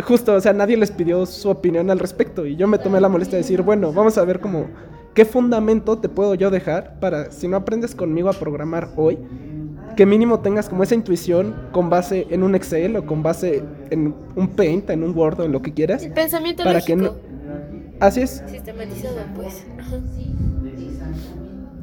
justo, 0.05 0.35
o 0.35 0.41
sea, 0.41 0.53
nadie 0.53 0.77
les 0.77 0.91
pidió 0.91 1.27
su 1.27 1.49
opinión 1.49 1.91
al 1.91 1.99
respecto. 1.99 2.47
Y 2.47 2.57
yo 2.57 2.67
me 2.67 2.79
tomé 2.79 3.01
la 3.01 3.09
molestia 3.09 3.37
de 3.37 3.43
decir, 3.43 3.63
bueno, 3.63 3.93
vamos 3.93 4.17
a 4.19 4.25
ver 4.25 4.41
como, 4.41 4.67
¿qué 5.19 5.25
fundamento 5.25 5.99
te 5.99 6.09
puedo 6.09 6.37
yo 6.37 6.49
dejar 6.49 7.01
para, 7.01 7.33
si 7.33 7.49
no 7.49 7.57
aprendes 7.57 7.93
conmigo 7.93 8.29
a 8.29 8.35
programar 8.35 8.91
hoy, 8.95 9.19
que 9.97 10.07
mínimo 10.07 10.39
tengas 10.39 10.69
como 10.69 10.85
esa 10.85 10.95
intuición 10.95 11.57
con 11.73 11.91
base 11.91 12.29
en 12.31 12.45
un 12.45 12.55
Excel 12.55 12.95
o 12.95 13.05
con 13.05 13.25
base 13.25 13.65
en 13.91 14.15
un 14.37 14.47
Paint, 14.47 14.91
en 14.91 15.03
un 15.03 15.19
Word 15.19 15.41
o 15.41 15.45
en 15.45 15.51
lo 15.51 15.61
que 15.61 15.75
quieras. 15.75 16.05
El 16.05 16.13
pensamiento 16.13 16.63
para 16.63 16.81
Que 16.83 16.95
no... 16.95 17.17
Así 17.99 18.21
es. 18.21 18.45
Sistematizado, 18.47 19.17
pues. 19.35 19.67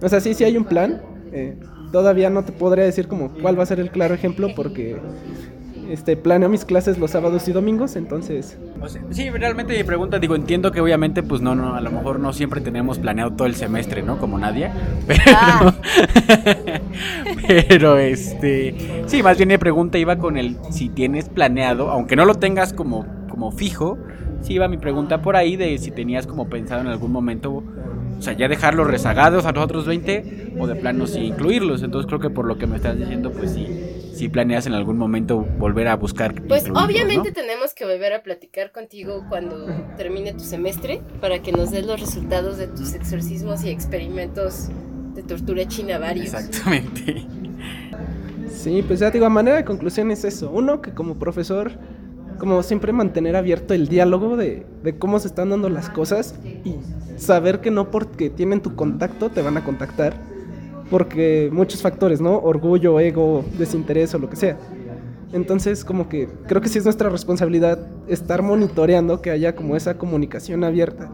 O 0.01 0.07
sea, 0.07 0.21
sí, 0.21 0.33
sí 0.33 0.45
hay 0.45 0.55
un 0.55 0.63
plan. 0.63 1.01
Eh, 1.33 1.59
todavía 1.91 2.29
no 2.29 2.45
te 2.45 2.53
podría 2.53 2.85
decir 2.85 3.09
como 3.09 3.33
cuál 3.41 3.59
va 3.59 3.63
a 3.63 3.65
ser 3.65 3.81
el 3.81 3.91
claro 3.91 4.13
ejemplo 4.13 4.47
porque 4.55 4.95
este, 5.89 6.17
planeo 6.17 6.49
mis 6.49 6.65
clases 6.65 6.97
los 6.97 7.11
sábados 7.11 7.47
y 7.47 7.51
domingos, 7.51 7.95
entonces... 7.95 8.57
sí, 9.11 9.29
realmente 9.29 9.77
mi 9.77 9.83
pregunta, 9.83 10.19
digo, 10.19 10.35
entiendo 10.35 10.71
que 10.71 10.81
obviamente, 10.81 11.23
pues 11.23 11.41
no, 11.41 11.55
no, 11.55 11.75
a 11.75 11.81
lo 11.81 11.91
mejor 11.91 12.19
no 12.19 12.33
siempre 12.33 12.61
tenemos 12.61 12.99
planeado 12.99 13.31
todo 13.33 13.47
el 13.47 13.55
semestre, 13.55 14.03
¿no? 14.03 14.17
Como 14.17 14.37
nadie, 14.37 14.71
pero... 15.07 15.21
Ah. 15.27 15.73
pero, 17.47 17.97
este... 17.97 18.75
Sí, 19.07 19.23
más 19.23 19.37
bien 19.37 19.49
mi 19.49 19.57
pregunta 19.57 19.97
iba 19.97 20.17
con 20.17 20.37
el 20.37 20.57
si 20.71 20.89
tienes 20.89 21.29
planeado, 21.29 21.89
aunque 21.89 22.15
no 22.15 22.25
lo 22.25 22.35
tengas 22.35 22.73
como, 22.73 23.05
como 23.29 23.51
fijo, 23.51 23.97
sí 24.41 24.53
iba 24.53 24.67
mi 24.67 24.77
pregunta 24.77 25.21
por 25.21 25.35
ahí 25.35 25.55
de 25.55 25.77
si 25.77 25.91
tenías 25.91 26.27
como 26.27 26.49
pensado 26.49 26.81
en 26.81 26.87
algún 26.87 27.11
momento 27.11 27.63
o 28.17 28.21
sea, 28.21 28.33
ya 28.33 28.47
dejarlos 28.47 28.87
rezagados 28.87 29.45
a 29.45 29.51
los 29.51 29.63
otros 29.63 29.85
20 29.85 30.53
o 30.57 30.67
de 30.67 30.75
plano 30.75 31.05
sí 31.07 31.19
incluirlos. 31.19 31.83
Entonces 31.83 32.07
creo 32.07 32.19
que 32.19 32.29
por 32.29 32.45
lo 32.45 32.57
que 32.57 32.67
me 32.67 32.77
estás 32.77 32.97
diciendo, 32.97 33.31
pues 33.31 33.51
sí, 33.51 33.67
sí 34.15 34.29
planeas 34.29 34.65
en 34.65 34.73
algún 34.73 34.97
momento 34.97 35.45
volver 35.57 35.87
a 35.87 35.95
buscar. 35.95 36.41
Pues 36.47 36.69
obviamente 36.69 37.31
tenemos 37.31 37.73
que 37.73 37.85
volver 37.85 38.13
a 38.13 38.23
platicar 38.23 38.71
contigo 38.71 39.25
cuando 39.29 39.67
termine 39.97 40.33
tu 40.33 40.39
semestre 40.39 41.01
para 41.19 41.41
que 41.41 41.51
nos 41.51 41.71
des 41.71 41.85
los 41.85 41.99
resultados 41.99 42.57
de 42.57 42.67
tus 42.67 42.93
exorcismos 42.93 43.63
y 43.63 43.69
experimentos 43.69 44.69
de 45.13 45.23
tortura 45.23 45.67
china 45.67 45.97
varios. 45.99 46.33
Exactamente. 46.33 47.25
Sí, 48.49 48.83
pues 48.87 48.99
ya 48.99 49.11
digo, 49.11 49.25
a 49.25 49.29
manera 49.29 49.57
de 49.57 49.65
conclusión 49.65 50.11
es 50.11 50.23
eso. 50.23 50.49
Uno, 50.49 50.81
que 50.81 50.93
como 50.93 51.19
profesor 51.19 51.73
como 52.39 52.61
siempre 52.63 52.91
mantener 52.91 53.35
abierto 53.35 53.73
el 53.73 53.87
diálogo 53.87 54.35
de, 54.35 54.65
de, 54.83 54.97
cómo 54.97 55.19
se 55.19 55.27
están 55.27 55.51
dando 55.51 55.69
las 55.69 55.89
cosas 55.89 56.35
y 56.65 56.75
saber 57.17 57.61
que 57.61 57.71
no 57.71 57.91
porque 57.91 58.29
tienen 58.29 58.61
tu 58.61 58.75
contacto 58.75 59.29
te 59.29 59.41
van 59.41 59.55
a 59.55 59.63
contactar, 59.63 60.15
porque 60.89 61.49
muchos 61.51 61.81
factores, 61.81 62.21
¿no? 62.21 62.37
Orgullo, 62.37 62.99
ego, 62.99 63.43
desinterés 63.57 64.13
o 64.13 64.19
lo 64.19 64.29
que 64.29 64.35
sea. 64.35 64.57
Entonces, 65.33 65.83
como 65.83 66.07
que 66.07 66.29
creo 66.47 66.61
que 66.61 66.69
sí 66.69 66.77
es 66.77 66.85
nuestra 66.85 67.09
responsabilidad 67.09 67.79
estar 68.07 68.41
monitoreando 68.41 69.21
que 69.21 69.31
haya 69.31 69.55
como 69.55 69.75
esa 69.75 69.97
comunicación 69.97 70.63
abierta. 70.63 71.09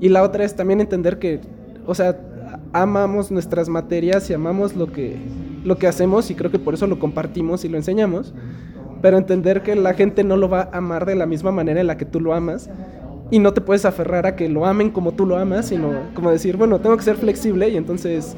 Y 0.00 0.08
la 0.08 0.22
otra 0.22 0.44
es 0.44 0.54
también 0.54 0.80
entender 0.80 1.18
que, 1.18 1.40
o 1.86 1.94
sea, 1.94 2.18
amamos 2.72 3.30
nuestras 3.30 3.68
materias 3.68 4.28
y 4.28 4.34
amamos 4.34 4.74
lo 4.74 4.92
que, 4.92 5.16
lo 5.64 5.78
que 5.78 5.86
hacemos 5.86 6.30
y 6.30 6.34
creo 6.34 6.50
que 6.50 6.58
por 6.58 6.74
eso 6.74 6.86
lo 6.86 6.98
compartimos 6.98 7.64
y 7.64 7.68
lo 7.68 7.76
enseñamos, 7.76 8.34
pero 9.00 9.16
entender 9.16 9.62
que 9.62 9.76
la 9.76 9.94
gente 9.94 10.24
no 10.24 10.36
lo 10.36 10.48
va 10.48 10.68
a 10.72 10.78
amar 10.78 11.06
de 11.06 11.14
la 11.14 11.26
misma 11.26 11.52
manera 11.52 11.80
en 11.80 11.86
la 11.86 11.96
que 11.96 12.04
tú 12.04 12.20
lo 12.20 12.34
amas 12.34 12.68
y 13.30 13.38
no 13.38 13.52
te 13.52 13.60
puedes 13.60 13.84
aferrar 13.84 14.26
a 14.26 14.36
que 14.36 14.48
lo 14.48 14.66
amen 14.66 14.90
como 14.90 15.12
tú 15.12 15.26
lo 15.26 15.36
amas, 15.36 15.66
sino 15.66 15.92
como 16.14 16.30
decir, 16.30 16.56
bueno, 16.56 16.80
tengo 16.80 16.96
que 16.96 17.02
ser 17.02 17.16
flexible 17.16 17.68
y 17.68 17.76
entonces, 17.76 18.36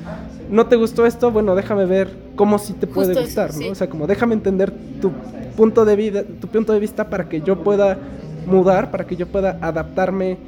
¿no 0.51 0.66
te 0.66 0.76
gustó 0.76 1.07
esto? 1.07 1.30
Bueno, 1.30 1.55
déjame 1.55 1.87
ver 1.87 2.09
cómo 2.37 2.59
sí 2.59 2.72
te 2.72 2.87
puede 2.87 3.20
gustar, 3.20 3.55
¿no? 3.57 3.72
O 3.72 3.74
sea, 3.74 3.89
como 3.89 4.07
déjame 4.07 4.34
entender 4.34 4.72
tu 5.01 5.11
punto 5.57 5.84
de 5.84 5.97
vida, 5.97 6.22
tu 6.22 6.49
punto 6.49 6.72
de 6.72 6.80
vista 6.80 7.09
para 7.09 7.28
que 7.28 7.41
yo 7.41 7.62
pueda 7.62 7.99
mudar, 8.47 8.91
para 8.91 9.07
que 9.07 9.16
yo 9.16 9.26
pueda 9.26 9.59
adaptarme 9.61 10.39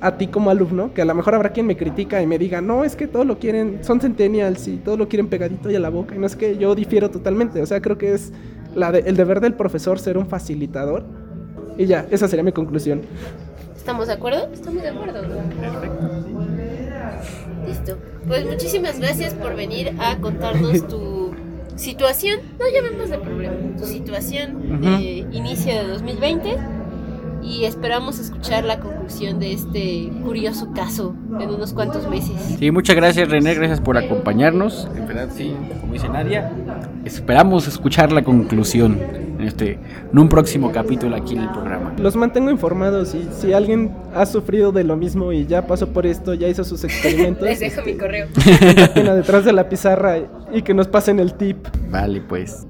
a 0.00 0.16
ti 0.16 0.28
como 0.28 0.50
alumno, 0.50 0.94
que 0.94 1.02
a 1.02 1.04
lo 1.04 1.14
mejor 1.14 1.34
habrá 1.34 1.50
quien 1.50 1.66
me 1.66 1.76
critica 1.76 2.22
y 2.22 2.26
me 2.26 2.38
diga, 2.38 2.60
no, 2.60 2.84
es 2.84 2.94
que 2.94 3.08
todo 3.08 3.24
lo 3.24 3.38
quieren, 3.40 3.80
son 3.82 4.00
centennials 4.00 4.68
y 4.68 4.76
todo 4.76 4.96
lo 4.96 5.08
quieren 5.08 5.26
pegadito 5.26 5.70
y 5.70 5.74
a 5.74 5.80
la 5.80 5.88
boca, 5.88 6.14
y 6.14 6.18
no 6.18 6.26
es 6.26 6.36
que 6.36 6.56
yo 6.56 6.74
difiero 6.76 7.10
totalmente, 7.10 7.60
o 7.60 7.66
sea, 7.66 7.80
creo 7.80 7.98
que 7.98 8.14
es 8.14 8.32
la 8.76 8.90
el 8.90 9.16
deber 9.16 9.40
del 9.40 9.54
profesor 9.54 9.98
ser 9.98 10.16
un 10.16 10.26
facilitador, 10.26 11.04
y 11.76 11.86
ya, 11.86 12.06
esa 12.10 12.28
sería 12.28 12.44
mi 12.44 12.52
conclusión. 12.52 13.02
¿Estamos 13.88 14.06
de 14.06 14.12
acuerdo? 14.12 14.50
Estamos 14.52 14.82
de 14.82 14.90
acuerdo. 14.90 15.22
Listo. 17.66 17.96
Pues 18.26 18.44
muchísimas 18.44 19.00
gracias 19.00 19.32
por 19.32 19.56
venir 19.56 19.94
a 19.98 20.18
contarnos 20.18 20.86
tu 20.86 21.34
situación, 21.74 22.38
no 22.60 22.66
llamemos 22.68 23.08
de 23.08 23.16
problema, 23.16 23.54
tu 23.78 23.86
situación 23.86 24.82
de 24.82 25.26
inicio 25.32 25.72
de 25.72 25.88
2020 25.88 26.58
y 27.42 27.64
esperamos 27.64 28.18
escuchar 28.18 28.66
la 28.66 28.78
conclusión 28.78 29.40
de 29.40 29.54
este 29.54 30.12
curioso 30.22 30.70
caso 30.74 31.14
en 31.40 31.48
unos 31.48 31.72
cuantos 31.72 32.06
meses. 32.10 32.36
Sí, 32.58 32.70
muchas 32.70 32.94
gracias 32.94 33.30
René, 33.30 33.54
gracias 33.54 33.80
por 33.80 33.96
acompañarnos. 33.96 34.86
En 34.96 35.06
verdad, 35.06 35.30
sí, 35.34 35.56
como 35.80 35.94
dice 35.94 36.10
Nadia, 36.10 36.52
esperamos 37.06 37.66
escuchar 37.66 38.12
la 38.12 38.22
conclusión 38.22 39.27
en, 39.38 39.46
este, 39.46 39.78
en 40.12 40.18
un 40.18 40.28
próximo 40.28 40.72
capítulo 40.72 41.16
aquí 41.16 41.34
en 41.34 41.42
el 41.42 41.50
programa. 41.50 41.94
Los 41.98 42.16
mantengo 42.16 42.50
informados 42.50 43.14
y 43.14 43.28
si 43.38 43.52
alguien 43.52 43.94
ha 44.14 44.26
sufrido 44.26 44.72
de 44.72 44.84
lo 44.84 44.96
mismo 44.96 45.32
y 45.32 45.46
ya 45.46 45.66
pasó 45.66 45.92
por 45.92 46.06
esto, 46.06 46.34
ya 46.34 46.48
hizo 46.48 46.64
sus 46.64 46.84
experimentos. 46.84 47.42
Les 47.48 47.60
dejo 47.60 47.82
mi 47.82 47.94
correo. 47.94 48.28
detrás 48.94 49.44
de 49.44 49.52
la 49.52 49.68
pizarra 49.68 50.18
y 50.52 50.62
que 50.62 50.74
nos 50.74 50.88
pasen 50.88 51.20
el 51.20 51.34
tip. 51.34 51.68
Vale, 51.88 52.20
pues. 52.20 52.66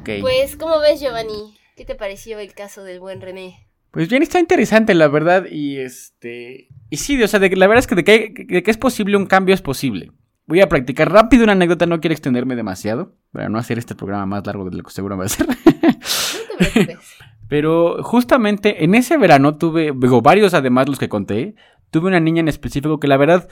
Okay. 0.00 0.20
Pues, 0.20 0.56
¿cómo 0.56 0.78
ves, 0.80 1.00
Giovanni? 1.00 1.54
¿Qué 1.76 1.84
te 1.84 1.94
pareció 1.94 2.38
el 2.38 2.54
caso 2.54 2.84
del 2.84 3.00
buen 3.00 3.20
René? 3.20 3.66
Pues 3.92 4.08
bien, 4.08 4.22
está 4.22 4.40
interesante, 4.40 4.94
la 4.94 5.08
verdad. 5.08 5.46
Y 5.50 5.78
este. 5.78 6.68
Y 6.90 6.96
sí, 6.96 7.22
o 7.22 7.28
sea, 7.28 7.40
de, 7.40 7.54
la 7.54 7.66
verdad 7.66 7.80
es 7.80 7.86
que 7.86 7.94
de 7.94 8.04
que, 8.04 8.62
es 8.66 8.78
posible 8.78 9.16
un 9.16 9.26
cambio 9.26 9.54
es 9.54 9.62
posible. 9.62 10.12
Voy 10.46 10.60
a 10.60 10.68
practicar 10.68 11.10
rápido 11.10 11.44
una 11.44 11.52
anécdota, 11.52 11.86
no 11.86 12.00
quiero 12.00 12.12
extenderme 12.12 12.56
demasiado. 12.56 13.14
Para 13.32 13.48
no 13.48 13.58
hacer 13.58 13.78
este 13.78 13.94
programa 13.94 14.26
más 14.26 14.46
largo 14.46 14.68
de 14.68 14.76
lo 14.76 14.82
que 14.82 14.90
seguro 14.90 15.16
va 15.16 15.24
a 15.24 15.28
ser. 15.28 15.46
No 15.48 15.54
te 15.54 16.70
preocupes. 16.70 16.98
Pero 17.48 18.02
justamente 18.02 18.82
en 18.82 18.94
ese 18.94 19.18
verano 19.18 19.56
tuve, 19.56 19.92
digo, 19.94 20.22
varios 20.22 20.54
además 20.54 20.88
los 20.88 20.98
que 20.98 21.10
conté, 21.10 21.54
tuve 21.90 22.08
una 22.08 22.18
niña 22.18 22.40
en 22.40 22.48
específico 22.48 22.98
que 22.98 23.08
la 23.08 23.18
verdad 23.18 23.46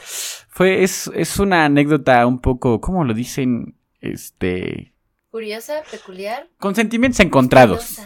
fue, 0.49 0.83
es, 0.83 1.11
es 1.15 1.39
una 1.39 1.67
anécdota 1.67 2.27
un 2.27 2.41
poco, 2.41 2.81
¿cómo 2.81 3.05
lo 3.05 3.13
dicen? 3.13 3.77
Este... 4.01 4.95
Curiosa, 5.31 5.83
peculiar. 5.91 6.49
Con 6.59 6.75
sentimientos 6.75 7.21
encontrados. 7.21 8.01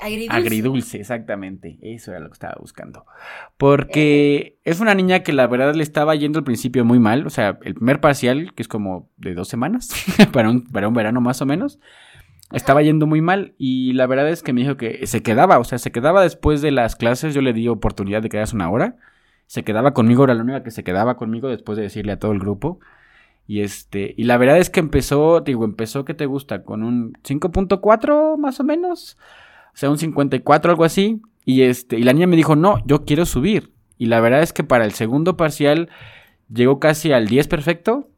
Agridulce. 0.00 0.36
Agridulce, 0.36 1.00
exactamente. 1.00 1.78
Eso 1.82 2.12
era 2.12 2.20
lo 2.20 2.28
que 2.28 2.34
estaba 2.34 2.54
buscando. 2.60 3.04
Porque 3.56 4.36
eh. 4.36 4.58
es 4.64 4.80
una 4.80 4.94
niña 4.94 5.24
que 5.24 5.32
la 5.32 5.48
verdad 5.48 5.74
le 5.74 5.82
estaba 5.82 6.14
yendo 6.14 6.38
al 6.38 6.44
principio 6.44 6.84
muy 6.84 7.00
mal. 7.00 7.26
O 7.26 7.30
sea, 7.30 7.58
el 7.62 7.74
primer 7.74 8.00
parcial, 8.00 8.54
que 8.54 8.62
es 8.62 8.68
como 8.68 9.10
de 9.16 9.34
dos 9.34 9.48
semanas, 9.48 9.90
para, 10.32 10.48
un, 10.48 10.64
para 10.64 10.86
un 10.86 10.94
verano 10.94 11.20
más 11.20 11.42
o 11.42 11.46
menos, 11.46 11.80
estaba 12.52 12.82
yendo 12.82 13.06
muy 13.06 13.20
mal. 13.20 13.54
Y 13.58 13.94
la 13.94 14.06
verdad 14.06 14.28
es 14.28 14.44
que 14.44 14.52
me 14.52 14.60
dijo 14.60 14.76
que 14.76 15.06
se 15.08 15.22
quedaba. 15.24 15.58
O 15.58 15.64
sea, 15.64 15.78
se 15.78 15.90
quedaba 15.90 16.22
después 16.22 16.62
de 16.62 16.70
las 16.70 16.94
clases. 16.94 17.34
Yo 17.34 17.40
le 17.40 17.52
di 17.52 17.66
oportunidad 17.66 18.22
de 18.22 18.28
quedarse 18.28 18.54
una 18.54 18.70
hora. 18.70 18.96
Se 19.46 19.64
quedaba 19.64 19.92
conmigo, 19.92 20.24
era 20.24 20.34
la 20.34 20.42
única 20.42 20.62
que 20.62 20.70
se 20.70 20.84
quedaba 20.84 21.16
conmigo 21.16 21.48
después 21.48 21.76
de 21.76 21.82
decirle 21.82 22.12
a 22.12 22.18
todo 22.18 22.30
el 22.30 22.38
grupo. 22.38 22.78
Y 23.46 23.60
este, 23.60 24.14
y 24.16 24.24
la 24.24 24.38
verdad 24.38 24.58
es 24.58 24.70
que 24.70 24.80
empezó, 24.80 25.40
digo, 25.40 25.64
empezó 25.64 26.04
que 26.04 26.14
te 26.14 26.26
gusta 26.26 26.62
con 26.62 26.82
un 26.82 27.12
5.4 27.24 28.38
más 28.38 28.60
o 28.60 28.64
menos. 28.64 29.18
O 29.74 29.76
sea, 29.76 29.90
un 29.90 29.98
54, 29.98 30.70
algo 30.70 30.84
así. 30.84 31.20
Y, 31.44 31.62
este, 31.62 31.98
y 31.98 32.04
la 32.04 32.12
niña 32.12 32.26
me 32.26 32.36
dijo, 32.36 32.56
no, 32.56 32.78
yo 32.86 33.04
quiero 33.04 33.26
subir. 33.26 33.72
Y 33.98 34.06
la 34.06 34.20
verdad 34.20 34.42
es 34.42 34.52
que 34.52 34.64
para 34.64 34.84
el 34.84 34.92
segundo 34.92 35.36
parcial 35.36 35.88
llegó 36.52 36.78
casi 36.78 37.12
al 37.12 37.26
10 37.26 37.48
perfecto. 37.48 38.08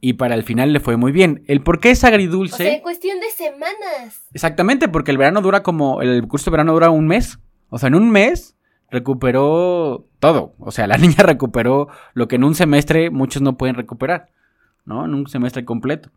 Y 0.00 0.14
para 0.14 0.34
el 0.34 0.44
final 0.44 0.72
le 0.72 0.80
fue 0.80 0.96
muy 0.96 1.10
bien. 1.10 1.42
El 1.46 1.60
por 1.62 1.80
qué 1.80 1.90
es 1.90 2.04
agridulce. 2.04 2.54
O 2.54 2.56
sea, 2.58 2.74
en 2.74 2.82
cuestión 2.82 3.18
de 3.20 3.30
semanas. 3.30 4.26
Exactamente, 4.32 4.88
porque 4.88 5.10
el 5.10 5.18
verano 5.18 5.40
dura 5.40 5.64
como. 5.64 6.02
El 6.02 6.26
curso 6.28 6.50
de 6.50 6.52
verano 6.52 6.72
dura 6.72 6.90
un 6.90 7.08
mes. 7.08 7.40
O 7.68 7.78
sea, 7.78 7.88
en 7.88 7.96
un 7.96 8.10
mes 8.10 8.56
recuperó 8.90 10.06
todo. 10.20 10.54
O 10.58 10.70
sea, 10.70 10.86
la 10.86 10.96
niña 10.98 11.24
recuperó 11.24 11.88
lo 12.14 12.28
que 12.28 12.36
en 12.36 12.44
un 12.44 12.54
semestre 12.54 13.10
muchos 13.10 13.42
no 13.42 13.56
pueden 13.56 13.74
recuperar. 13.74 14.28
¿No? 14.84 15.04
En 15.04 15.14
un 15.14 15.26
semestre 15.26 15.64
completo. 15.64 16.10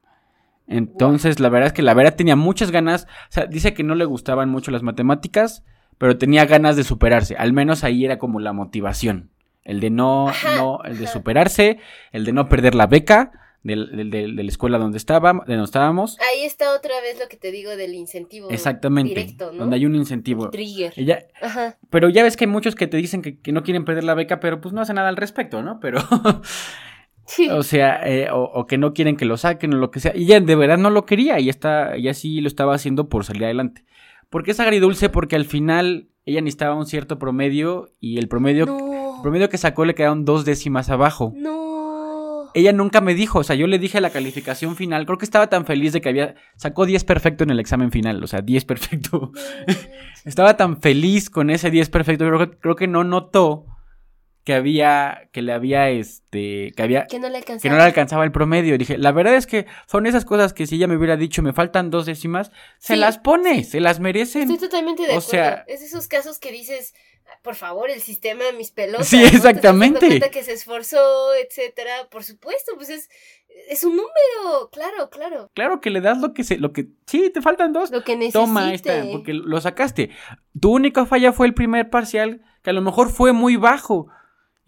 Entonces, 0.72 1.40
la 1.40 1.50
verdad 1.50 1.68
es 1.68 1.74
que 1.74 1.82
la 1.82 1.94
verdad 1.94 2.16
tenía 2.16 2.36
muchas 2.36 2.72
ganas. 2.72 3.06
O 3.30 3.32
sea, 3.32 3.46
dice 3.46 3.74
que 3.74 3.84
no 3.84 3.96
le 3.96 4.06
gustaban 4.06 4.50
mucho 4.50 4.72
las 4.72 4.84
matemáticas, 4.84 5.64
pero 5.98 6.18
tenía 6.18 6.46
ganas 6.46 6.76
de 6.76 6.84
superarse. 6.84 7.36
Al 7.36 7.54
menos 7.54 7.84
ahí 7.84 8.06
era 8.06 8.18
como 8.18 8.40
la 8.40 8.54
motivación. 8.54 9.30
El 9.64 9.80
de 9.80 9.90
no, 9.92 10.30
Ajá, 10.30 10.56
no, 10.58 10.80
el 10.86 10.98
de 10.98 11.04
ajá. 11.06 11.14
superarse, 11.14 11.78
el 12.12 12.26
de 12.26 12.32
no 12.34 12.50
perder 12.50 12.74
la 12.74 12.88
beca 12.88 13.32
del- 13.64 13.96
del- 13.96 14.10
del- 14.10 14.36
de, 14.36 14.44
la 14.44 14.50
escuela 14.50 14.80
donde, 14.80 14.98
estaba, 14.98 15.34
de 15.34 15.54
donde 15.54 15.66
estábamos. 15.66 16.18
Ahí 16.34 16.44
está 16.46 16.74
otra 16.76 17.00
vez 17.02 17.20
lo 17.20 17.28
que 17.28 17.38
te 17.38 17.52
digo 17.52 17.70
del 17.76 17.94
incentivo. 17.94 18.50
Exactamente. 18.50 19.10
Directo, 19.14 19.52
¿no? 19.52 19.60
Donde 19.60 19.76
hay 19.76 19.86
un 19.86 19.94
incentivo. 19.96 20.50
Trigger. 20.50 20.94
Ella, 20.96 21.26
Ajá. 21.40 21.78
pero 21.92 22.10
ya 22.10 22.24
ves 22.24 22.38
que 22.38 22.46
hay 22.46 22.50
muchos 22.52 22.74
que 22.74 22.88
te 22.88 22.98
dicen 22.98 23.22
que, 23.22 23.38
que 23.40 23.52
no 23.52 23.62
quieren 23.62 23.86
perder 23.86 24.04
la 24.04 24.16
beca, 24.16 24.40
pero 24.40 24.62
pues 24.62 24.74
no 24.74 24.82
hacen 24.82 24.96
nada 24.96 25.10
al 25.10 25.18
respecto, 25.18 25.62
¿no? 25.62 25.80
Pero, 25.80 26.00
Sí. 27.34 27.50
o 27.50 27.64
sea, 27.64 28.02
eh, 28.06 28.30
o, 28.32 28.42
o 28.44 28.66
que 28.68 28.78
no 28.78 28.94
quieren 28.94 29.16
que 29.16 29.24
lo 29.26 29.38
saquen 29.38 29.74
o 29.74 29.78
lo 29.78 29.90
que 29.90 30.00
sea. 30.02 30.12
Y 30.16 30.24
ella 30.24 30.42
de 30.42 30.56
verdad 30.56 30.78
no 30.78 30.90
lo 30.90 31.06
quería 31.06 31.40
y 31.40 31.48
está, 31.50 31.96
ella 31.96 32.14
sí 32.14 32.42
lo 32.42 32.48
estaba 32.48 32.76
haciendo 32.76 33.08
por 33.08 33.24
salir 33.24 33.46
adelante. 33.46 33.86
¿Por 34.30 34.44
qué 34.44 34.52
es 34.52 34.60
agridulce? 34.60 35.08
Porque 35.10 35.36
al 35.38 35.46
final 35.46 36.10
ella 36.26 36.42
necesitaba 36.42 36.76
un 36.76 36.86
cierto 36.86 37.20
promedio 37.20 37.90
y 38.00 38.18
el 38.18 38.28
promedio, 38.28 38.66
no. 38.66 39.16
el 39.18 39.22
promedio 39.22 39.48
que 39.50 39.58
sacó 39.58 39.86
le 39.86 39.96
quedaron 39.96 40.26
dos 40.26 40.44
décimas 40.46 40.90
abajo. 40.90 41.34
No. 41.36 42.50
Ella 42.54 42.74
nunca 42.74 43.00
me 43.00 43.14
dijo, 43.16 43.40
o 43.40 43.44
sea, 43.44 43.56
yo 43.56 43.66
le 43.66 43.80
dije 43.80 44.02
la 44.02 44.10
calificación 44.10 44.76
final, 44.76 45.06
creo 45.06 45.18
que 45.18 45.24
estaba 45.24 45.48
tan 45.48 45.66
feliz 45.66 45.94
de 45.94 46.02
que 46.02 46.10
había, 46.10 46.36
sacó 46.58 46.86
10 46.86 47.06
perfecto 47.06 47.46
en 47.46 47.50
el 47.50 47.62
examen 47.62 47.92
final, 47.92 48.22
o 48.22 48.28
sea, 48.28 48.42
10 48.42 48.66
perfecto. 48.66 49.32
Estaba 50.26 50.58
tan 50.58 50.82
feliz 50.82 51.30
con 51.30 51.50
ese 51.50 51.72
10 51.72 51.90
perfecto, 51.90 52.26
creo, 52.28 52.40
que- 52.50 52.58
creo 52.58 52.76
que 52.76 52.88
no 52.88 53.04
notó 53.06 53.66
que 54.44 54.54
había, 54.56 55.30
que 55.32 55.42
le 55.42 55.54
había, 55.54 55.90
este, 55.90 56.72
que 56.76 56.82
había, 56.84 57.06
Que 57.08 57.20
no 57.20 57.30
le 57.30 57.38
alcanzaba. 57.38 57.62
que 57.62 57.70
no 57.70 57.78
le 57.78 57.84
alcanzaba 57.84 58.24
el 58.24 58.32
promedio. 58.32 58.78
Dije, 58.78 58.98
la 58.98 59.12
verdad 59.12 59.36
es 59.36 59.46
que 59.48 59.68
son 59.88 60.06
esas 60.08 60.26
cosas 60.26 60.54
que 60.54 60.66
si 60.66 60.76
ella 60.76 60.88
me 60.88 60.98
hubiera 60.98 61.16
dicho, 61.18 61.42
me 61.44 61.54
faltan 61.54 61.90
dos 61.92 62.06
décimas, 62.08 62.52
se 62.80 62.96
las 62.96 63.20
pone, 63.20 63.64
se 63.64 63.80
las 63.80 64.00
merecen. 64.00 64.44
Estoy 64.44 64.58
totalmente 64.58 65.04
de 65.04 65.10
O 65.10 65.12
acuerdo. 65.20 65.30
sea- 65.30 65.64
es 65.68 65.82
de 65.82 65.86
esos 65.86 66.08
casos 66.08 66.40
que 66.40 66.52
dices, 66.52 66.94
por 67.44 67.56
favor, 67.56 67.90
el 67.92 68.02
sistema, 68.02 68.44
mis 68.58 68.72
pelotas. 68.72 69.08
Sí, 69.08 69.24
exactamente. 69.24 70.20
que 70.32 70.44
se 70.44 70.54
esforzó, 70.54 71.34
etcétera. 71.36 71.92
Por 72.10 72.24
supuesto, 72.24 72.74
pues 72.76 72.90
es, 72.90 73.10
es 73.70 73.84
un 73.84 73.92
número. 73.96 74.70
Claro, 74.72 75.10
claro. 75.10 75.50
Claro 75.54 75.82
que 75.82 75.92
le 75.92 76.02
das 76.02 76.18
lo 76.20 76.34
que 76.34 76.44
se, 76.44 76.58
lo 76.58 76.74
que, 76.74 76.88
sí, 77.06 77.30
te 77.30 77.42
faltan 77.42 77.74
dos. 77.74 77.92
Lo 77.92 78.04
que 78.04 78.16
necesite. 78.16 78.40
Toma, 78.40 78.74
está, 78.74 79.04
porque 79.12 79.34
lo 79.34 79.62
sacaste. 79.62 80.10
Tu 80.60 80.72
única 80.72 81.06
falla 81.06 81.32
fue 81.32 81.48
el 81.48 81.54
primer 81.54 81.90
parcial, 81.90 82.42
que 82.64 82.72
a 82.72 82.74
lo 82.74 82.82
mejor 82.82 83.12
fue 83.12 83.32
muy 83.34 83.56
bajo. 83.56 84.08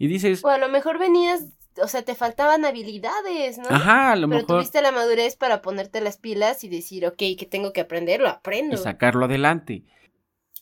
Y 0.04 0.06
dices, 0.06 0.44
O 0.44 0.48
a 0.48 0.58
lo 0.58 0.68
mejor 0.68 0.98
venías, 0.98 1.46
o 1.82 1.88
sea, 1.88 2.02
te 2.02 2.14
faltaban 2.14 2.64
habilidades, 2.66 3.56
¿no? 3.56 3.64
ajá, 3.70 4.12
a 4.12 4.16
lo 4.16 4.28
Pero 4.28 4.40
mejor. 4.42 4.56
tuviste 4.58 4.82
la 4.82 4.92
madurez 4.92 5.34
para 5.36 5.62
ponerte 5.62 6.02
las 6.02 6.18
pilas 6.18 6.62
y 6.62 6.68
decir, 6.68 7.06
ok, 7.06 7.16
que 7.38 7.48
tengo 7.50 7.72
que 7.72 7.80
aprender, 7.80 8.20
lo 8.20 8.28
aprendo. 8.28 8.74
Y 8.74 8.78
sacarlo 8.78 9.24
adelante. 9.24 9.82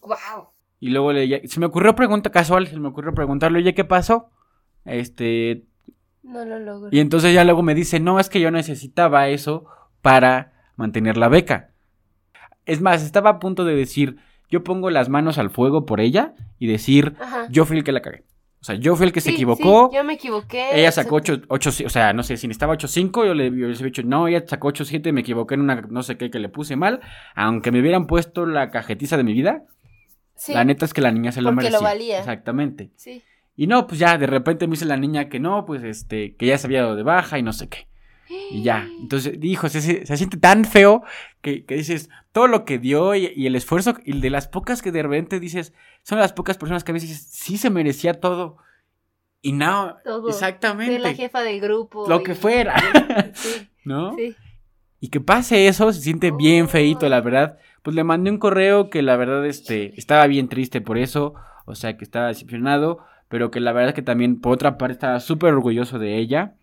Wow. 0.02 0.50
Y 0.78 0.90
luego 0.90 1.12
le, 1.12 1.48
se 1.48 1.58
me 1.58 1.66
ocurrió 1.66 1.94
pregunta 1.96 2.30
casual, 2.30 2.68
se 2.68 2.78
me 2.78 2.86
ocurrió 2.88 3.12
preguntarle, 3.14 3.58
oye, 3.58 3.74
¿qué 3.74 3.84
pasó? 3.84 4.30
Este, 4.84 5.64
No 6.22 6.44
lo 6.44 6.58
logro. 6.60 6.88
y 6.92 7.00
entonces 7.00 7.34
ya 7.34 7.42
luego 7.44 7.62
me 7.62 7.74
dice, 7.74 7.98
no, 8.00 8.20
es 8.20 8.28
que 8.28 8.40
yo 8.40 8.50
necesitaba 8.52 9.28
eso 9.28 9.64
para 10.02 10.52
mantener 10.76 11.16
la 11.16 11.28
beca. 11.28 11.70
Es 12.64 12.80
más, 12.80 13.02
estaba 13.02 13.30
a 13.30 13.38
punto 13.40 13.64
de 13.64 13.74
decir, 13.74 14.18
yo 14.48 14.62
pongo 14.62 14.90
las 14.90 15.08
manos 15.08 15.38
al 15.38 15.50
fuego 15.50 15.84
por 15.84 16.00
ella 16.00 16.34
y 16.58 16.66
decir, 16.68 17.16
Ajá. 17.20 17.46
yo 17.50 17.64
fui 17.64 17.78
el 17.78 17.84
que 17.84 17.92
la 17.92 18.02
cagué. 18.02 18.24
O 18.62 18.64
sea, 18.64 18.76
yo 18.76 18.94
fui 18.94 19.06
el 19.06 19.12
que 19.12 19.20
se 19.20 19.30
equivocó. 19.32 19.88
sí, 19.90 19.96
yo 19.96 20.04
me 20.04 20.12
equivoqué. 20.14 20.68
Ella 20.72 20.92
sacó 20.92 21.16
o 21.16 21.22
sea, 21.22 21.34
8, 21.34 21.46
8, 21.48 21.70
o 21.84 21.88
sea, 21.88 22.12
no 22.12 22.22
sé, 22.22 22.36
si 22.36 22.46
necesitaba 22.46 22.74
8.5, 22.74 23.26
yo 23.26 23.34
le 23.34 23.48
había 23.48 23.66
dicho, 23.66 24.02
no, 24.04 24.28
ella 24.28 24.44
sacó 24.46 24.68
8.7, 24.68 25.12
me 25.12 25.22
equivoqué 25.22 25.54
en 25.56 25.62
una 25.62 25.80
no 25.80 26.04
sé 26.04 26.16
qué 26.16 26.30
que 26.30 26.38
le 26.38 26.48
puse 26.48 26.76
mal. 26.76 27.00
Aunque 27.34 27.72
me 27.72 27.80
hubieran 27.80 28.06
puesto 28.06 28.46
la 28.46 28.70
cajetiza 28.70 29.16
de 29.16 29.24
mi 29.24 29.32
vida, 29.32 29.64
Sí, 30.36 30.54
la 30.54 30.64
neta 30.64 30.84
es 30.84 30.94
que 30.94 31.00
la 31.00 31.10
niña 31.10 31.30
se 31.32 31.42
lo 31.42 31.50
Porque 31.50 31.70
lo 31.70 31.82
merecía. 31.82 31.88
valía. 31.88 32.18
Exactamente. 32.20 32.90
sí. 32.96 33.22
Y 33.54 33.66
no, 33.66 33.86
pues 33.86 33.98
ya, 34.00 34.16
de 34.16 34.26
repente 34.26 34.66
me 34.66 34.72
dice 34.72 34.86
la 34.86 34.96
niña 34.96 35.28
que 35.28 35.38
no, 35.38 35.66
pues 35.66 35.82
este, 35.82 36.36
que 36.36 36.46
ya 36.46 36.56
se 36.56 36.66
había 36.68 36.82
dado 36.82 36.96
de 36.96 37.02
baja 37.02 37.38
y 37.38 37.42
no 37.42 37.52
sé 37.52 37.68
qué. 37.68 37.86
Y 38.28 38.62
ya. 38.62 38.88
Entonces, 39.00 39.38
dijo, 39.38 39.68
se, 39.68 39.80
se- 39.80 40.16
siente 40.16 40.36
tan 40.36 40.64
feo 40.64 41.02
que, 41.40 41.64
que 41.64 41.74
dices, 41.76 42.08
todo 42.32 42.46
lo 42.48 42.64
que 42.64 42.78
dio 42.78 43.14
y, 43.14 43.32
y 43.36 43.46
el 43.46 43.56
esfuerzo, 43.56 43.94
y 44.04 44.18
de 44.20 44.30
las 44.30 44.48
pocas 44.48 44.80
que 44.82 44.92
de 44.92 45.02
repente 45.02 45.38
dices, 45.40 45.72
son 46.02 46.18
las 46.18 46.32
pocas 46.32 46.56
personas 46.58 46.84
que 46.84 46.92
a 46.92 46.94
veces 46.94 47.10
dices, 47.10 47.26
sí 47.30 47.58
se 47.58 47.70
merecía 47.70 48.14
todo. 48.20 48.56
Y 49.42 49.52
no, 49.52 49.96
Todo. 50.04 50.28
exactamente. 50.28 50.92
Ser 50.94 51.00
la 51.02 51.14
jefa 51.14 51.42
del 51.42 51.60
grupo. 51.60 52.08
Lo 52.08 52.22
que 52.22 52.32
y- 52.32 52.36
fuera. 52.36 52.74
Sí, 53.34 53.68
¿No? 53.84 54.14
sí. 54.16 54.36
Y 55.00 55.08
que 55.08 55.20
pase 55.20 55.66
eso, 55.66 55.92
se 55.92 56.00
siente 56.00 56.30
bien 56.30 56.66
Oh. 56.66 56.68
feito, 56.68 57.08
la 57.08 57.20
verdad. 57.20 57.58
Pues 57.82 57.96
le 57.96 58.04
mandé 58.04 58.30
un 58.30 58.38
correo 58.38 58.88
que 58.88 59.02
la 59.02 59.16
verdad 59.16 59.44
este, 59.46 59.98
estaba 59.98 60.28
bien 60.28 60.48
triste 60.48 60.80
por 60.80 60.96
eso, 60.96 61.34
o 61.66 61.74
sea 61.74 61.96
que 61.96 62.04
estaba 62.04 62.28
decepcionado, 62.28 63.00
pero 63.28 63.50
que 63.50 63.58
la 63.58 63.72
verdad 63.72 63.88
es 63.88 63.94
que 63.96 64.02
también 64.02 64.40
por 64.40 64.52
otra 64.52 64.78
parte 64.78 64.92
estaba 64.92 65.18
súper 65.18 65.52
orgulloso 65.54 65.98
de 65.98 66.18
ella, 66.18 66.54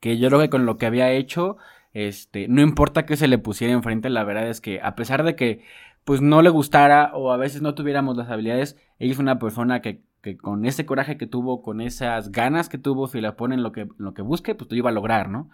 que 0.00 0.18
yo 0.18 0.28
creo 0.28 0.40
que 0.40 0.50
con 0.50 0.66
lo 0.66 0.76
que 0.76 0.86
había 0.86 1.10
hecho, 1.12 1.56
este, 1.92 2.48
no 2.48 2.60
importa 2.60 3.06
que 3.06 3.16
se 3.16 3.28
le 3.28 3.38
pusiera 3.38 3.72
enfrente, 3.72 4.10
la 4.10 4.24
verdad 4.24 4.48
es 4.48 4.60
que 4.60 4.80
a 4.82 4.94
pesar 4.94 5.24
de 5.24 5.34
que 5.36 5.62
pues 6.04 6.20
no 6.20 6.40
le 6.42 6.50
gustara 6.50 7.10
o 7.14 7.32
a 7.32 7.36
veces 7.36 7.62
no 7.62 7.74
tuviéramos 7.74 8.16
las 8.16 8.30
habilidades, 8.30 8.76
ella 8.98 9.12
es 9.12 9.18
una 9.18 9.38
persona 9.38 9.80
que, 9.80 10.02
que 10.22 10.36
con 10.36 10.64
ese 10.64 10.86
coraje 10.86 11.16
que 11.16 11.26
tuvo, 11.26 11.62
con 11.62 11.80
esas 11.80 12.30
ganas 12.30 12.68
que 12.68 12.78
tuvo, 12.78 13.08
si 13.08 13.20
la 13.20 13.34
pone 13.36 13.56
en 13.56 13.62
lo 13.62 13.72
que, 13.72 13.88
lo 13.98 14.14
que 14.14 14.22
busque, 14.22 14.54
pues 14.54 14.70
lo 14.70 14.76
iba 14.76 14.90
a 14.90 14.92
lograr, 14.92 15.28
¿no? 15.28 15.50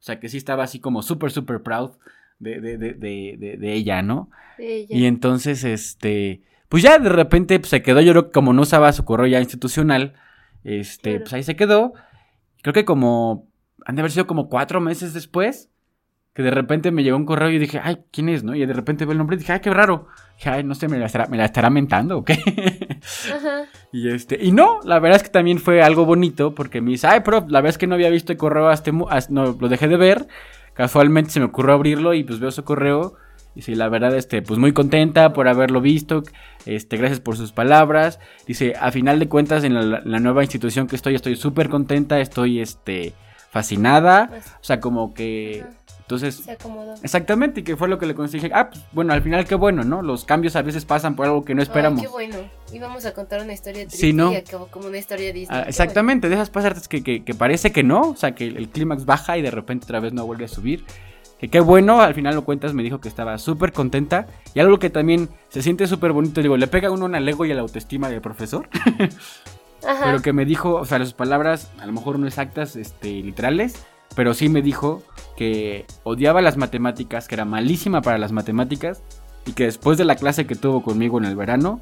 sea 0.02 0.20
que 0.20 0.28
sí 0.28 0.36
estaba 0.36 0.62
así 0.62 0.78
como 0.78 1.02
súper, 1.02 1.32
súper 1.32 1.62
proud 1.62 1.90
de, 2.38 2.60
de, 2.60 2.78
de, 2.78 3.56
de, 3.58 3.72
ella, 3.72 4.02
¿no? 4.02 4.30
Ella. 4.58 4.96
Y 4.96 5.06
entonces, 5.06 5.64
este, 5.64 6.42
pues 6.68 6.84
ya 6.84 6.98
de 7.00 7.08
repente 7.08 7.58
pues, 7.58 7.70
se 7.70 7.82
quedó, 7.82 8.00
yo 8.00 8.12
creo 8.12 8.26
que 8.26 8.32
como 8.32 8.52
no 8.52 8.62
usaba 8.62 8.92
su 8.92 9.04
correo 9.04 9.26
ya 9.26 9.40
institucional, 9.40 10.14
este, 10.62 11.10
Claro. 11.10 11.24
pues 11.24 11.32
ahí 11.32 11.42
se 11.42 11.56
quedó. 11.56 11.92
Creo 12.62 12.72
que 12.74 12.84
como, 12.84 13.48
han 13.84 13.96
de 13.96 14.02
haber 14.02 14.10
sido 14.12 14.26
como 14.26 14.48
cuatro 14.48 14.80
meses 14.80 15.14
después, 15.14 15.70
que 16.34 16.42
de 16.42 16.50
repente 16.52 16.92
me 16.92 17.02
llegó 17.02 17.16
un 17.16 17.24
correo 17.26 17.50
y 17.50 17.58
dije, 17.58 17.80
ay, 17.82 17.98
¿quién 18.12 18.28
es, 18.28 18.44
no? 18.44 18.54
Y 18.54 18.64
de 18.64 18.72
repente 18.72 19.04
veo 19.04 19.12
el 19.12 19.18
nombre 19.18 19.34
y 19.36 19.40
dije, 19.40 19.52
ay, 19.54 19.60
qué 19.60 19.70
raro. 19.70 20.06
Dije, 20.36 20.50
ay, 20.50 20.62
no 20.62 20.74
sé, 20.76 20.86
me 20.86 20.96
la 20.98 21.06
estará, 21.06 21.26
me 21.26 21.36
la 21.36 21.46
estará 21.46 21.68
mentando 21.68 22.18
o 22.18 22.24
qué. 22.24 22.38
Ajá. 23.34 23.64
Y 23.92 24.10
este, 24.10 24.38
y 24.40 24.52
no, 24.52 24.80
la 24.84 24.98
verdad 24.98 25.16
es 25.16 25.22
que 25.22 25.30
también 25.30 25.58
fue 25.58 25.82
algo 25.82 26.04
bonito 26.04 26.54
porque 26.54 26.80
me 26.82 26.90
dice, 26.90 27.06
ay, 27.06 27.20
pero 27.24 27.40
la 27.48 27.60
verdad 27.60 27.70
es 27.70 27.78
que 27.78 27.86
no 27.86 27.94
había 27.94 28.10
visto 28.10 28.32
el 28.32 28.38
correo 28.38 28.68
hasta, 28.68 28.90
hasta- 29.08 29.32
no, 29.32 29.56
lo 29.58 29.68
dejé 29.68 29.88
de 29.88 29.96
ver. 29.96 30.28
Casualmente 30.74 31.30
se 31.30 31.40
me 31.40 31.46
ocurrió 31.46 31.74
abrirlo 31.74 32.12
y 32.14 32.22
pues 32.22 32.38
veo 32.38 32.50
su 32.50 32.64
correo. 32.64 33.14
Y 33.54 33.62
sí, 33.62 33.74
la 33.74 33.88
verdad, 33.88 34.14
este, 34.14 34.42
pues 34.42 34.60
muy 34.60 34.72
contenta 34.72 35.32
por 35.32 35.48
haberlo 35.48 35.80
visto. 35.80 36.22
Este, 36.66 36.96
gracias 36.98 37.18
por 37.20 37.36
sus 37.36 37.50
palabras. 37.52 38.20
Dice, 38.46 38.74
a 38.78 38.92
final 38.92 39.18
de 39.18 39.28
cuentas, 39.28 39.64
en 39.64 39.74
la, 39.74 40.02
la 40.04 40.20
nueva 40.20 40.44
institución 40.44 40.86
que 40.86 40.94
estoy, 40.94 41.14
estoy 41.14 41.34
súper 41.34 41.68
contenta, 41.70 42.20
estoy, 42.20 42.60
este, 42.60 43.14
fascinada. 43.50 44.28
Pues, 44.28 44.46
O 44.46 44.64
sea, 44.64 44.80
como 44.80 45.14
que, 45.14 45.62
ajá, 45.64 45.72
entonces, 46.00 46.36
se 46.36 46.52
acomodó. 46.52 46.94
exactamente, 47.02 47.60
y 47.60 47.64
que 47.64 47.76
fue 47.76 47.86
lo 47.86 47.98
que 47.98 48.06
le 48.06 48.14
conseguí. 48.14 48.50
Ah, 48.54 48.70
pues 48.70 48.82
bueno, 48.92 49.12
al 49.12 49.20
final 49.22 49.44
qué 49.46 49.54
bueno, 49.54 49.84
¿no? 49.84 50.00
Los 50.00 50.24
cambios 50.24 50.56
a 50.56 50.62
veces 50.62 50.84
pasan 50.86 51.14
por 51.16 51.26
algo 51.26 51.44
que 51.44 51.54
no 51.54 51.60
esperamos. 51.62 52.00
Ay, 52.00 52.06
qué 52.06 52.10
bueno. 52.12 52.36
Íbamos 52.72 53.04
a 53.04 53.12
contar 53.12 53.42
una 53.42 53.52
historia 53.52 53.82
triste 53.82 53.98
Sí, 54.06 54.12
¿no? 54.14 54.32
y 54.32 54.36
acabó 54.36 54.68
como 54.68 54.86
una 54.88 54.96
historia 54.98 55.32
Disney. 55.34 55.58
Ah, 55.60 55.64
exactamente, 55.68 56.28
de 56.30 56.34
esas 56.34 56.48
partes 56.50 56.88
que, 56.88 57.02
que- 57.02 57.24
que 57.24 57.34
parece 57.34 57.72
que 57.72 57.82
no, 57.82 58.00
o 58.10 58.16
sea, 58.16 58.34
que 58.34 58.46
el, 58.46 58.56
el 58.56 58.68
clímax 58.70 59.04
baja 59.04 59.36
y 59.36 59.42
de 59.42 59.50
repente 59.50 59.84
otra 59.84 60.00
vez 60.00 60.12
no 60.14 60.24
vuelve 60.24 60.46
a 60.46 60.48
subir. 60.48 60.84
Que 61.38 61.48
qué 61.48 61.60
bueno, 61.60 62.00
al 62.00 62.14
final 62.14 62.34
lo 62.34 62.42
cuentas, 62.44 62.74
me 62.74 62.82
dijo 62.82 63.00
que 63.00 63.08
estaba 63.08 63.38
súper 63.38 63.72
contenta. 63.72 64.26
Y 64.54 64.60
algo 64.60 64.78
que 64.80 64.90
también 64.90 65.28
se 65.50 65.62
siente 65.62 65.86
súper 65.86 66.12
bonito, 66.12 66.40
digo, 66.42 66.56
le 66.56 66.66
pega 66.66 66.90
uno 66.90 67.04
al 67.14 67.28
ego 67.28 67.44
y 67.46 67.52
a 67.52 67.54
la 67.54 67.60
autoestima 67.60 68.08
del 68.08 68.20
profesor. 68.20 68.68
Ajá. 69.86 70.04
Pero 70.04 70.22
que 70.22 70.32
me 70.32 70.44
dijo, 70.44 70.74
o 70.74 70.84
sea, 70.84 70.98
sus 70.98 71.14
palabras, 71.14 71.70
a 71.78 71.86
lo 71.86 71.92
mejor 71.92 72.18
no 72.18 72.26
exactas, 72.26 72.76
este, 72.76 73.08
literales, 73.22 73.84
pero 74.14 74.34
sí 74.34 74.48
me 74.48 74.62
dijo 74.62 75.02
que 75.36 75.86
odiaba 76.02 76.42
las 76.42 76.56
matemáticas, 76.56 77.28
que 77.28 77.34
era 77.34 77.44
malísima 77.44 78.02
para 78.02 78.18
las 78.18 78.32
matemáticas, 78.32 79.02
y 79.46 79.52
que 79.52 79.64
después 79.64 79.98
de 79.98 80.04
la 80.04 80.16
clase 80.16 80.46
que 80.46 80.56
tuvo 80.56 80.82
conmigo 80.82 81.18
en 81.18 81.24
el 81.24 81.36
verano, 81.36 81.80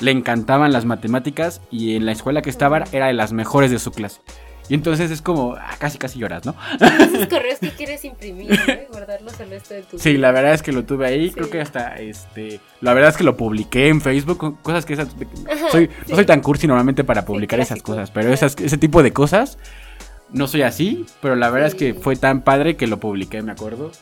le 0.00 0.10
encantaban 0.10 0.72
las 0.72 0.84
matemáticas 0.84 1.62
y 1.70 1.96
en 1.96 2.04
la 2.04 2.12
escuela 2.12 2.42
que 2.42 2.50
estaba 2.50 2.84
era 2.92 3.06
de 3.06 3.14
las 3.14 3.32
mejores 3.32 3.70
de 3.70 3.78
su 3.78 3.92
clase. 3.92 4.20
Y 4.68 4.74
entonces 4.74 5.10
es 5.10 5.22
como, 5.22 5.54
ah, 5.54 5.76
casi 5.78 5.96
casi 5.98 6.18
lloras, 6.18 6.44
¿no? 6.44 6.54
Esos 6.80 7.26
correos 7.28 7.58
que 7.60 7.70
quieres 7.70 8.04
imprimir. 8.04 8.50
Y 8.52 8.90
guardarlos 8.92 9.38
el 9.40 9.50
resto 9.50 9.74
de 9.74 9.82
tu 9.82 9.98
Sí, 9.98 10.10
vida. 10.12 10.20
la 10.22 10.32
verdad 10.32 10.54
es 10.54 10.62
que 10.62 10.72
lo 10.72 10.84
tuve 10.84 11.06
ahí, 11.06 11.28
Sí. 11.28 11.34
creo 11.34 11.50
que 11.50 11.60
hasta, 11.60 11.96
este, 11.98 12.60
la 12.80 12.92
verdad 12.94 13.10
es 13.10 13.16
que 13.16 13.24
lo 13.24 13.36
publiqué 13.36 13.88
en 13.88 14.00
Facebook, 14.00 14.60
cosas 14.62 14.84
que 14.84 14.94
esas, 14.94 15.08
Ajá, 15.08 15.70
soy, 15.70 15.86
sí. 15.86 15.92
no 16.10 16.16
soy 16.16 16.26
tan 16.26 16.40
cursi 16.40 16.66
normalmente 16.66 17.04
para 17.04 17.24
publicar 17.24 17.60
esas 17.60 17.80
cosas, 17.82 18.10
pero 18.10 18.32
esas, 18.32 18.56
ese 18.60 18.76
tipo 18.78 19.02
de 19.02 19.12
cosas, 19.12 19.58
no 20.32 20.48
soy 20.48 20.62
así, 20.62 21.06
pero 21.22 21.36
la 21.36 21.50
verdad 21.50 21.68
es 21.68 21.74
que 21.76 21.92
Sí. 21.92 21.98
fue 22.02 22.16
tan 22.16 22.42
padre 22.42 22.76
que 22.76 22.86
lo 22.88 22.98
publiqué, 22.98 23.42
me 23.42 23.52
acuerdo, 23.52 23.92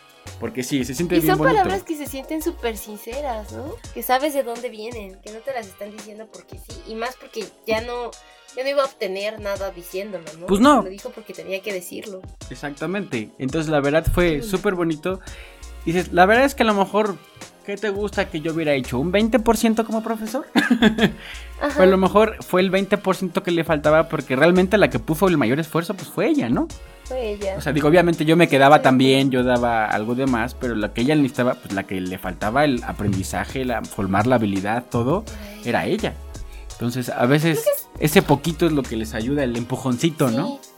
porque 0.40 0.62
sí, 0.62 0.84
se 0.84 0.94
siente 0.94 1.16
Y 1.16 1.20
bien 1.20 1.32
son 1.32 1.38
bonito. 1.38 1.56
palabras 1.56 1.82
que 1.84 1.96
se 1.96 2.06
sienten 2.06 2.42
súper 2.42 2.76
sinceras, 2.76 3.52
¿no? 3.52 3.74
Que 3.92 4.02
sabes 4.02 4.34
de 4.34 4.42
dónde 4.42 4.68
vienen, 4.68 5.18
que 5.20 5.32
no 5.32 5.38
te 5.40 5.52
las 5.52 5.66
están 5.66 5.90
diciendo 5.90 6.26
porque 6.32 6.58
sí. 6.58 6.80
Y 6.88 6.94
más 6.94 7.16
porque 7.16 7.44
ya 7.66 7.80
no, 7.82 8.10
ya 8.56 8.62
no 8.62 8.68
iba 8.68 8.82
a 8.82 8.86
obtener 8.86 9.40
nada 9.40 9.70
diciéndolo, 9.70 10.24
¿no? 10.38 10.46
Pues 10.46 10.60
no. 10.60 10.82
Lo 10.82 10.90
dijo 10.90 11.10
porque 11.10 11.32
tenía 11.32 11.60
que 11.62 11.72
decirlo. 11.72 12.20
Exactamente. 12.50 13.30
Entonces 13.38 13.70
la 13.70 13.80
verdad 13.80 14.04
fue 14.12 14.42
súper 14.42 14.74
bonito. 14.74 15.20
Dices, 15.84 16.12
la 16.12 16.26
verdad 16.26 16.44
es 16.44 16.54
que 16.54 16.62
a 16.62 16.66
lo 16.66 16.74
mejor, 16.74 17.16
¿qué 17.66 17.76
te 17.76 17.90
gusta 17.90 18.30
que 18.30 18.40
yo 18.40 18.54
hubiera 18.54 18.72
hecho? 18.72 18.98
¿Un 18.98 19.12
20% 19.12 19.84
como 19.84 20.02
profesor? 20.02 20.46
Ajá. 20.54 21.10
Pues 21.60 21.78
a 21.78 21.86
lo 21.86 21.96
mejor 21.98 22.42
fue 22.42 22.60
el 22.62 22.70
20% 22.72 23.42
que 23.42 23.50
le 23.50 23.64
faltaba 23.64 24.08
porque 24.08 24.34
realmente 24.34 24.78
la 24.78 24.88
que 24.88 24.98
puso 24.98 25.28
el 25.28 25.36
mayor 25.36 25.60
esfuerzo 25.60 25.94
pues 25.94 26.08
fue 26.08 26.28
ella, 26.28 26.48
¿no? 26.48 26.68
Fue 27.04 27.32
ella. 27.32 27.54
O 27.58 27.60
sea, 27.60 27.72
digo, 27.72 27.88
obviamente 27.88 28.24
yo 28.24 28.36
me 28.36 28.48
quedaba 28.48 28.82
también, 28.82 29.30
yo 29.30 29.42
daba 29.42 29.86
algo 29.86 30.14
de 30.14 30.26
más, 30.26 30.54
pero 30.54 30.74
la 30.74 30.92
que 30.92 31.02
ella 31.02 31.14
necesitaba, 31.14 31.54
pues 31.54 31.72
la 31.74 31.84
que 31.84 32.00
le 32.00 32.18
faltaba 32.18 32.64
el 32.64 32.82
aprendizaje, 32.84 33.64
la, 33.64 33.82
formar 33.82 34.26
la 34.26 34.36
habilidad, 34.36 34.84
todo, 34.90 35.24
era 35.64 35.86
ella. 35.86 36.14
Entonces, 36.72 37.08
a 37.10 37.26
veces 37.26 37.64
ese 38.00 38.22
poquito 38.22 38.66
es 38.66 38.72
lo 38.72 38.82
que 38.82 38.96
les 38.96 39.14
ayuda, 39.14 39.44
el 39.44 39.56
empujoncito, 39.56 40.30
¿no? 40.30 40.58
Sí. 40.62 40.70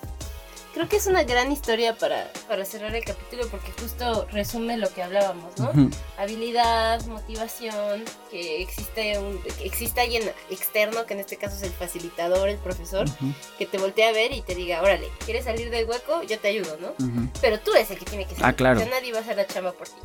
Creo 0.77 0.91
que 0.91 0.97
es 0.97 1.07
una 1.07 1.25
gran 1.25 1.51
historia 1.51 1.97
para, 1.97 2.31
para 2.49 2.67
cerrar 2.67 2.95
el 2.95 3.03
capítulo 3.03 3.49
porque 3.51 3.73
justo 3.81 4.27
resume 4.31 4.77
lo 4.77 4.93
que 4.93 5.03
hablábamos, 5.03 5.59
¿no? 5.59 5.71
Ujú. 5.71 5.89
Habilidad, 6.19 7.03
motivación, 7.07 8.05
que 8.31 8.61
existe 8.61 9.19
un, 9.19 9.43
que 9.43 9.65
existe 9.65 10.03
alguien 10.03 10.31
externo, 10.51 11.07
que 11.07 11.15
en 11.15 11.21
este 11.21 11.39
caso 11.39 11.57
es 11.57 11.63
el 11.63 11.71
facilitador, 11.71 12.51
el 12.51 12.59
profesor, 12.59 13.07
que 13.57 13.65
te 13.65 13.79
voltea 13.79 14.11
a 14.11 14.13
ver 14.13 14.33
y 14.33 14.43
te 14.43 14.55
diga, 14.55 14.83
órale, 14.83 15.09
¿quieres 15.25 15.47
salir 15.47 15.71
del 15.71 15.89
hueco? 15.89 16.23
Yo 16.25 16.39
te 16.39 16.49
ayudo, 16.49 16.77
¿no? 16.79 16.93
Pero 17.41 17.59
tú 17.59 17.73
eres 17.73 17.91
el 17.91 17.99
que 17.99 18.05
tiene 18.05 18.27
que 18.27 18.33
salir. 18.35 18.45
Ah, 18.45 18.53
claro. 18.53 18.79
O 18.79 18.83
sea, 18.83 18.91
nadie 18.91 19.13
va 19.13 19.21
a 19.21 19.23
hacer 19.23 19.39
la 19.39 19.47
chamba 19.47 19.73
por 19.73 19.89
ti. 19.89 19.97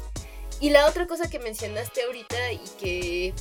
Y 0.62 0.70
la 0.70 0.86
otra 0.86 1.06
cosa 1.06 1.30
que 1.30 1.40
mencionaste 1.40 2.02
ahorita 2.04 2.54
y 2.54 2.62
que 2.80 3.34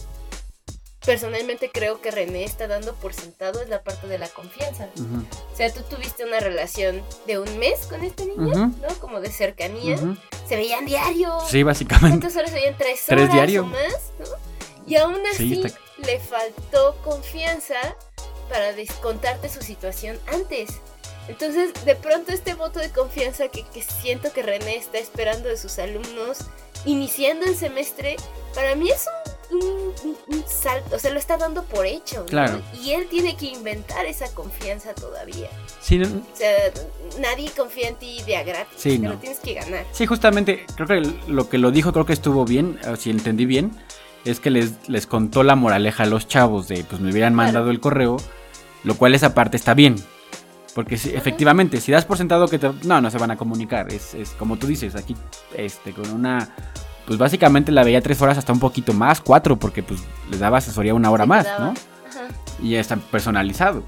personalmente 1.05 1.71
creo 1.73 2.01
que 2.01 2.11
René 2.11 2.45
está 2.45 2.67
dando 2.69 2.95
por 2.95 3.15
sentado 3.15 3.61
es 3.63 3.69
la 3.69 3.83
parte 3.83 4.07
de 4.07 4.19
la 4.19 4.29
confianza. 4.29 4.89
Ujú, 4.97 5.25
O 5.53 5.57
sea, 5.57 5.73
tú 5.73 5.81
tuviste 5.89 6.25
una 6.25 6.41
relación 6.41 7.03
de 7.27 7.39
un 7.39 7.59
mes 7.59 7.87
con 7.87 8.05
esta 8.05 8.25
niña, 8.25 8.67
Ujú. 8.67 8.77
¿no? 8.81 8.95
Como 9.01 9.21
de 9.21 9.31
cercanía. 9.31 9.97
Se 10.49 10.57
veían 10.57 10.85
diario. 10.87 11.39
Sí, 11.49 11.63
básicamente. 11.63 12.19
¿Cuántas 12.21 12.37
horas 12.37 12.51
se 12.51 12.57
veían? 12.57 12.77
Tres 12.77 13.03
Tres 13.07 13.23
horas 13.23 13.33
diario. 13.35 13.63
o 13.63 13.67
más, 13.67 13.95
¿no? 14.19 14.27
Y 14.87 14.97
aún 14.97 15.21
así 15.33 15.55
Sí, 15.55 15.63
está- 15.65 15.79
le 16.05 16.19
faltó 16.19 16.97
confianza 17.05 17.77
para 18.49 18.73
descontarte 18.73 19.49
su 19.49 19.63
situación 19.63 20.19
antes. 20.33 20.71
Entonces, 21.29 21.73
de 21.85 21.95
pronto 21.95 22.33
este 22.33 22.55
voto 22.55 22.81
de 22.81 22.91
confianza 22.91 23.49
que, 23.49 23.65
que 23.69 23.83
siento 23.83 24.33
que 24.33 24.43
René 24.43 24.77
está 24.77 24.99
esperando 24.99 25.49
de 25.49 25.57
sus 25.57 25.79
alumnos, 25.79 26.39
iniciando 26.85 27.47
el 27.47 27.55
semestre, 27.57 28.17
para 28.55 28.75
mí 28.75 28.91
es 28.91 29.07
un, 29.07 29.33
un- 29.51 29.93
un- 30.05 30.17
un 30.29 30.45
salto, 30.47 30.97
o 30.97 30.99
sea, 30.99 31.11
lo 31.13 31.19
está 31.19 31.37
dando 31.37 31.65
por 31.65 31.87
hecho. 31.87 32.21
¿no? 32.21 32.27
Claro. 32.27 32.61
Y 32.83 32.93
él 32.93 33.07
tiene 33.11 33.37
que 33.37 33.47
inventar 33.47 34.07
esa 34.07 34.33
confianza 34.35 34.95
todavía. 34.95 35.49
Sí, 35.81 35.99
no- 35.99 36.07
O 36.07 36.37
sea, 36.37 36.51
nadie 37.21 37.51
confía 37.57 37.89
en 37.89 37.97
ti 37.97 38.23
de 38.27 38.37
a 38.37 38.43
gratis, 38.45 38.75
Sí, 38.79 38.91
te 38.91 38.99
no. 38.99 39.11
lo 39.11 39.17
tienes 39.19 39.41
que 39.41 39.55
ganar. 39.55 39.85
Sí, 39.93 40.07
justamente, 40.07 40.65
creo 40.77 40.87
que 40.87 41.13
lo 41.29 41.49
que 41.49 41.59
lo 41.59 41.71
dijo, 41.71 41.93
creo 41.93 42.07
que 42.07 42.13
estuvo 42.13 42.45
bien, 42.45 42.79
si 42.99 43.11
entendí 43.11 43.45
bien, 43.47 43.73
es 44.25 44.39
que 44.41 44.51
les, 44.51 44.73
les 44.89 45.07
contó 45.07 45.43
la 45.43 45.57
moraleja 45.57 46.03
a 46.03 46.07
los 46.07 46.29
chavos 46.29 46.69
de, 46.69 46.85
pues 46.85 47.01
me 47.01 47.11
hubieran 47.11 47.33
Claro. 47.35 47.47
mandado 47.47 47.71
el 47.71 47.81
correo, 47.81 48.19
lo 48.85 48.95
cual 48.97 49.15
esa 49.15 49.35
parte 49.35 49.57
está 49.57 49.75
bien. 49.75 49.97
Porque 50.75 50.97
si- 50.99 51.11
efectivamente, 51.11 51.81
si 51.81 51.91
das 51.91 52.05
por 52.05 52.17
sentado 52.17 52.47
que 52.47 52.59
te... 52.59 52.71
No, 52.85 53.01
no 53.01 53.11
se 53.11 53.19
van 53.19 53.33
a 53.33 53.37
comunicar, 53.37 53.93
es, 53.93 54.15
es 54.15 54.31
como 54.31 54.57
tú 54.57 54.69
dices, 54.69 54.95
aquí, 54.95 55.17
este, 55.57 55.93
con 55.93 56.09
una... 56.13 56.55
Pues 57.11 57.19
básicamente 57.19 57.73
la 57.73 57.83
veía 57.83 58.01
tres 58.01 58.23
horas 58.23 58.39
hasta 58.39 58.53
un 58.53 58.61
poquito 58.61 58.93
más, 58.93 59.21
cuatro, 59.21 59.57
porque 59.57 59.83
pues 59.83 59.99
les 60.31 60.39
daba 60.39 60.59
asesoría 60.59 60.95
una 60.95 61.11
hora 61.11 61.25
Sí, 61.25 61.29
más. 61.29 61.45
¿no? 61.59 61.71
Ajá. 61.71 62.29
y 62.63 62.71
ya 62.71 62.79
está 62.81 62.95
personalizado. 62.99 63.83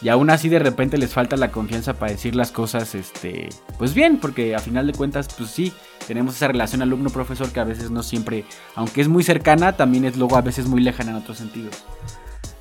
Y 0.00 0.10
aún 0.10 0.30
así 0.30 0.48
de 0.48 0.60
repente 0.60 0.96
les 0.96 1.12
falta 1.12 1.36
la 1.36 1.50
confianza 1.50 1.94
para 1.94 2.12
decir 2.12 2.36
las 2.36 2.52
cosas, 2.52 2.94
este, 2.94 3.48
pues 3.78 3.94
bien, 3.94 4.18
porque 4.18 4.54
a 4.54 4.60
final 4.60 4.86
de 4.86 4.92
cuentas, 4.92 5.26
pues 5.36 5.50
sí, 5.50 5.72
tenemos 6.06 6.36
esa 6.36 6.46
relación 6.46 6.80
alumno-profesor 6.80 7.50
que 7.50 7.58
a 7.58 7.64
veces 7.64 7.90
no 7.90 8.04
siempre, 8.04 8.44
aunque 8.76 9.00
es 9.00 9.08
muy 9.08 9.24
cercana, 9.24 9.72
también 9.76 10.04
es 10.04 10.16
luego 10.16 10.36
a 10.36 10.40
veces 10.42 10.66
muy 10.68 10.80
lejana 10.80 11.10
en 11.10 11.16
otros 11.16 11.38
sentidos. 11.38 11.74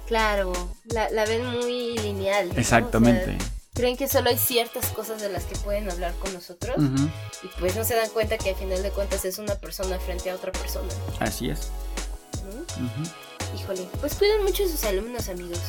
Claro, 0.07 0.51
la, 0.85 1.11
la 1.11 1.25
ven 1.25 1.45
muy 1.45 1.95
lineal. 1.99 2.47
¿no? 2.49 2.55
Exactamente. 2.55 3.35
O 3.35 3.39
sea, 3.39 3.56
creen 3.77 3.95
que 3.95 4.07
solo 4.07 4.29
hay 4.29 4.37
ciertas 4.37 4.87
cosas 4.87 5.21
de 5.21 5.29
las 5.29 5.45
que 5.45 5.55
pueden 5.57 5.89
hablar 5.89 6.11
con 6.15 6.33
nosotros 6.33 6.75
y 7.43 7.47
pues 7.59 7.75
no 7.75 7.83
se 7.83 7.95
dan 7.95 8.09
cuenta 8.09 8.37
que 8.37 8.49
al 8.49 8.55
final 8.55 8.81
de 8.81 8.89
cuentas 8.89 9.23
es 9.23 9.37
una 9.37 9.53
persona 9.53 9.99
frente 9.99 10.31
a 10.31 10.35
otra 10.35 10.51
persona. 10.51 10.89
Así 11.19 11.51
es. 11.51 11.69
Híjole, 13.55 13.87
pues 14.01 14.15
cuiden 14.15 14.43
mucho 14.43 14.63
a 14.63 14.67
sus 14.67 14.83
alumnos, 14.83 15.29
amigos. 15.29 15.59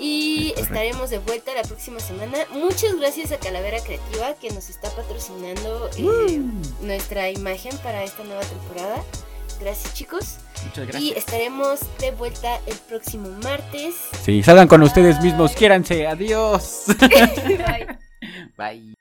Y 0.00 0.52
Es 0.56 0.62
estaremos 0.64 1.10
de 1.10 1.18
vuelta 1.18 1.54
la 1.54 1.62
próxima 1.62 2.00
semana. 2.00 2.38
Muchas 2.52 2.96
gracias 2.96 3.32
a 3.32 3.38
Calavera 3.38 3.80
Creativa 3.80 4.34
que 4.34 4.50
nos 4.50 4.70
está 4.70 4.90
patrocinando 4.90 5.90
eh, 5.96 6.40
nuestra 6.80 7.30
imagen 7.30 7.76
para 7.78 8.02
esta 8.02 8.24
nueva 8.24 8.42
temporada. 8.42 9.02
Gracias 9.60 9.94
chicos. 9.94 10.36
Muchas 10.64 10.84
Y 10.84 10.86
gracias. 10.90 11.16
estaremos 11.18 11.80
de 11.98 12.10
vuelta 12.12 12.60
el 12.66 12.76
próximo 12.88 13.28
martes. 13.42 13.94
Sí, 14.22 14.42
salgan 14.42 14.68
con 14.68 14.82
ustedes 14.82 15.20
mismos, 15.22 15.52
quiéranse, 15.52 16.06
adiós. 16.06 16.84
Bye. 16.98 17.98
Bye. 18.56 18.96